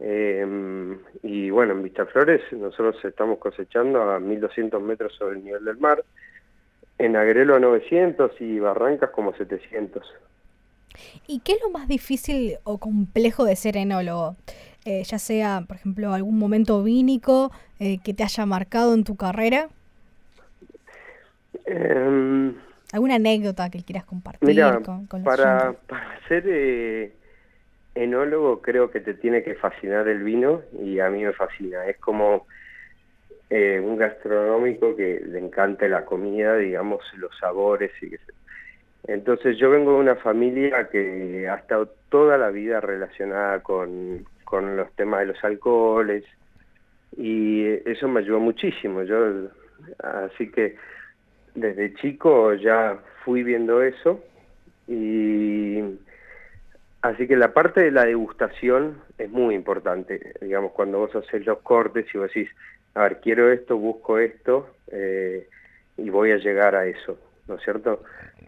eh, 0.00 0.96
y 1.22 1.50
bueno, 1.50 1.72
en 1.72 1.82
Vistaflores 1.82 2.40
nosotros 2.52 2.96
estamos 3.04 3.38
cosechando 3.38 4.02
a 4.02 4.20
1200 4.20 4.80
metros 4.82 5.14
sobre 5.14 5.38
el 5.38 5.44
nivel 5.44 5.64
del 5.64 5.78
mar, 5.78 6.04
en 6.98 7.16
Agrelo 7.16 7.56
a 7.56 7.60
900 7.60 8.40
y 8.40 8.58
Barrancas 8.58 9.10
como 9.10 9.34
700. 9.34 10.04
¿Y 11.26 11.40
qué 11.40 11.52
es 11.52 11.60
lo 11.62 11.70
más 11.70 11.88
difícil 11.88 12.56
o 12.64 12.78
complejo 12.78 13.44
de 13.44 13.56
ser 13.56 13.76
enólogo? 13.76 14.36
Eh, 14.84 15.02
ya 15.04 15.18
sea, 15.18 15.64
por 15.66 15.76
ejemplo, 15.76 16.12
algún 16.12 16.38
momento 16.38 16.82
vínico 16.82 17.52
eh, 17.78 17.98
que 18.02 18.14
te 18.14 18.22
haya 18.22 18.46
marcado 18.46 18.94
en 18.94 19.04
tu 19.04 19.16
carrera. 19.16 19.68
Em, 21.66 22.54
¿Alguna 22.92 23.16
anécdota 23.16 23.68
que 23.68 23.82
quieras 23.82 24.04
compartir 24.04 24.58
con, 24.84 25.06
con 25.06 25.24
para, 25.24 25.74
para 25.86 26.12
hacer 26.14 26.44
eh, 26.46 27.12
enólogo 27.98 28.62
creo 28.62 28.90
que 28.90 29.00
te 29.00 29.14
tiene 29.14 29.42
que 29.42 29.54
fascinar 29.54 30.08
el 30.08 30.22
vino 30.22 30.62
y 30.80 31.00
a 31.00 31.10
mí 31.10 31.24
me 31.24 31.32
fascina. 31.32 31.86
Es 31.86 31.98
como 31.98 32.46
eh, 33.50 33.80
un 33.82 33.96
gastronómico 33.96 34.94
que 34.96 35.20
le 35.26 35.38
encanta 35.38 35.88
la 35.88 36.04
comida, 36.04 36.56
digamos, 36.56 37.02
los 37.16 37.36
sabores 37.38 37.90
y 38.02 38.10
que 38.10 38.18
Entonces 39.06 39.56
yo 39.58 39.70
vengo 39.70 39.92
de 39.92 39.98
una 39.98 40.16
familia 40.16 40.88
que 40.88 41.48
ha 41.48 41.56
estado 41.56 41.92
toda 42.08 42.36
la 42.38 42.50
vida 42.50 42.80
relacionada 42.80 43.60
con, 43.62 44.26
con 44.44 44.76
los 44.76 44.90
temas 44.92 45.20
de 45.20 45.26
los 45.26 45.44
alcoholes 45.44 46.24
y 47.16 47.66
eso 47.88 48.08
me 48.08 48.20
ayudó 48.20 48.40
muchísimo. 48.40 49.02
Yo 49.02 49.48
así 49.98 50.50
que 50.50 50.76
desde 51.54 51.94
chico 51.94 52.54
ya 52.54 52.98
fui 53.24 53.42
viendo 53.42 53.82
eso 53.82 54.22
y 54.86 55.82
Así 57.02 57.28
que 57.28 57.36
la 57.36 57.52
parte 57.52 57.80
de 57.80 57.90
la 57.92 58.04
degustación 58.04 59.00
es 59.18 59.30
muy 59.30 59.54
importante, 59.54 60.34
digamos, 60.40 60.72
cuando 60.72 60.98
vos 60.98 61.14
haces 61.14 61.46
los 61.46 61.58
cortes 61.58 62.06
y 62.12 62.18
vos 62.18 62.28
decís, 62.34 62.50
a 62.94 63.02
ver, 63.02 63.20
quiero 63.20 63.52
esto, 63.52 63.76
busco 63.76 64.18
esto 64.18 64.68
eh, 64.90 65.48
y 65.96 66.10
voy 66.10 66.32
a 66.32 66.38
llegar 66.38 66.74
a 66.74 66.86
eso, 66.86 67.16
¿no 67.46 67.54
es 67.54 67.62
cierto? 67.62 68.02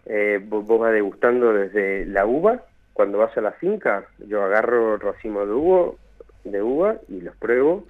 Eh, 0.05 0.41
vos, 0.43 0.67
vas 0.67 0.91
degustando 0.91 1.53
desde 1.53 2.05
la 2.05 2.25
uva, 2.25 2.65
cuando 2.91 3.19
vas 3.19 3.35
a 3.37 3.41
la 3.41 3.53
finca, 3.53 4.05
yo 4.27 4.43
agarro 4.43 4.97
racimo 4.97 5.45
de 5.45 5.53
uva, 5.53 5.93
de 6.43 6.61
uva 6.61 6.97
y 7.07 7.21
los 7.21 7.35
pruebo, 7.37 7.87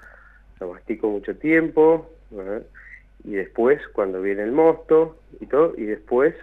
lo 0.59 0.74
mastico 0.74 1.09
mucho 1.09 1.36
tiempo, 1.38 2.07
y 3.24 3.32
después 3.32 3.82
cuando 3.93 4.22
viene 4.22 4.43
el 4.43 4.51
mosto 4.51 5.18
y 5.39 5.47
todo, 5.47 5.74
y 5.76 5.86
después 5.86 6.36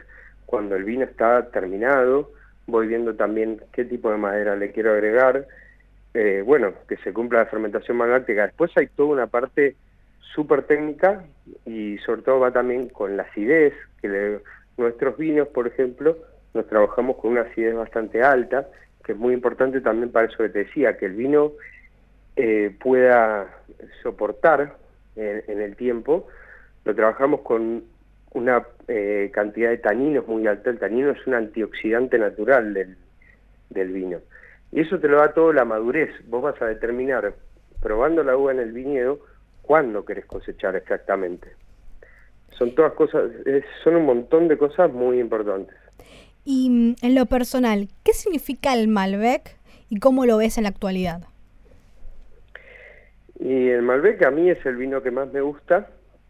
cuando 0.45 0.75
el 0.75 0.83
vino 0.83 1.05
está 1.05 1.51
terminado, 1.51 2.33
voy 2.69 2.87
viendo 2.87 3.14
también 3.16 3.61
qué 3.73 3.85
tipo 3.85 4.11
de 4.11 4.19
madera 4.19 4.55
le 4.55 4.71
quiero 4.71 4.93
agregar, 4.93 5.47
eh, 6.14 6.43
bueno, 6.45 6.73
que 6.87 6.97
se 6.99 7.12
cumpla 7.12 7.41
la 7.41 7.47
fermentación 7.47 7.97
magnética. 7.97 8.47
Después 8.47 8.71
hay 8.77 8.87
toda 8.89 9.09
una 9.09 9.27
parte 9.27 9.75
súper 10.35 10.62
técnica 10.62 11.25
y 11.64 11.99
sobre 11.99 12.23
todo 12.23 12.41
va 12.41 12.53
también 12.53 12.89
con 12.91 13.16
la 13.16 13.25
acidez, 13.25 13.73
que 14.01 14.39
nuestros 14.77 15.16
vinos, 15.16 15.49
por 15.49 15.66
ejemplo, 15.66 16.16
nos 16.55 16.66
trabajamos 16.69 17.16
con 17.16 17.33
una 17.33 17.41
acidez 17.43 17.75
bastante 17.75 18.23
alta, 18.23 18.69
que 19.03 19.12
es 19.12 19.19
muy 19.19 19.33
importante 19.33 19.81
también 19.81 20.12
para 20.12 20.27
eso 20.27 20.37
que 20.37 20.51
te 20.51 20.64
decía, 20.64 20.99
que 20.99 21.07
el 21.07 21.14
vino 21.14 21.53
eh, 22.37 22.77
pueda 22.81 23.49
soportar 24.03 24.77
en 25.16 25.61
el 25.61 25.75
tiempo, 25.75 26.29
lo 26.85 26.95
trabajamos 26.95 27.41
con 27.41 27.83
una 28.33 28.66
eh, 28.87 29.31
cantidad 29.33 29.70
de 29.70 29.79
taninos 29.79 30.26
muy 30.26 30.47
alta. 30.47 30.70
El 30.70 30.79
tanino 30.79 31.11
es 31.11 31.26
un 31.26 31.35
antioxidante 31.35 32.18
natural 32.18 32.74
del, 32.74 32.97
del 33.70 33.93
vino. 33.93 34.18
Y 34.72 34.81
eso 34.81 34.99
te 34.99 35.09
lo 35.09 35.18
da 35.18 35.33
todo 35.33 35.53
la 35.53 35.64
madurez. 35.64 36.11
Vos 36.26 36.43
vas 36.43 36.61
a 36.61 36.66
determinar, 36.66 37.35
probando 37.81 38.22
la 38.22 38.37
uva 38.37 38.53
en 38.53 38.61
el 38.61 38.72
viñedo, 38.72 39.20
cuándo 39.62 40.05
querés 40.05 40.26
cosechar 40.26 40.76
exactamente. 40.76 41.49
Son 42.59 42.74
todas 42.74 42.93
cosas, 42.93 43.31
son 43.85 43.97
un 43.97 44.07
montón 44.07 44.49
de 44.49 44.59
cosas 44.59 44.93
muy 44.93 45.20
importantes. 45.20 45.76
Y 46.45 46.70
mm, 46.70 46.97
en 47.03 47.14
lo 47.14 47.26
personal, 47.26 47.89
¿qué 48.05 48.12
significa 48.12 48.74
el 48.74 48.89
Malbec 48.89 49.57
y 49.89 50.01
cómo 50.01 50.26
lo 50.26 50.39
ves 50.39 50.59
en 50.59 50.64
la 50.64 50.70
actualidad? 50.70 51.22
Y 53.39 53.68
el 53.68 53.83
Malbec 53.83 54.22
a 54.24 54.31
mí 54.31 54.51
es 54.51 54.64
el 54.66 54.76
vino 54.76 55.03
que 55.03 55.11
más 55.11 55.33
me 55.33 55.41
gusta 55.41 55.89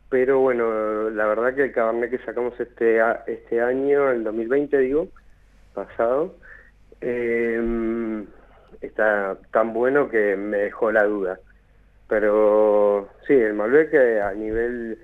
pero 0.09 0.41
bueno, 0.41 1.11
la 1.11 1.27
verdad 1.27 1.55
que 1.55 1.65
el 1.65 1.73
Cabernet 1.73 2.11
que 2.11 2.19
sacamos 2.19 2.59
este, 2.59 3.01
este 3.27 3.61
año, 3.61 4.11
el 4.11 4.25
2020 4.25 4.79
digo, 4.79 5.09
pasado, 5.75 6.35
eh, 7.01 8.25
está 8.81 9.39
tan 9.53 9.73
bueno 9.73 10.09
que 10.09 10.37
me 10.37 10.59
dejó 10.59 10.93
la 10.93 11.05
duda. 11.05 11.41
Pero 12.09 13.09
sí, 13.27 13.35
el 13.35 13.55
Malbec 13.55 13.93
eh, 13.93 14.21
a 14.21 14.33
nivel 14.33 14.99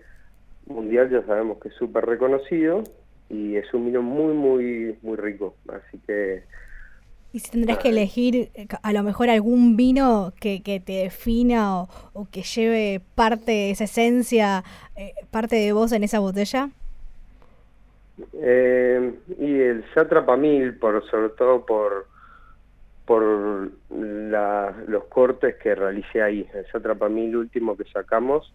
mundial 0.67 1.11
ya 1.11 1.23
sabemos 1.27 1.59
que 1.61 1.69
es 1.69 1.75
súper 1.75 2.07
reconocido 2.07 2.83
y 3.29 3.57
es 3.57 3.73
un 3.75 3.87
vino 3.87 4.03
muy, 4.03 4.33
muy, 4.35 4.99
muy 5.03 5.17
rico. 5.17 5.55
Así 5.69 5.99
que 6.07 6.45
y 7.35 7.41
si 7.41 7.51
tendrás 7.51 7.79
que 7.79 7.89
elegir 7.89 8.49
eh, 8.55 8.69
a 8.81 8.93
lo 8.93 9.03
mejor 9.03 9.29
algún 9.29 9.77
vino 9.77 10.33
que, 10.41 10.63
que 10.63 10.79
te 10.79 10.93
defina 10.93 11.81
o, 11.81 12.29
que 12.31 12.43
lleve 12.43 13.01
parte 13.17 13.51
de 13.51 13.71
esa 13.73 13.85
esencia, 13.85 14.63
eh, 14.95 15.15
parte 15.33 15.57
de 15.57 15.73
vos 15.73 15.91
en 15.91 16.05
esa 16.05 16.21
botella. 16.21 16.71
Eh, 18.35 19.15
y 19.41 19.61
el 19.61 19.85
Satrapamil, 19.95 20.75
por, 20.75 21.05
sobre 21.11 21.31
todo 21.31 21.67
por 21.67 22.07
por 23.05 23.23
los 23.91 25.05
cortes 25.11 25.57
que 25.57 25.75
realicé 25.75 26.23
ahí. 26.23 26.49
El 26.55 26.65
Satrapamil 26.73 27.37
último 27.37 27.77
que 27.77 27.85
sacamos 27.85 28.51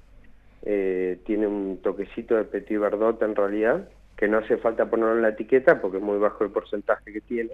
tiene 0.63 1.45
un 1.45 1.79
toquecito 1.83 2.35
de 2.35 2.45
Petit 2.45 2.79
Verdot 2.79 3.21
en 3.21 3.35
realidad, 3.35 3.87
que 4.17 4.27
no 4.27 4.39
hace 4.39 4.57
falta 4.57 4.89
ponerlo 4.89 5.17
en 5.17 5.21
la 5.21 5.29
etiqueta 5.29 5.79
porque 5.79 5.97
es 5.97 6.03
muy 6.03 6.17
bajo 6.17 6.43
el 6.43 6.49
porcentaje 6.49 7.13
que 7.13 7.21
tiene 7.21 7.51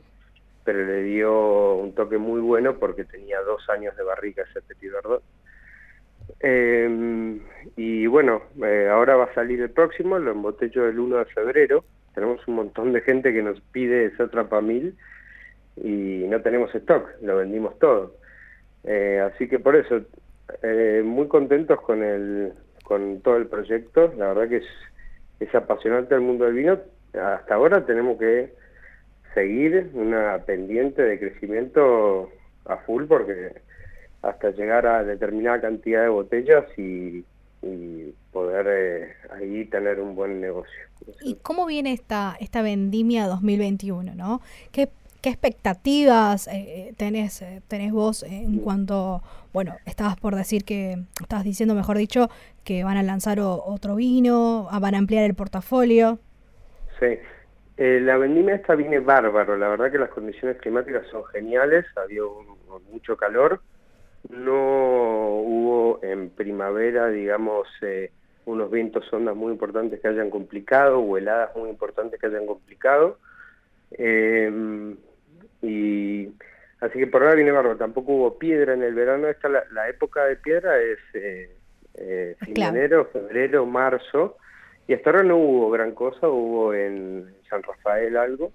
pero 0.65 0.83
le 0.83 1.03
dio 1.03 1.75
un 1.75 1.93
toque 1.93 2.17
muy 2.17 2.41
bueno 2.41 2.77
porque 2.77 3.05
tenía 3.05 3.39
dos 3.41 3.69
años 3.69 3.95
de 3.95 4.03
barrica 4.03 4.41
ese 4.41 4.61
Petit 4.61 4.91
Verdot. 4.91 5.23
Eh, 6.41 7.39
y 7.75 8.07
bueno, 8.07 8.41
eh, 8.63 8.89
ahora 8.91 9.15
va 9.15 9.25
a 9.25 9.33
salir 9.33 9.61
el 9.61 9.69
próximo, 9.69 10.19
lo 10.19 10.31
embotello 10.31 10.87
el 10.87 10.99
1 10.99 11.17
de 11.17 11.25
febrero. 11.25 11.85
Tenemos 12.13 12.45
un 12.47 12.55
montón 12.55 12.93
de 12.93 13.01
gente 13.01 13.31
que 13.31 13.43
nos 13.43 13.61
pide 13.71 14.05
ese 14.05 14.25
mil 14.61 14.95
y 15.77 16.25
no 16.27 16.41
tenemos 16.41 16.73
stock, 16.73 17.07
lo 17.21 17.37
vendimos 17.37 17.77
todo. 17.79 18.15
Eh, 18.83 19.19
así 19.19 19.47
que 19.47 19.59
por 19.59 19.75
eso, 19.75 20.01
eh, 20.63 21.01
muy 21.05 21.27
contentos 21.27 21.79
con, 21.81 22.03
el, 22.03 22.53
con 22.83 23.21
todo 23.21 23.37
el 23.37 23.47
proyecto. 23.47 24.13
La 24.17 24.27
verdad 24.29 24.49
que 24.49 24.57
es, 24.57 24.67
es 25.39 25.53
apasionante 25.53 26.15
el 26.15 26.21
mundo 26.21 26.45
del 26.45 26.55
vino. 26.55 26.79
Hasta 27.13 27.55
ahora 27.55 27.85
tenemos 27.85 28.17
que 28.17 28.53
seguir 29.35 29.91
una 29.93 30.39
pendiente 30.45 31.03
de 31.03 31.19
crecimiento 31.19 32.31
a 32.65 32.77
full 32.77 33.03
porque 33.05 33.51
hasta 34.23 34.49
llegar 34.51 34.87
a 34.87 35.03
determinada 35.03 35.61
cantidad 35.61 36.01
de 36.01 36.09
botellas 36.09 36.65
y, 36.77 37.23
poder 38.31 38.67
eh, 38.69 39.13
ahí 39.31 39.65
tener 39.65 39.99
un 39.99 40.13
buen 40.13 40.39
negocio. 40.39 40.73
¿Y 41.21 41.35
cómo 41.35 41.65
viene 41.65 41.93
esta, 41.93 42.35
esta 42.39 42.61
vendimia 42.61 43.25
2021? 43.27 44.13
¿no? 44.13 44.41
¿Qué, 44.71 44.89
qué 45.21 45.29
expectativas 45.29 46.47
eh, 46.51 46.93
tenés, 46.97 47.41
eh, 47.41 47.61
tenés 47.67 47.91
vos 47.91 48.21
en 48.21 48.59
cuanto, 48.59 49.23
bueno, 49.53 49.75
estabas 49.85 50.17
por 50.17 50.35
decir 50.35 50.63
que, 50.63 50.97
estabas 51.19 51.43
diciendo, 51.43 51.73
mejor 51.73 51.97
dicho, 51.97 52.29
que 52.63 52.83
van 52.83 52.97
a 52.97 53.03
lanzar 53.03 53.39
otro 53.39 53.95
vino, 53.95 54.67
van 54.79 54.93
a 54.93 54.97
ampliar 54.99 55.23
el 55.23 55.33
portafolio? 55.33 56.19
Sí, 56.99 57.17
Eh, 57.77 57.99
la 58.01 58.17
vendimia 58.17 58.55
esta 58.55 58.73
viene 58.75 58.99
bárbaro, 58.99 59.57
la 59.57 59.67
verdad 59.67 59.91
que 59.91 59.97
las 59.97 60.09
condiciones 60.09 60.57
climáticas 60.57 61.05
son 61.07 61.25
geniales, 61.25 61.85
había 61.97 62.21
mucho 62.89 63.17
calor, 63.17 63.59
no 64.29 64.53
hubo 64.53 65.99
en 66.01 66.29
primavera, 66.29 67.09
digamos, 67.09 67.67
eh, 67.81 68.11
unos 68.45 68.71
vientos 68.71 69.11
ondas 69.11 69.35
muy 69.35 69.51
importantes 69.51 69.99
que 69.99 70.07
hayan 70.07 70.29
complicado, 70.29 70.99
o 70.99 71.17
heladas 71.17 71.53
muy 71.57 71.69
importantes 71.69 72.17
que 72.19 72.27
hayan 72.27 72.45
complicado, 72.45 73.19
em, 73.91 74.95
y 75.61 76.29
así 76.79 76.97
que 76.97 77.07
por 77.07 77.23
ahora 77.23 77.35
viene 77.35 77.51
bárbaro, 77.51 77.75
tampoco 77.75 78.13
hubo 78.13 78.39
piedra 78.39 78.73
en 78.73 78.83
el 78.83 78.93
verano, 78.93 79.27
esta 79.27 79.49
la, 79.49 79.89
época 79.89 80.23
de 80.23 80.37
piedra 80.37 80.79
es 80.79 80.99
eh, 81.13 81.49
eh 81.95 82.37
enero, 82.55 83.09
febrero, 83.11 83.65
marzo, 83.65 84.37
y 84.87 84.93
hasta 84.93 85.09
ahora 85.09 85.23
no 85.23 85.37
hubo 85.37 85.71
gran 85.71 85.93
cosa, 85.93 86.27
hubo 86.27 86.73
en 86.73 87.33
San 87.49 87.63
Rafael 87.63 88.17
algo, 88.17 88.51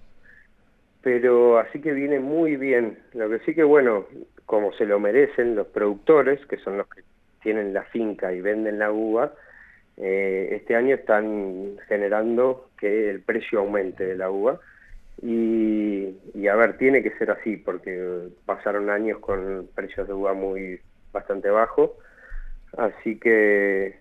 pero 1.03 1.59
así 1.59 1.81
que 1.81 1.93
viene 1.93 2.21
muy 2.21 2.57
bien. 2.57 2.99
Lo 3.15 3.29
que 3.29 3.41
sí 3.41 3.55
que, 3.55 3.65
bueno, 3.65 4.07
como 4.47 4.73
se 4.75 4.87
lo 4.87 5.01
merecen 5.01 5.57
los 5.57 5.67
productores, 5.69 6.45
que 6.47 6.59
son 6.59 6.79
los 6.79 6.89
que 6.89 7.03
tienen 7.43 7.73
la 7.73 7.83
finca 7.85 8.33
y 8.33 8.41
venden 8.41 8.79
la 8.79 8.93
uva, 8.93 9.33
eh, 9.97 10.49
este 10.53 10.77
año 10.77 10.95
están 10.95 11.77
generando 11.89 12.71
que 12.79 13.11
el 13.11 13.21
precio 13.23 13.61
aumente 13.61 14.05
de 14.07 14.17
la 14.17 14.31
uva. 14.31 14.61
Y, 15.23 16.17
y, 16.35 16.49
a 16.49 16.57
ver, 16.57 16.79
tiene 16.79 17.03
que 17.03 17.17
ser 17.19 17.31
así, 17.31 17.57
porque 17.57 18.29
pasaron 18.47 18.89
años 18.89 19.19
con 19.19 19.69
precios 19.75 20.07
de 20.07 20.15
uva 20.15 20.33
muy 20.33 20.81
bastante 21.13 21.51
bajos. 21.51 21.91
Así 22.77 23.19
que 23.19 24.00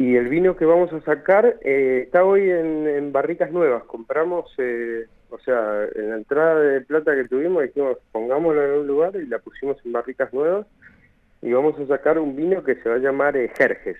y 0.00 0.16
el 0.16 0.30
vino 0.30 0.56
que 0.56 0.64
vamos 0.64 0.90
a 0.94 1.02
sacar 1.02 1.58
eh, 1.60 2.04
está 2.06 2.24
hoy 2.24 2.48
en, 2.50 3.12
barricas 3.12 3.52
nuevas. 3.52 3.84
Compramos, 3.84 4.50
eh, 4.56 5.04
o 5.28 5.38
sea, 5.40 5.84
en 5.94 6.08
la 6.08 6.16
entrada 6.16 6.58
de 6.58 6.80
plata 6.80 7.14
que 7.14 7.28
tuvimos 7.28 7.64
dijimos, 7.64 7.98
pongámoslo 8.10 8.64
en 8.64 8.80
un 8.80 8.86
lugar 8.86 9.14
y 9.16 9.26
la 9.26 9.40
pusimos 9.40 9.76
en 9.84 9.92
barricas 9.92 10.32
nuevas. 10.32 10.66
Y 11.42 11.52
vamos 11.52 11.78
a 11.78 11.86
sacar 11.86 12.18
un 12.18 12.34
vino 12.34 12.64
que 12.64 12.76
se 12.76 12.88
va 12.88 12.94
a 12.94 12.98
llamar 12.98 13.36
eh, 13.36 13.52
Jerjes. 13.54 13.98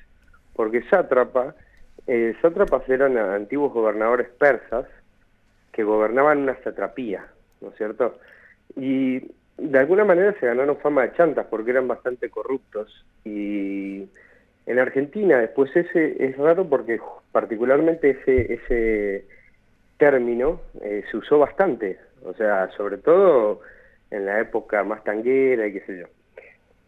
Porque 0.55 0.83
sátrapa, 0.89 1.55
eh, 2.07 2.35
sátrapas 2.41 2.89
eran 2.89 3.19
antiguos 3.19 3.71
gobernadores 3.75 4.31
persas 4.31 4.87
que 5.71 5.85
gobernaban 5.85 6.39
una 6.39 6.57
satrapía, 6.63 7.27
¿no 7.61 7.69
es 7.69 7.77
cierto? 7.77 8.19
Y 8.75 9.21
de 9.59 9.79
alguna 9.79 10.07
manera 10.07 10.35
se 10.41 10.47
ganaron 10.47 10.79
fama 10.79 11.03
de 11.03 11.13
chantas 11.13 11.45
porque 11.51 11.73
eran 11.73 11.89
bastante 11.89 12.31
corruptos 12.31 13.05
y 13.23 14.09
en 14.71 14.79
Argentina, 14.79 15.39
después 15.39 15.75
ese 15.75 16.25
es 16.25 16.37
raro 16.37 16.65
porque 16.69 17.01
particularmente 17.33 18.11
ese, 18.11 18.55
ese 18.55 19.25
término 19.99 20.61
eh, 20.81 21.03
se 21.11 21.17
usó 21.17 21.41
bastante, 21.41 21.99
o 22.25 22.33
sea, 22.35 22.71
sobre 22.77 22.99
todo 22.99 23.63
en 24.13 24.27
la 24.27 24.41
época 24.41 24.85
más 24.85 25.03
tanguera 25.03 25.67
y 25.67 25.73
qué 25.73 25.81
sé 25.81 25.99
yo. 25.99 26.07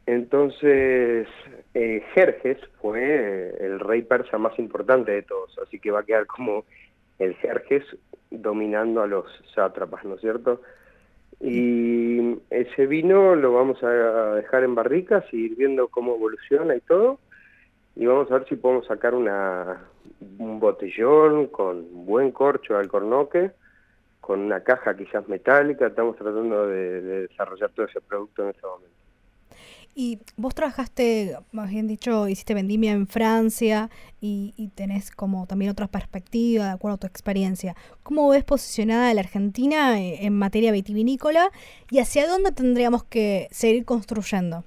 Entonces, 0.07 1.27
eh, 1.75 2.05
Jerjes 2.15 2.59
fue 2.81 3.53
el 3.61 3.81
rey 3.81 4.03
persa 4.03 4.39
más 4.39 4.57
importante 4.61 5.11
de 5.11 5.23
todos, 5.23 5.59
así 5.59 5.81
que 5.81 5.91
va 5.91 6.01
a 6.01 6.05
quedar 6.05 6.27
como 6.27 6.65
el 7.19 7.35
Jerjes 7.35 7.83
dominando 8.31 9.03
a 9.03 9.09
los 9.09 9.27
sátrapas, 9.57 10.05
¿no 10.05 10.15
es 10.15 10.21
cierto? 10.21 10.63
Y 11.41 12.39
ese 12.51 12.87
vino 12.87 13.35
lo 13.35 13.53
vamos 13.53 13.83
a 13.83 14.37
dejar 14.37 14.63
en 14.63 14.77
barricas 14.77 15.25
y 15.33 15.47
ir 15.47 15.57
viendo 15.57 15.89
cómo 15.89 16.15
evoluciona 16.15 16.77
y 16.77 16.81
todo 16.81 17.19
y 17.95 18.07
vamos 18.07 18.31
a 18.31 18.39
ver 18.39 18.49
si 18.49 18.57
podemos 18.57 18.87
sacar 18.87 19.15
una, 19.15 19.85
un 20.39 20.61
botellón 20.61 21.49
con 21.49 22.07
buen 22.07 22.33
corcho 22.33 22.77
al 22.77 22.89
cornoque, 22.89 23.53
con 24.21 24.41
una 24.41 24.63
caja 24.63 24.97
quizás 24.97 25.29
metálica, 25.29 25.89
estamos 25.89 26.17
tratando 26.17 26.67
de, 26.67 27.01
desarrollar 27.29 27.71
todo 27.71 27.87
ese 27.87 28.01
producto 28.01 28.45
en 28.45 28.51
este 28.51 28.67
momento. 28.67 28.97
Y 29.95 30.21
vos 30.39 30.55
trabajaste, 30.55 31.37
más 31.53 31.69
bien 31.69 31.87
dicho, 31.87 32.27
hiciste 32.27 32.55
vendimia 32.55 32.93
en 32.93 33.07
Francia 33.07 33.91
y, 34.23 34.55
y, 34.57 34.69
tenés 34.69 35.11
como 35.11 35.47
también 35.47 35.71
otra 35.71 35.87
perspectiva 35.87 36.65
de 36.65 36.71
acuerdo 36.71 36.95
a 36.95 36.99
tu 36.99 37.07
experiencia. 37.07 37.75
¿Cómo 38.03 38.31
ves 38.31 38.43
posicionada 38.43 39.13
la 39.13 39.21
Argentina 39.21 40.01
eh, 40.01 40.25
en 40.25 40.39
materia 40.39 40.73
vitivinícola 40.73 41.51
y 41.91 41.99
hacia 41.99 42.27
dónde 42.27 42.53
tendríamos 42.53 43.05
que 43.05 43.49
seguir 43.51 43.85
construyendo? 43.85 44.65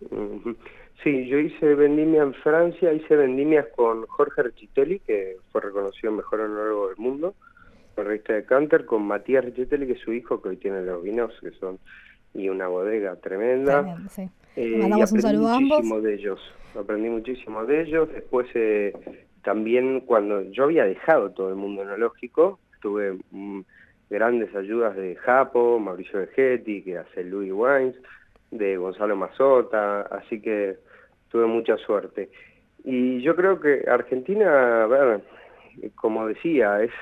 Sí, 1.04 1.26
yo 1.26 1.38
hice 1.38 1.74
vendimia 1.74 2.22
en 2.22 2.32
Francia, 2.32 2.90
hice 2.90 3.14
vendimias 3.14 3.66
con 3.76 4.06
Jorge 4.06 4.42
Richitelli, 4.42 5.00
que 5.00 5.36
fue 5.52 5.60
reconocido 5.60 6.10
mejor 6.10 6.40
enólogo 6.40 6.88
del 6.88 6.96
mundo, 6.96 7.34
con 7.94 8.06
revista 8.06 8.32
de 8.32 8.46
Canter, 8.46 8.86
con 8.86 9.06
Matías 9.06 9.44
Richitelli, 9.44 9.86
que 9.86 9.92
es 9.92 10.00
su 10.00 10.14
hijo, 10.14 10.40
que 10.40 10.48
hoy 10.48 10.56
tiene 10.56 10.80
los 10.80 11.02
vinos, 11.02 11.30
que 11.42 11.50
son, 11.52 11.78
y 12.32 12.48
una 12.48 12.68
bodega 12.68 13.16
tremenda. 13.16 13.98
sí. 14.08 14.30
Eh, 14.56 14.78
mandamos 14.78 15.12
un 15.12 15.20
saludo 15.20 15.48
a 15.48 15.56
ambos. 15.56 16.02
de 16.02 16.14
ellos, 16.14 16.40
aprendí 16.74 17.10
muchísimo 17.10 17.66
de 17.66 17.82
ellos. 17.82 18.08
Después, 18.10 18.46
eh, 18.54 18.94
también 19.42 20.00
cuando 20.00 20.40
yo 20.52 20.64
había 20.64 20.84
dejado 20.84 21.32
todo 21.32 21.50
el 21.50 21.56
mundo 21.56 21.82
enológico, 21.82 22.60
tuve 22.80 23.18
mm, 23.30 23.60
grandes 24.08 24.54
ayudas 24.54 24.96
de 24.96 25.16
Japo, 25.16 25.78
Mauricio 25.78 26.20
Vegetti, 26.20 26.82
que 26.82 26.96
hace 26.96 27.24
Louis 27.24 27.52
Wines, 27.52 27.96
de 28.50 28.78
Gonzalo 28.78 29.16
Mazota, 29.16 30.02
así 30.02 30.40
que 30.40 30.78
tuve 31.34 31.46
mucha 31.46 31.76
suerte. 31.78 32.30
Y 32.84 33.20
yo 33.20 33.34
creo 33.34 33.58
que 33.58 33.86
Argentina, 33.90 34.88
como 35.96 36.28
decía, 36.28 36.80
es 36.80 36.92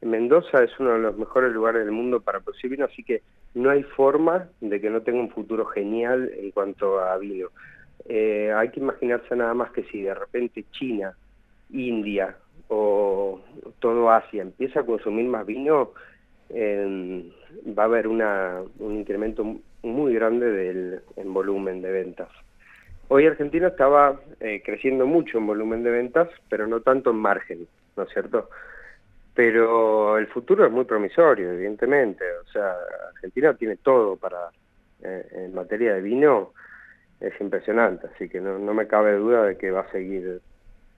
Mendoza 0.00 0.64
es 0.64 0.70
uno 0.80 0.94
de 0.94 1.00
los 1.00 1.18
mejores 1.18 1.52
lugares 1.52 1.84
del 1.84 1.92
mundo 1.92 2.20
para 2.20 2.40
producir 2.40 2.70
vino, 2.70 2.86
así 2.86 3.04
que 3.04 3.20
no 3.52 3.68
hay 3.68 3.82
forma 3.82 4.48
de 4.62 4.80
que 4.80 4.88
no 4.88 5.02
tenga 5.02 5.20
un 5.20 5.28
futuro 5.28 5.66
genial 5.66 6.32
en 6.38 6.52
cuanto 6.52 7.00
a 7.00 7.18
vino. 7.18 7.48
Eh, 8.08 8.50
hay 8.56 8.70
que 8.70 8.80
imaginarse 8.80 9.36
nada 9.36 9.52
más 9.52 9.70
que 9.72 9.82
si 9.84 10.00
de 10.00 10.14
repente 10.14 10.64
China, 10.70 11.14
India 11.68 12.34
o 12.68 13.42
todo 13.78 14.10
Asia 14.10 14.40
empieza 14.40 14.80
a 14.80 14.86
consumir 14.86 15.26
más 15.26 15.44
vino, 15.44 15.92
va 16.50 17.82
a 17.82 17.86
haber 17.86 18.08
una, 18.08 18.62
un 18.78 18.96
incremento 18.96 19.44
muy 19.82 20.14
grande 20.14 20.50
del, 20.50 21.00
en 21.16 21.34
volumen 21.34 21.82
de 21.82 21.92
ventas. 21.92 22.30
Hoy 23.08 23.26
Argentina 23.26 23.68
estaba 23.68 24.20
eh, 24.40 24.62
creciendo 24.64 25.06
mucho 25.06 25.38
en 25.38 25.46
volumen 25.46 25.82
de 25.84 25.90
ventas, 25.90 26.28
pero 26.48 26.66
no 26.66 26.80
tanto 26.80 27.10
en 27.10 27.16
margen, 27.16 27.68
¿no 27.96 28.02
es 28.02 28.08
cierto? 28.12 28.50
Pero 29.34 30.18
el 30.18 30.26
futuro 30.28 30.66
es 30.66 30.72
muy 30.72 30.84
promisorio, 30.84 31.52
evidentemente. 31.52 32.24
O 32.44 32.50
sea, 32.50 32.74
Argentina 33.14 33.54
tiene 33.54 33.76
todo 33.76 34.16
para, 34.16 34.50
eh, 35.02 35.26
en 35.32 35.54
materia 35.54 35.94
de 35.94 36.02
vino, 36.02 36.52
es 37.20 37.32
impresionante, 37.40 38.08
así 38.14 38.28
que 38.28 38.40
no, 38.40 38.58
no 38.58 38.74
me 38.74 38.86
cabe 38.86 39.14
duda 39.14 39.44
de 39.44 39.56
que 39.56 39.70
va 39.70 39.80
a 39.80 39.90
seguir 39.90 40.40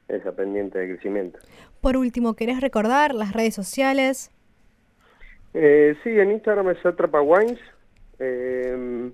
esa 0.08 0.32
pendiente 0.32 0.78
de 0.78 0.94
crecimiento. 0.94 1.38
Por 1.80 1.96
último, 1.96 2.34
¿querés 2.34 2.60
recordar 2.60 3.14
las 3.14 3.32
redes 3.32 3.54
sociales? 3.54 4.32
Eh, 5.54 5.96
sí, 6.02 6.10
en 6.10 6.32
Instagram 6.32 6.70
es 6.70 6.84
Atrapa 6.84 7.20
Wines 7.20 7.60
eh, 8.18 9.10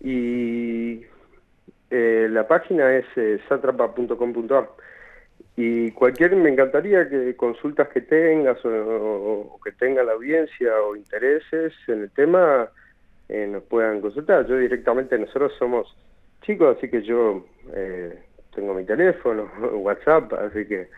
y 0.00 1.04
eh, 1.90 2.28
la 2.30 2.46
página 2.46 2.96
es 2.96 3.06
eh, 3.16 3.40
satrapa.com.ar 3.48 4.68
y 5.56 5.90
cualquier, 5.92 6.36
me 6.36 6.48
encantaría 6.50 7.08
que 7.08 7.36
consultas 7.36 7.88
que 7.88 8.00
tengas 8.00 8.58
o, 8.64 9.58
que 9.62 9.72
tenga 9.72 10.02
la 10.02 10.12
audiencia 10.12 10.72
o 10.80 10.96
intereses 10.96 11.72
en 11.88 12.02
el 12.02 12.10
tema 12.10 12.70
eh, 13.28 13.46
nos 13.46 13.62
puedan 13.64 14.00
consultar. 14.00 14.46
Yo 14.46 14.56
directamente, 14.56 15.18
nosotros 15.18 15.52
somos 15.58 15.94
chicos, 16.42 16.76
así 16.76 16.88
que 16.88 17.02
yo 17.02 17.44
eh, 17.74 18.18
tengo 18.54 18.74
mi 18.74 18.84
teléfono, 18.84 19.50
WhatsApp, 19.74 20.32
así 20.34 20.66
que 20.66 20.88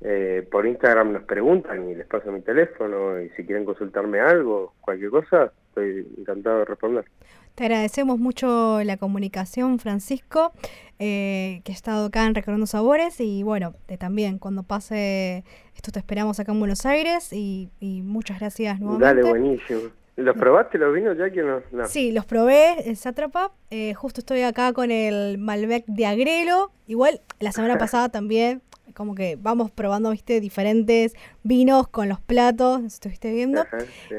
eh, 0.00 0.46
por 0.50 0.66
Instagram 0.66 1.12
nos 1.12 1.24
preguntan 1.24 1.88
y 1.88 1.94
les 1.94 2.06
paso 2.06 2.30
mi 2.30 2.40
teléfono 2.40 3.20
y 3.20 3.28
si 3.30 3.44
quieren 3.44 3.64
consultarme 3.64 4.20
algo, 4.20 4.74
cualquier 4.80 5.10
cosa, 5.10 5.52
estoy 5.78 6.06
encantado 6.18 6.58
de 6.60 6.64
responder. 6.64 7.04
Te 7.54 7.64
agradecemos 7.64 8.18
mucho 8.18 8.82
la 8.84 8.96
comunicación, 8.96 9.78
Francisco, 9.78 10.52
eh, 10.98 11.60
que 11.64 11.72
ha 11.72 11.74
estado 11.74 12.06
acá 12.06 12.24
en 12.26 12.34
Recorriendo 12.34 12.66
Sabores 12.66 13.20
y 13.20 13.42
bueno, 13.42 13.74
también 13.98 14.38
cuando 14.38 14.62
pase 14.62 15.44
esto 15.74 15.90
te 15.90 15.98
esperamos 15.98 16.38
acá 16.38 16.52
en 16.52 16.60
Buenos 16.60 16.86
Aires 16.86 17.32
y, 17.32 17.70
muchas 17.80 18.38
gracias 18.38 18.80
nuevamente. 18.80 19.22
Dale, 19.22 19.22
buenísimo. 19.22 19.80
¿Los 20.16 20.36
probaste 20.36 20.78
los 20.78 20.92
vinos 20.92 21.16
ya 21.16 21.30
que 21.30 21.42
no? 21.42 21.62
Sí, 21.86 22.10
los 22.10 22.26
probé, 22.26 22.88
el 22.88 22.96
Sátrapa. 22.96 23.52
Eh, 23.70 23.94
justo 23.94 24.20
estoy 24.20 24.42
acá 24.42 24.72
con 24.72 24.90
el 24.90 25.38
Malbec 25.38 25.84
de 25.86 26.06
Agrelo. 26.06 26.72
Igual 26.88 27.20
la 27.38 27.52
semana 27.52 27.78
pasada 27.78 28.08
también, 28.08 28.60
como 28.98 29.14
que 29.14 29.38
vamos 29.40 29.70
probando, 29.70 30.10
viste, 30.10 30.40
diferentes 30.40 31.14
vinos 31.44 31.86
con 31.86 32.08
los 32.08 32.20
platos, 32.20 32.82
estuviste 32.82 33.32
viendo. 33.32 33.64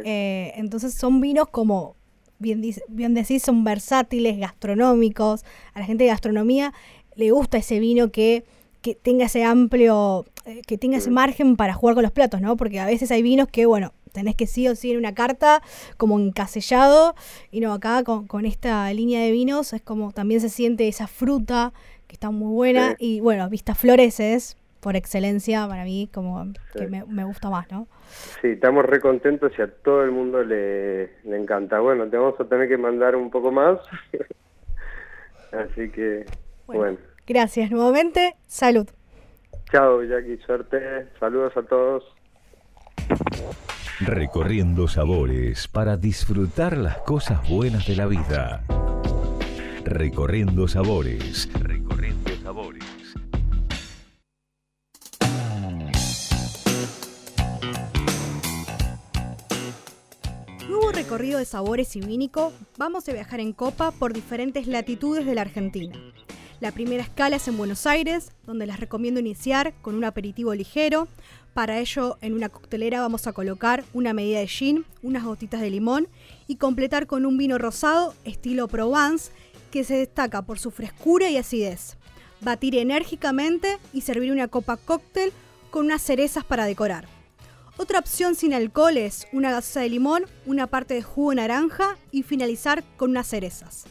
Eh, 0.06 0.54
entonces 0.56 0.94
son 0.94 1.20
vinos 1.20 1.50
como 1.50 1.98
bien, 2.38 2.64
bien 2.88 3.14
decís, 3.14 3.44
son 3.44 3.66
versátiles, 3.66 4.40
gastronómicos. 4.40 5.44
A 5.74 5.80
la 5.80 5.86
gente 5.86 6.06
de 6.06 6.12
gastronomía 6.12 6.74
le 7.16 7.32
gusta 7.32 7.58
ese 7.58 7.80
vino 7.82 8.10
que 8.10 8.46
que 8.82 8.96
tenga 8.96 9.26
ese 9.26 9.44
amplio, 9.44 10.26
eh, 10.46 10.62
que 10.66 10.78
tenga 10.78 10.96
ese 10.96 11.12
margen 11.12 11.58
para 11.58 11.74
jugar 11.74 11.96
con 11.96 12.04
los 12.04 12.14
platos, 12.14 12.40
¿no? 12.40 12.56
Porque 12.56 12.80
a 12.80 12.86
veces 12.86 13.12
hay 13.12 13.22
vinos 13.22 13.50
que, 13.50 13.66
bueno, 13.66 13.92
tenés 14.14 14.36
que 14.36 14.48
sí 14.48 14.70
o 14.70 14.76
sí 14.78 14.92
en 14.92 14.98
una 14.98 15.14
carta 15.14 15.62
como 15.98 16.18
encasellado 16.18 17.14
y 17.52 17.60
no, 17.60 17.74
acá 17.74 18.06
con, 18.06 18.28
con 18.28 18.46
esta 18.46 18.92
línea 18.94 19.20
de 19.20 19.32
vinos 19.32 19.74
es 19.74 19.82
como 19.82 20.14
también 20.14 20.40
se 20.40 20.48
siente 20.48 20.88
esa 20.88 21.08
fruta 21.08 21.74
que 22.08 22.16
está 22.16 22.32
muy 22.32 22.54
buena 22.54 22.96
y 22.98 23.20
bueno, 23.20 23.50
Vista 23.50 23.76
Flores 23.76 24.22
es 24.22 24.56
por 24.80 24.96
excelencia 24.96 25.68
para 25.68 25.84
mí 25.84 26.10
como 26.14 26.46
que 26.74 26.88
me, 26.88 27.04
me, 27.06 27.24
gusta 27.24 27.50
más, 27.50 27.70
¿no? 27.72 27.88
Sí, 28.42 28.50
estamos 28.50 28.86
re 28.86 29.00
contentos 29.00 29.52
y 29.58 29.62
a 29.62 29.68
todo 29.68 30.04
el 30.04 30.12
mundo 30.12 30.44
le, 30.44 31.18
le 31.24 31.38
encanta. 31.38 31.80
Bueno, 31.80 32.08
te 32.08 32.18
vamos 32.18 32.40
a 32.40 32.46
tener 32.46 32.68
que 32.68 32.78
mandar 32.78 33.16
un 33.16 33.30
poco 33.30 33.52
más. 33.52 33.80
Así 35.52 35.90
que, 35.90 36.26
bueno. 36.68 36.98
Gracias 37.28 37.70
nuevamente. 37.72 38.36
Salud. 38.48 38.88
Chao, 39.72 40.04
Jackie. 40.04 40.38
Suerte. 40.46 41.08
Saludos 41.20 41.56
a 41.56 41.62
todos. 41.64 42.04
Recorriendo 44.00 44.88
sabores 44.88 45.68
para 45.68 45.98
disfrutar 45.98 46.78
las 46.78 46.98
cosas 47.00 47.48
buenas 47.50 47.86
de 47.86 47.96
la 47.96 48.08
vida. 48.08 48.64
Recorriendo 49.84 50.68
sabores. 50.68 51.50
Recorriendo 51.60 52.32
recorrido 61.10 61.40
de 61.40 61.46
sabores 61.46 61.96
y 61.96 62.02
vínico, 62.02 62.54
vamos 62.78 63.10
a 63.10 63.14
viajar 63.14 63.40
en 63.40 63.52
copa 63.52 63.90
por 63.90 64.14
diferentes 64.14 64.68
latitudes 64.68 65.26
de 65.26 65.34
la 65.34 65.42
Argentina. 65.42 66.00
La 66.60 66.72
primera 66.72 67.02
escala 67.02 67.38
es 67.38 67.48
en 67.48 67.58
Buenos 67.58 67.88
Aires, 67.88 68.32
donde 68.46 68.68
les 68.68 68.80
recomiendo 68.80 69.20
iniciar 69.20 69.74
con 69.82 69.96
un 69.96 70.04
aperitivo 70.04 70.54
ligero. 70.54 71.08
Para 71.56 71.80
ello, 71.80 72.20
en 72.22 72.34
una 72.34 72.50
coctelera 72.50 73.02
vamos 73.02 73.26
a 73.26 73.34
colocar 73.34 73.84
una 73.92 74.14
medida 74.14 74.38
de 74.38 74.48
gin, 74.48 74.86
unas 75.02 75.24
gotitas 75.24 75.62
de 75.62 75.72
limón 75.72 76.08
y 76.46 76.58
completar 76.58 77.08
con 77.08 77.26
un 77.26 77.40
vino 77.40 77.58
rosado 77.58 78.14
estilo 78.24 78.68
Provence 78.68 79.32
que 79.72 79.84
se 79.84 79.96
destaca 79.96 80.44
por 80.44 80.60
su 80.60 80.70
frescura 80.70 81.28
y 81.32 81.38
acidez. 81.38 81.98
Batir 82.40 82.76
enérgicamente 82.76 83.80
y 83.94 84.02
servir 84.02 84.32
una 84.32 84.48
copa 84.48 84.78
cóctel 84.78 85.32
con 85.72 85.88
unas 85.88 86.04
cerezas 86.04 86.46
para 86.46 86.66
decorar. 86.66 87.19
Otra 87.82 88.00
opción 88.00 88.36
sin 88.36 88.54
alcohol 88.54 88.98
es 88.98 89.26
una 89.32 89.52
gaseosa 89.52 89.80
de 89.80 89.88
limón, 89.88 90.26
una 90.46 90.68
parte 90.68 90.96
de 90.96 91.02
jugo 91.02 91.34
naranja 91.34 91.98
y 92.12 92.24
finalizar 92.24 92.84
con 92.98 93.12
unas 93.12 93.28
cerezas. 93.28 93.86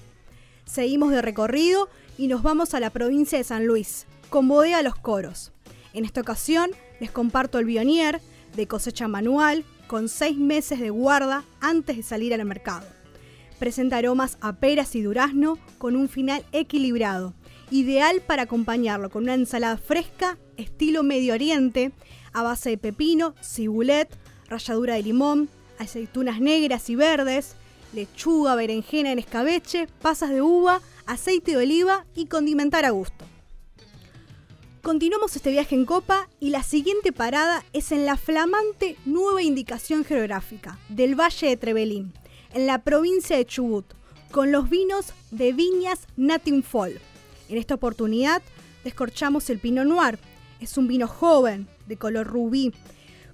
Seguimos 0.66 1.10
de 1.10 1.22
recorrido 1.22 1.88
y 2.18 2.26
nos 2.26 2.42
vamos 2.42 2.74
a 2.74 2.80
la 2.80 2.90
provincia 2.90 3.38
de 3.38 3.44
San 3.44 3.64
Luis, 3.66 4.06
con 4.28 4.46
bodega 4.46 4.82
Los 4.82 4.94
Coros. 4.94 5.52
En 5.94 6.04
esta 6.04 6.20
ocasión 6.20 6.70
les 7.00 7.10
comparto 7.10 7.58
el 7.58 7.64
Bionier 7.64 8.20
de 8.54 8.68
cosecha 8.68 9.08
manual 9.08 9.64
con 9.86 10.10
6 10.10 10.36
meses 10.36 10.80
de 10.80 10.90
guarda 10.90 11.44
antes 11.62 11.96
de 11.96 12.02
salir 12.02 12.34
al 12.34 12.44
mercado. 12.44 12.86
Presenta 13.58 13.96
aromas 13.96 14.36
a 14.42 14.56
peras 14.56 14.94
y 14.96 15.00
durazno 15.00 15.58
con 15.78 15.96
un 15.96 16.10
final 16.10 16.44
equilibrado, 16.52 17.32
ideal 17.70 18.20
para 18.20 18.42
acompañarlo 18.42 19.08
con 19.08 19.22
una 19.22 19.32
ensalada 19.32 19.78
fresca 19.78 20.36
estilo 20.58 21.02
Medio 21.02 21.32
Oriente 21.32 21.92
a 22.32 22.42
base 22.42 22.70
de 22.70 22.78
pepino, 22.78 23.34
cibulet, 23.42 24.08
ralladura 24.48 24.94
de 24.94 25.02
limón, 25.02 25.48
aceitunas 25.78 26.40
negras 26.40 26.90
y 26.90 26.96
verdes, 26.96 27.54
lechuga, 27.92 28.54
berenjena 28.54 29.12
en 29.12 29.18
escabeche, 29.18 29.88
pasas 30.02 30.30
de 30.30 30.42
uva, 30.42 30.80
aceite 31.06 31.52
de 31.52 31.58
oliva 31.58 32.04
y 32.14 32.26
condimentar 32.26 32.84
a 32.84 32.90
gusto. 32.90 33.24
Continuamos 34.82 35.36
este 35.36 35.50
viaje 35.50 35.74
en 35.74 35.84
copa 35.84 36.28
y 36.40 36.50
la 36.50 36.62
siguiente 36.62 37.12
parada 37.12 37.64
es 37.72 37.92
en 37.92 38.06
la 38.06 38.16
flamante 38.16 38.96
nueva 39.04 39.42
indicación 39.42 40.04
geográfica 40.04 40.78
del 40.88 41.14
Valle 41.18 41.48
de 41.48 41.56
Trevelín, 41.56 42.12
en 42.54 42.66
la 42.66 42.82
provincia 42.82 43.36
de 43.36 43.44
Chubut, 43.44 43.84
con 44.30 44.52
los 44.52 44.70
vinos 44.70 45.12
de 45.30 45.52
Viñas 45.52 46.06
Natinfol. 46.16 47.00
En 47.48 47.58
esta 47.58 47.74
oportunidad 47.74 48.42
descorchamos 48.84 49.50
el 49.50 49.58
Pinot 49.58 49.86
Noir. 49.86 50.18
Es 50.60 50.76
un 50.76 50.86
vino 50.86 51.06
joven, 51.06 51.68
de 51.88 51.96
color 51.96 52.26
rubí, 52.26 52.72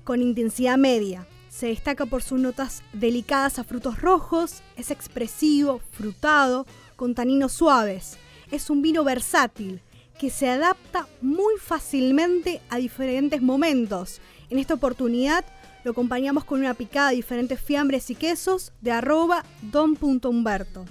con 0.05 0.23
intensidad 0.23 0.79
media. 0.79 1.27
Se 1.49 1.67
destaca 1.67 2.07
por 2.07 2.23
sus 2.23 2.41
notas 2.41 2.83
delicadas 2.93 3.59
a 3.59 3.65
frutos 3.65 4.01
rojos, 4.01 4.63
es 4.77 4.91
expresivo, 4.91 5.81
frutado, 5.91 6.67
con 6.97 7.15
taninos 7.15 7.53
suaves. 7.53 8.17
Es 8.51 8.71
un 8.71 8.83
vino 8.83 9.05
versátil 9.05 9.81
que 10.19 10.31
se 10.31 10.49
adapta 10.49 11.07
muy 11.21 11.55
fácilmente 11.59 12.61
a 12.71 12.79
diferentes 12.79 13.43
momentos. 13.43 14.21
En 14.51 14.59
esta 14.59 14.75
oportunidad 14.75 15.45
lo 15.85 15.91
acompañamos 15.91 16.45
con 16.45 16.61
una 16.61 16.75
picada 16.75 17.11
de 17.11 17.17
diferentes 17.17 17.61
fiambres 17.61 18.11
y 18.11 18.15
quesos 18.15 18.73
de 18.81 18.93
arroba 18.93 19.45
don.humberto. 19.63 20.85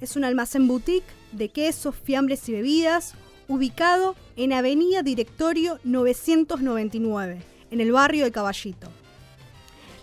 Es 0.00 0.16
un 0.16 0.24
almacén 0.24 0.68
boutique 0.68 1.06
de 1.32 1.48
quesos, 1.48 1.94
fiambres 1.96 2.48
y 2.48 2.52
bebidas 2.52 3.14
ubicado 3.48 4.14
en 4.36 4.52
Avenida 4.52 5.02
Directorio 5.02 5.80
999, 5.82 7.42
en 7.70 7.80
el 7.80 7.92
barrio 7.92 8.24
de 8.24 8.30
Caballito. 8.30 8.88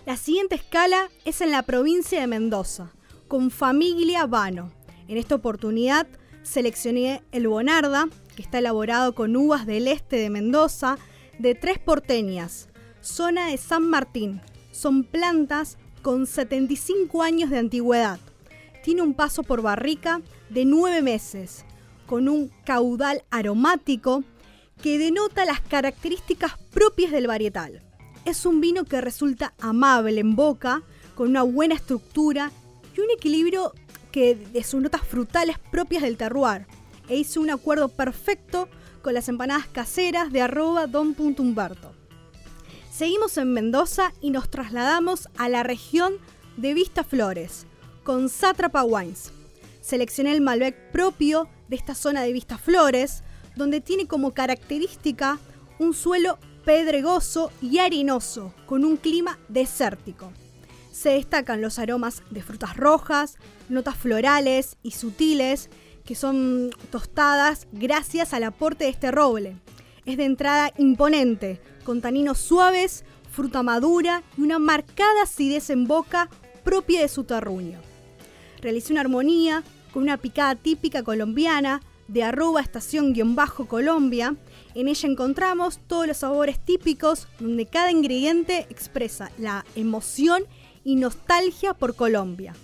La 0.04 0.16
siguiente 0.16 0.56
escala 0.56 1.08
es 1.24 1.40
en 1.40 1.52
la 1.52 1.62
provincia 1.62 2.20
de 2.20 2.26
Mendoza, 2.26 2.90
con 3.28 3.50
Familia 3.50 4.26
Vano. 4.26 4.72
En 5.08 5.16
esta 5.16 5.36
oportunidad 5.36 6.08
seleccioné 6.42 7.22
el 7.32 7.48
Bonarda, 7.48 8.08
que 8.34 8.42
está 8.42 8.58
elaborado 8.58 9.14
con 9.14 9.36
uvas 9.36 9.64
del 9.64 9.88
este 9.88 10.16
de 10.16 10.30
Mendoza, 10.30 10.98
de 11.38 11.54
tres 11.54 11.78
porteñas, 11.78 12.68
zona 13.00 13.48
de 13.48 13.56
San 13.58 13.88
Martín. 13.88 14.40
Son 14.72 15.04
plantas 15.04 15.78
con 16.02 16.26
75 16.26 17.22
años 17.22 17.50
de 17.50 17.58
antigüedad. 17.58 18.18
Tiene 18.82 19.02
un 19.02 19.14
paso 19.14 19.42
por 19.42 19.62
barrica 19.62 20.20
de 20.50 20.64
9 20.64 21.02
meses, 21.02 21.64
con 22.06 22.28
un 22.28 22.50
caudal 22.64 23.22
aromático 23.30 24.24
que 24.82 24.98
denota 24.98 25.44
las 25.44 25.60
características 25.60 26.52
propias 26.72 27.12
del 27.12 27.26
varietal. 27.26 27.82
Es 28.24 28.46
un 28.46 28.60
vino 28.60 28.84
que 28.84 29.00
resulta 29.00 29.54
amable 29.60 30.20
en 30.20 30.36
boca, 30.36 30.82
con 31.14 31.28
una 31.30 31.42
buena 31.42 31.74
estructura 31.74 32.50
y 32.96 33.00
un 33.00 33.10
equilibrio 33.10 33.72
que 34.12 34.34
de 34.34 34.64
sus 34.64 34.82
notas 34.82 35.02
frutales 35.02 35.58
propias 35.70 36.02
del 36.02 36.16
terroir. 36.16 36.66
E 37.08 37.16
hizo 37.16 37.40
un 37.40 37.50
acuerdo 37.50 37.88
perfecto 37.88 38.68
con 39.02 39.14
las 39.14 39.28
empanadas 39.28 39.66
caseras 39.66 40.32
de 40.32 40.42
arroba 40.42 40.86
don.humberto. 40.86 41.92
Seguimos 42.90 43.36
en 43.36 43.52
Mendoza 43.52 44.12
y 44.20 44.30
nos 44.30 44.50
trasladamos 44.50 45.28
a 45.36 45.48
la 45.48 45.62
región 45.62 46.14
de 46.56 46.74
Vista 46.74 47.04
Flores, 47.04 47.66
con 48.02 48.28
Sátrapa 48.28 48.84
Wines. 48.84 49.32
Seleccioné 49.82 50.32
el 50.32 50.40
Malbec 50.40 50.90
propio 50.92 51.48
de 51.68 51.76
esta 51.76 51.94
zona 51.94 52.22
de 52.22 52.32
Vista 52.32 52.58
Flores, 52.58 53.22
donde 53.56 53.80
tiene 53.80 54.06
como 54.06 54.32
característica 54.32 55.38
un 55.78 55.94
suelo 55.94 56.38
pedregoso 56.64 57.52
y 57.62 57.78
arenoso, 57.78 58.52
con 58.66 58.84
un 58.84 58.96
clima 58.96 59.38
desértico. 59.48 60.32
Se 60.92 61.10
destacan 61.10 61.60
los 61.60 61.78
aromas 61.78 62.22
de 62.30 62.42
frutas 62.42 62.76
rojas, 62.76 63.36
notas 63.68 63.96
florales 63.96 64.76
y 64.82 64.92
sutiles, 64.92 65.68
que 66.04 66.14
son 66.14 66.70
tostadas 66.90 67.66
gracias 67.72 68.32
al 68.32 68.44
aporte 68.44 68.84
de 68.84 68.90
este 68.90 69.10
roble. 69.10 69.56
Es 70.06 70.16
de 70.16 70.24
entrada 70.24 70.72
imponente, 70.78 71.60
con 71.84 72.00
taninos 72.00 72.38
suaves, 72.38 73.04
fruta 73.30 73.62
madura 73.62 74.22
y 74.38 74.42
una 74.42 74.58
marcada 74.58 75.22
acidez 75.22 75.70
en 75.70 75.86
boca 75.86 76.30
propia 76.64 77.02
de 77.02 77.08
su 77.08 77.24
terruño. 77.24 77.78
Realicé 78.62 78.92
una 78.92 79.02
armonía 79.02 79.62
una 79.96 80.18
picada 80.18 80.54
típica 80.54 81.02
colombiana 81.02 81.80
de 82.06 82.22
arroba 82.22 82.60
estación-colombia. 82.60 84.36
En 84.74 84.88
ella 84.88 85.08
encontramos 85.08 85.80
todos 85.86 86.06
los 86.06 86.18
sabores 86.18 86.58
típicos 86.58 87.26
donde 87.40 87.64
cada 87.64 87.90
ingrediente 87.90 88.66
expresa 88.68 89.30
la 89.38 89.64
emoción 89.74 90.44
y 90.84 90.96
nostalgia 90.96 91.72
por 91.72 91.96
Colombia. 91.96 92.54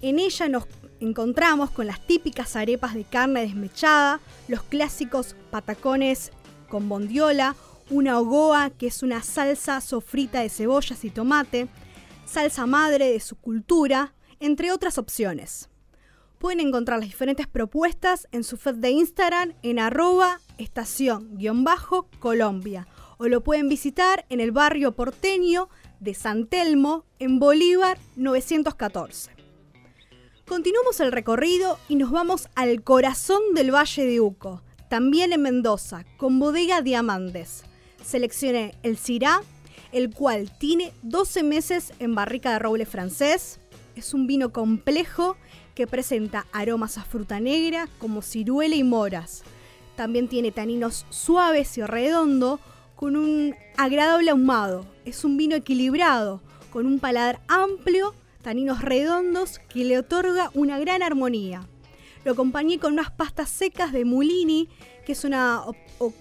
En 0.00 0.20
ella 0.20 0.48
nos 0.48 0.64
encontramos 1.00 1.70
con 1.70 1.88
las 1.88 2.06
típicas 2.06 2.54
arepas 2.54 2.94
de 2.94 3.04
carne 3.04 3.40
desmechada, 3.40 4.20
los 4.46 4.62
clásicos 4.62 5.34
patacones 5.50 6.30
con 6.68 6.88
bondiola, 6.88 7.56
una 7.90 8.18
ogoa 8.18 8.70
que 8.70 8.86
es 8.86 9.02
una 9.02 9.22
salsa 9.22 9.80
sofrita 9.80 10.40
de 10.40 10.48
cebollas 10.48 11.04
y 11.04 11.10
tomate, 11.10 11.66
salsa 12.24 12.64
madre 12.66 13.10
de 13.10 13.18
su 13.18 13.34
cultura, 13.34 14.14
entre 14.38 14.70
otras 14.70 14.96
opciones. 14.98 15.68
Pueden 16.40 16.60
encontrar 16.60 16.98
las 17.00 17.10
diferentes 17.10 17.46
propuestas 17.46 18.26
en 18.32 18.44
su 18.44 18.56
feed 18.56 18.76
de 18.76 18.92
Instagram 18.92 19.52
en 19.62 19.78
arroba 19.78 20.40
estación-colombia 20.56 22.88
o 23.18 23.28
lo 23.28 23.42
pueden 23.42 23.68
visitar 23.68 24.24
en 24.30 24.40
el 24.40 24.50
barrio 24.50 24.92
porteño 24.92 25.68
de 26.00 26.14
San 26.14 26.46
Telmo 26.46 27.04
en 27.18 27.40
Bolívar 27.40 27.98
914. 28.16 29.32
Continuamos 30.46 30.98
el 31.00 31.12
recorrido 31.12 31.78
y 31.90 31.96
nos 31.96 32.10
vamos 32.10 32.48
al 32.54 32.82
corazón 32.82 33.42
del 33.54 33.74
Valle 33.74 34.06
de 34.06 34.22
Uco, 34.22 34.62
también 34.88 35.34
en 35.34 35.42
Mendoza, 35.42 36.06
con 36.16 36.40
bodega 36.40 36.80
Diamantes. 36.80 37.64
Seleccioné 38.02 38.74
el 38.82 38.96
Syrah, 38.96 39.42
el 39.92 40.14
cual 40.14 40.50
tiene 40.56 40.94
12 41.02 41.42
meses 41.42 41.92
en 41.98 42.14
barrica 42.14 42.52
de 42.52 42.60
roble 42.60 42.86
francés. 42.86 43.60
Es 43.94 44.14
un 44.14 44.26
vino 44.26 44.54
complejo 44.54 45.36
que 45.74 45.86
presenta 45.86 46.46
aromas 46.52 46.98
a 46.98 47.04
fruta 47.04 47.40
negra 47.40 47.88
como 47.98 48.22
ciruela 48.22 48.74
y 48.74 48.84
moras. 48.84 49.42
También 49.96 50.28
tiene 50.28 50.52
taninos 50.52 51.06
suaves 51.10 51.76
y 51.78 51.82
redondo 51.82 52.60
con 52.96 53.16
un 53.16 53.54
agradable 53.76 54.30
ahumado. 54.30 54.86
Es 55.04 55.24
un 55.24 55.36
vino 55.36 55.56
equilibrado, 55.56 56.40
con 56.70 56.86
un 56.86 57.00
paladar 57.00 57.40
amplio, 57.48 58.14
taninos 58.42 58.82
redondos 58.82 59.58
que 59.58 59.84
le 59.84 59.98
otorga 59.98 60.50
una 60.54 60.78
gran 60.78 61.02
armonía. 61.02 61.66
Lo 62.24 62.32
acompañé 62.32 62.78
con 62.78 62.92
unas 62.92 63.10
pastas 63.10 63.48
secas 63.48 63.92
de 63.92 64.04
Mulini, 64.04 64.68
que 65.06 65.12
es 65.12 65.24
una. 65.24 65.62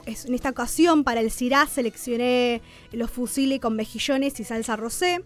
en 0.06 0.34
esta 0.34 0.50
ocasión 0.50 1.04
para 1.04 1.20
el 1.20 1.32
Syrah 1.32 1.68
seleccioné 1.68 2.62
los 2.92 3.12
fusiles 3.12 3.60
con 3.60 3.76
mejillones 3.76 4.40
y 4.40 4.44
salsa 4.46 4.76
rosé. 4.76 5.24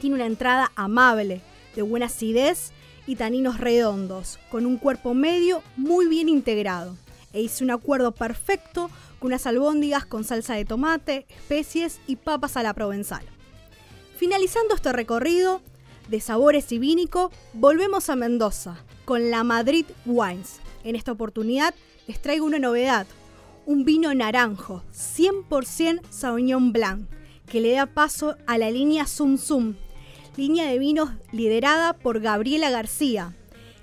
Tiene 0.00 0.16
una 0.16 0.26
entrada 0.26 0.72
amable, 0.74 1.40
de 1.76 1.82
buena 1.82 2.06
acidez 2.06 2.72
y 3.06 3.14
taninos 3.14 3.60
redondos, 3.60 4.40
con 4.50 4.66
un 4.66 4.76
cuerpo 4.76 5.14
medio 5.14 5.62
muy 5.76 6.08
bien 6.08 6.28
integrado. 6.28 6.96
E 7.32 7.42
hice 7.42 7.62
un 7.62 7.70
acuerdo 7.70 8.10
perfecto 8.10 8.90
unas 9.20 9.46
albóndigas 9.46 10.06
con 10.06 10.24
salsa 10.24 10.54
de 10.54 10.64
tomate, 10.64 11.26
especies 11.28 12.00
y 12.06 12.16
papas 12.16 12.56
a 12.56 12.62
la 12.62 12.74
provenzal. 12.74 13.22
Finalizando 14.16 14.74
este 14.74 14.92
recorrido 14.92 15.60
de 16.08 16.20
sabores 16.20 16.72
y 16.72 16.78
vínico, 16.78 17.30
volvemos 17.52 18.10
a 18.10 18.16
Mendoza 18.16 18.76
con 19.04 19.30
la 19.30 19.44
Madrid 19.44 19.86
Wines. 20.06 20.60
En 20.84 20.96
esta 20.96 21.12
oportunidad 21.12 21.74
les 22.06 22.20
traigo 22.20 22.46
una 22.46 22.58
novedad, 22.58 23.06
un 23.66 23.84
vino 23.84 24.14
naranjo, 24.14 24.82
100% 24.94 26.00
Sauvignon 26.10 26.72
Blanc, 26.72 27.08
que 27.46 27.60
le 27.60 27.72
da 27.72 27.86
paso 27.86 28.36
a 28.46 28.58
la 28.58 28.70
línea 28.70 29.06
Zum 29.06 29.38
Zum, 29.38 29.74
línea 30.36 30.66
de 30.66 30.78
vinos 30.78 31.10
liderada 31.32 31.92
por 31.92 32.20
Gabriela 32.20 32.70
García, 32.70 33.34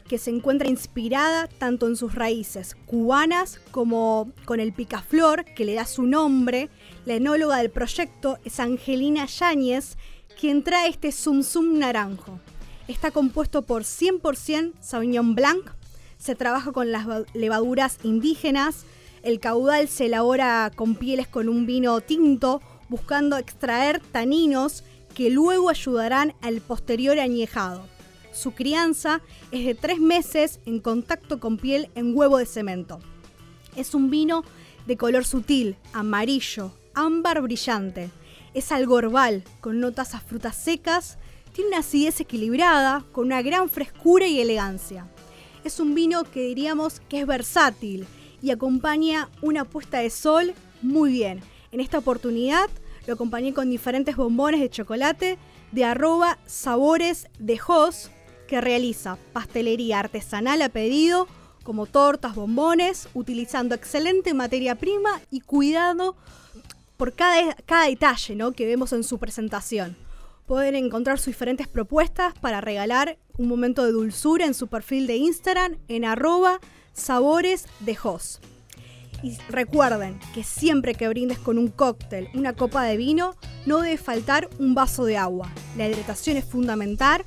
que 0.07 0.17
se 0.17 0.29
encuentra 0.29 0.69
inspirada 0.69 1.47
tanto 1.47 1.87
en 1.87 1.95
sus 1.95 2.13
raíces 2.13 2.75
cubanas 2.85 3.59
como 3.71 4.31
con 4.45 4.59
el 4.59 4.73
picaflor 4.73 5.45
que 5.45 5.65
le 5.65 5.73
da 5.73 5.85
su 5.85 6.03
nombre. 6.03 6.69
La 7.05 7.15
enóloga 7.15 7.57
del 7.57 7.71
proyecto 7.71 8.37
es 8.45 8.59
Angelina 8.59 9.25
Yáñez, 9.25 9.97
quien 10.39 10.63
trae 10.63 10.89
este 10.89 11.11
Zum 11.11 11.43
Zum 11.43 11.79
naranjo. 11.79 12.39
Está 12.87 13.09
compuesto 13.09 13.63
por 13.63 13.83
100% 13.83 14.73
Sauvignon 14.79 15.33
Blanc, 15.33 15.71
se 16.17 16.35
trabaja 16.35 16.71
con 16.71 16.91
las 16.91 17.07
levaduras 17.33 17.97
indígenas, 18.03 18.85
el 19.23 19.39
caudal 19.39 19.87
se 19.87 20.05
elabora 20.05 20.71
con 20.75 20.95
pieles 20.95 21.27
con 21.27 21.49
un 21.49 21.65
vino 21.65 21.99
tinto 22.01 22.61
buscando 22.89 23.37
extraer 23.37 23.99
taninos 24.11 24.83
que 25.15 25.31
luego 25.31 25.69
ayudarán 25.69 26.35
al 26.41 26.61
posterior 26.61 27.19
añejado. 27.19 27.94
Su 28.35 28.51
crianza 28.51 29.21
es 29.51 29.65
de 29.65 29.75
tres 29.75 29.99
meses 29.99 30.59
en 30.65 30.79
contacto 30.79 31.39
con 31.39 31.57
piel 31.57 31.89
en 31.95 32.15
huevo 32.15 32.37
de 32.37 32.45
cemento. 32.45 32.99
Es 33.77 33.95
un 33.95 34.09
vino 34.09 34.43
de 34.85 34.97
color 34.97 35.23
sutil, 35.23 35.77
amarillo, 35.93 36.73
ámbar 36.93 37.41
brillante. 37.41 38.09
Es 38.53 38.73
algo 38.73 38.99
herbal, 38.99 39.43
con 39.61 39.79
notas 39.79 40.13
a 40.13 40.19
frutas 40.19 40.57
secas, 40.57 41.17
tiene 41.53 41.69
una 41.69 41.79
acidez 41.79 42.19
equilibrada, 42.19 43.05
con 43.13 43.27
una 43.27 43.41
gran 43.41 43.69
frescura 43.69 44.27
y 44.27 44.41
elegancia. 44.41 45.07
Es 45.63 45.79
un 45.79 45.95
vino 45.95 46.25
que 46.25 46.41
diríamos 46.41 46.99
que 47.07 47.21
es 47.21 47.27
versátil 47.27 48.05
y 48.41 48.51
acompaña 48.51 49.29
una 49.41 49.63
puesta 49.63 49.99
de 49.99 50.09
sol 50.09 50.53
muy 50.81 51.11
bien 51.11 51.41
en 51.75 51.81
esta 51.81 51.97
oportunidad 51.97 52.69
lo 53.05 53.15
acompañé 53.15 53.53
con 53.53 53.69
diferentes 53.69 54.15
bombones 54.15 54.61
de 54.61 54.69
chocolate 54.69 55.37
de 55.73 55.83
arroba 55.83 56.37
sabores 56.45 57.27
de 57.37 57.57
que 58.47 58.61
realiza 58.61 59.17
pastelería 59.33 59.99
artesanal 59.99 60.61
a 60.61 60.69
pedido, 60.69 61.27
como 61.63 61.85
tortas, 61.85 62.35
bombones, 62.35 63.09
utilizando 63.13 63.75
excelente 63.75 64.33
materia 64.33 64.75
prima 64.75 65.21
y 65.31 65.41
cuidado 65.41 66.15
por 66.97 67.13
cada, 67.13 67.55
cada 67.65 67.87
detalle 67.87 68.35
¿no? 68.35 68.51
que 68.51 68.65
vemos 68.65 68.93
en 68.93 69.03
su 69.03 69.17
presentación. 69.17 69.97
Pueden 70.45 70.75
encontrar 70.75 71.17
sus 71.17 71.27
diferentes 71.27 71.67
propuestas 71.67 72.33
para 72.39 72.61
regalar 72.61 73.17
un 73.37 73.47
momento 73.47 73.83
de 73.83 73.91
dulzura 73.91 74.45
en 74.45 74.53
su 74.53 74.67
perfil 74.67 75.07
de 75.07 75.17
Instagram 75.17 75.77
en 75.87 76.05
arroba 76.05 76.59
sabores 76.93 77.65
de. 77.79 77.97
Y 79.23 79.37
recuerden 79.49 80.19
que 80.33 80.43
siempre 80.43 80.93
que 80.93 81.07
brindes 81.07 81.39
con 81.39 81.57
un 81.57 81.69
cóctel, 81.69 82.29
una 82.35 82.53
copa 82.53 82.83
de 82.83 82.95
vino, 82.95 83.35
no 83.65 83.81
debe 83.81 83.97
faltar 83.97 84.49
un 84.59 84.75
vaso 84.75 85.05
de 85.05 85.17
agua. 85.17 85.51
La 85.77 85.87
hidratación 85.87 86.37
es 86.37 86.45
fundamental 86.45 87.25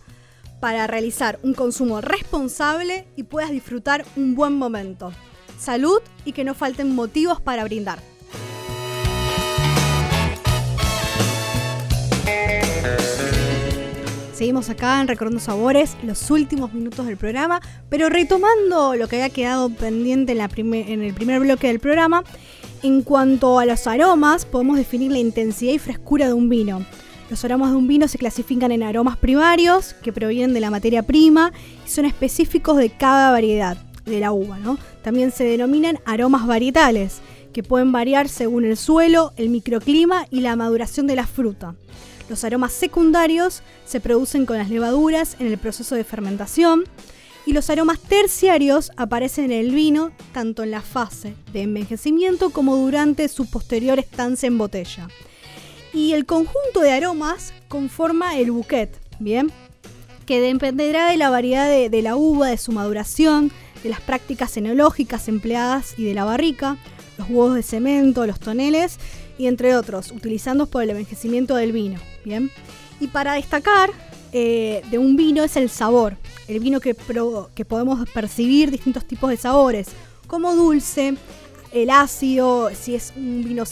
para 0.61 0.87
realizar 0.87 1.39
un 1.43 1.55
consumo 1.55 2.01
responsable 2.01 3.07
y 3.17 3.25
puedas 3.25 3.51
disfrutar 3.51 4.05
un 4.17 4.35
buen 4.35 4.55
momento. 4.55 5.13
Salud 5.59 6.01
y 6.25 6.33
que 6.33 6.45
no 6.45 6.55
falten 6.55 6.95
motivos 6.95 7.41
para 7.41 7.65
brindar. 7.65 7.99
Seguimos 14.39 14.71
acá 14.71 15.01
en 15.01 15.09
Recordando 15.09 15.41
Sabores, 15.41 15.97
los 16.05 16.31
últimos 16.31 16.73
minutos 16.73 17.07
del 17.07 17.17
programa, 17.17 17.61
pero 17.89 18.09
retomando 18.09 18.95
lo 18.95 19.09
que 19.09 19.17
había 19.17 19.31
quedado 19.31 19.69
pendiente 19.69 20.31
en, 20.31 20.39
la 20.39 20.49
en 20.55 21.03
el 21.03 21.13
primer 21.13 21.41
bloque 21.41 21.67
del 21.67 21.81
programa, 21.81 22.23
en 22.85 23.03
cuanto 23.03 23.59
a 23.59 23.65
los 23.65 23.89
aromas, 23.89 24.45
podemos 24.45 24.77
definir 24.77 25.11
la 25.11 25.19
intensidad 25.19 25.73
y 25.73 25.79
frescura 25.81 26.29
de 26.29 26.35
un 26.35 26.49
vino. 26.49 26.87
Los 27.31 27.45
aromas 27.45 27.71
de 27.73 27.77
un 27.77 27.87
vino 27.87 28.09
se 28.09 28.17
clasifican 28.17 28.73
en 28.73 28.83
aromas 28.83 29.19
primarios, 29.19 29.95
que 30.03 30.13
provienen 30.15 30.55
de 30.55 30.61
la 30.61 30.71
materia 30.71 31.03
prima 31.03 31.53
y 31.87 31.91
son 31.91 32.07
específicos 32.07 32.79
de 32.79 32.89
cada 32.89 33.31
variedad 33.31 33.77
de 34.07 34.21
la 34.21 34.33
uva. 34.33 34.59
¿no? 34.59 34.79
También 35.03 35.31
se 35.31 35.45
denominan 35.45 35.99
aromas 36.07 36.47
varietales, 36.47 37.21
que 37.53 37.63
pueden 37.63 37.93
variar 37.93 38.29
según 38.29 38.65
el 38.65 38.77
suelo, 38.77 39.33
el 39.37 39.51
microclima 39.51 40.27
y 40.31 40.41
la 40.41 40.57
maduración 40.57 41.07
de 41.07 41.17
la 41.17 41.27
fruta. 41.27 41.75
Los 42.31 42.45
aromas 42.45 42.73
secundarios 42.73 43.63
se 43.87 44.01
producen 44.01 44.47
con 44.47 44.59
las 44.59 44.71
levaduras 44.71 45.37
en 45.39 45.47
el 45.49 45.59
proceso 45.59 45.95
de 45.95 46.05
fermentación 46.05 46.85
y 47.47 47.53
los 47.53 47.71
aromas 47.71 47.99
terciarios 48.01 48.91
aparecen 48.97 49.47
en 49.47 49.53
el 49.53 49.71
vino 49.75 50.13
tanto 50.33 50.63
en 50.63 50.71
la 50.71 50.83
fase 50.83 51.35
de 51.53 51.63
envejecimiento 51.63 52.51
como 52.51 52.77
durante 52.77 53.29
su 53.29 53.51
posterior 53.51 53.99
estancia 53.99 54.47
en 54.47 54.59
botella. 54.59 55.09
Y 55.93 56.13
el 56.13 56.27
conjunto 56.27 56.81
de 56.81 56.93
aromas 56.93 57.53
conforma 57.69 58.39
el 58.39 58.51
bouquet, 58.51 58.91
¿bien? 59.19 59.51
Que 60.27 60.41
dependerá 60.41 61.11
de 61.11 61.17
la 61.17 61.31
variedad 61.31 61.69
de, 61.69 62.03
la 62.03 62.17
uva, 62.17 62.49
de 62.49 62.59
su 62.59 62.73
maduración, 62.73 63.51
de 63.83 63.89
las 63.89 64.01
prácticas 64.01 64.57
enológicas 64.57 65.29
empleadas 65.29 65.99
y 65.99 66.05
de 66.05 66.15
la 66.15 66.25
barrica, 66.25 66.77
los 67.17 67.29
huevos 67.29 67.55
de 67.55 67.63
cemento, 67.63 68.27
los 68.27 68.39
toneles 68.39 68.99
y 69.39 69.47
entre 69.47 69.77
otros, 69.77 70.11
utilizados 70.11 70.69
por 70.69 70.83
el 70.83 70.91
envejecimiento 70.91 71.55
del 71.57 71.73
vino. 71.73 72.01
Bien. 72.25 72.51
Y 73.01 73.07
para 73.07 73.35
destacar 73.35 73.91
eh, 74.33 74.83
de 74.91 74.99
un 74.99 75.17
vino 75.17 75.43
es 75.45 75.57
el 75.57 75.71
sabor. 75.71 76.17
El 76.49 76.61
vino 76.61 76.81
que, 76.81 76.95
que 77.55 77.65
podemos 77.65 78.09
percibir 78.11 78.71
distintos 78.71 79.05
tipos 79.05 79.31
de 79.31 79.37
sabores, 79.37 79.89
como 80.27 80.55
dulce, 80.55 81.17
el 81.73 81.91
ácido, 81.91 82.71
si 82.75 82.95
es 82.95 83.13
un 83.17 83.45
vino 83.45 83.65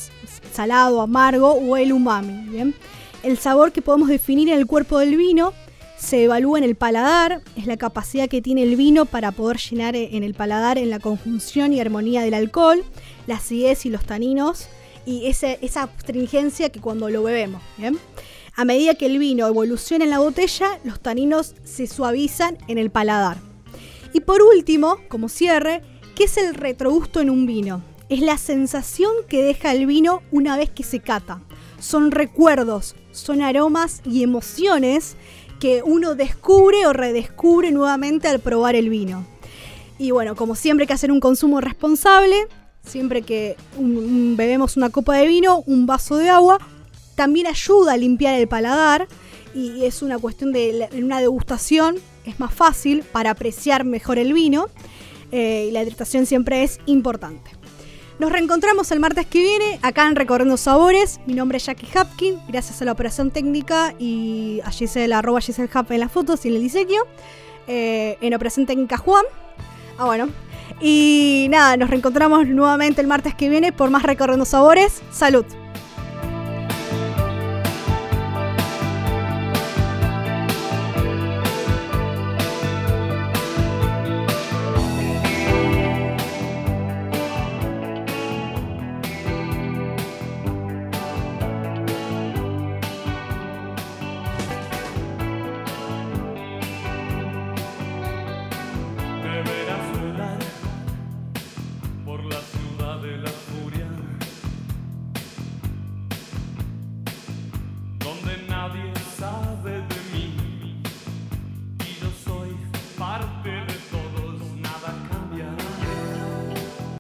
salado, 0.53 1.01
amargo 1.01 1.53
o 1.53 1.77
el 1.77 1.93
umami. 1.93 2.49
¿bien? 2.49 2.75
El 3.23 3.39
sabor 3.39 3.73
que 3.73 3.83
podemos 3.83 4.09
definir 4.09 4.49
en 4.49 4.59
el 4.59 4.67
cuerpo 4.67 4.99
del 4.99 5.17
vino 5.17 5.53
se 5.99 6.25
evalúa 6.25 6.59
en 6.59 6.65
el 6.65 6.75
paladar, 6.75 7.41
es 7.57 7.67
la 7.67 7.77
capacidad 7.77 8.29
que 8.29 8.43
tiene 8.43 8.63
el 8.63 8.77
vino 8.77 9.07
para 9.07 9.33
poder 9.33 9.57
llenar 9.57 9.97
en 9.97 10.23
el 10.23 10.35
paladar 10.35 10.77
en 10.77 10.91
la 10.91 11.01
conjunción 11.01 11.73
y 11.73 11.81
armonía 11.81 12.23
del 12.23 12.35
alcohol, 12.35 12.85
la 13.27 13.37
acidez 13.37 13.87
y 13.87 13.91
los 13.91 14.05
taninos 14.05 14.69
y 15.07 15.27
esa 15.27 15.83
astringencia 15.85 16.69
que 16.69 16.81
cuando 16.81 17.09
lo 17.09 17.23
bebemos. 17.23 17.63
A 18.55 18.65
medida 18.65 18.95
que 18.95 19.07
el 19.07 19.19
vino 19.19 19.47
evoluciona 19.47 20.05
en 20.05 20.11
la 20.11 20.19
botella, 20.19 20.79
los 20.85 21.01
taninos 21.01 21.55
se 21.65 21.87
suavizan 21.87 22.59
en 22.69 22.79
el 22.79 22.91
paladar. 22.91 23.39
Y 24.13 24.21
por 24.21 24.43
último, 24.43 24.99
como 25.09 25.29
cierre, 25.29 25.83
¿qué 26.17 26.25
es 26.25 26.39
el 26.39 26.55
retrogusto 26.55 27.21
en 27.21 27.29
un 27.29 27.47
vino? 27.47 27.83
Es 28.09 28.21
la 28.21 28.39
sensación 28.39 29.13
que 29.29 29.43
deja 29.43 29.73
el 29.73 29.85
vino 29.85 30.23
una 30.33 30.57
vez 30.57 30.71
que 30.71 30.83
se 30.83 31.01
cata. 31.01 31.43
Son 31.79 32.11
recuerdos, 32.11 32.97
son 33.13 33.43
aromas 33.43 34.01
y 34.05 34.23
emociones 34.23 35.15
que 35.61 35.83
uno 35.85 36.15
descubre 36.15 36.87
o 36.87 36.95
redescubre 36.95 37.71
nuevamente 37.71 38.29
al 38.29 38.41
probar 38.41 38.77
el 38.77 38.89
vino. 38.89 39.27
Y 39.99 40.11
bueno, 40.11 40.37
como 40.37 40.55
siempre 40.55 40.85
hay 40.85 40.87
que 40.87 40.95
hacer 40.95 41.13
un 41.13 41.21
consumo 41.21 41.61
responsable, 41.61 42.49
siempre 42.83 43.21
que 43.21 43.57
bebemos 43.79 44.79
una 44.79 44.89
copa 44.89 45.17
de 45.17 45.27
vino, 45.27 45.65
un 45.67 45.85
vaso 45.85 46.17
de 46.17 46.31
agua, 46.31 46.59
también 47.15 47.47
ayuda 47.47 47.93
a 47.93 47.97
limpiar 47.99 48.35
el 48.35 48.49
paladar 48.49 49.07
y 49.55 49.85
es 49.85 50.01
una 50.01 50.19
cuestión 50.19 50.53
de 50.53 50.89
una 50.95 51.21
degustación, 51.21 51.97
es 52.25 52.41
más 52.41 52.55
fácil 52.55 53.03
para 53.13 53.31
apreciar 53.31 53.85
mejor 53.85 54.19
el 54.19 54.33
vino 54.33 54.69
eh, 55.33 55.67
y 55.69 55.73
la 55.73 55.83
hidratación 55.83 56.27
siempre 56.27 56.63
es 56.63 56.79
importante. 56.87 57.51
Nos 58.19 58.33
reencontramos 58.33 58.91
el 58.93 59.01
martes 59.01 59.27
que 59.27 59.41
viene 59.41 59.79
acá 59.83 60.09
en 60.09 60.17
Recorriendo 60.17 60.57
Sabores. 60.57 61.21
Mi 61.27 61.35
nombre 61.35 61.59
es 61.59 61.67
Jackie 61.67 61.87
Hapkin, 61.95 62.39
gracias 62.49 62.81
a 62.81 62.87
la 62.87 62.93
operación 62.93 63.31
técnica 63.31 63.95
y 63.99 64.61
a 64.65 64.71
Giselle, 64.71 65.13
arroba 65.13 65.41
Giselle 65.43 65.69
Hap 65.73 65.91
en 65.93 66.01
las 66.01 66.13
fotos 66.13 66.45
y 66.47 66.49
en 66.49 66.55
el 66.55 66.63
diseño. 66.63 67.03
Eh, 67.69 68.17
en 68.23 68.33
operación 68.33 68.65
técnica 68.65 68.97
Juan. 68.97 69.25
Ah, 69.99 70.07
bueno. 70.07 70.29
Y 70.81 71.49
nada, 71.51 71.77
nos 71.77 71.91
reencontramos 71.91 72.47
nuevamente 72.47 73.01
el 73.01 73.07
martes 73.07 73.35
que 73.35 73.49
viene 73.49 73.73
por 73.73 73.91
más 73.91 74.03
Recorriendo 74.03 74.47
Sabores. 74.47 75.03
Salud. 75.11 75.45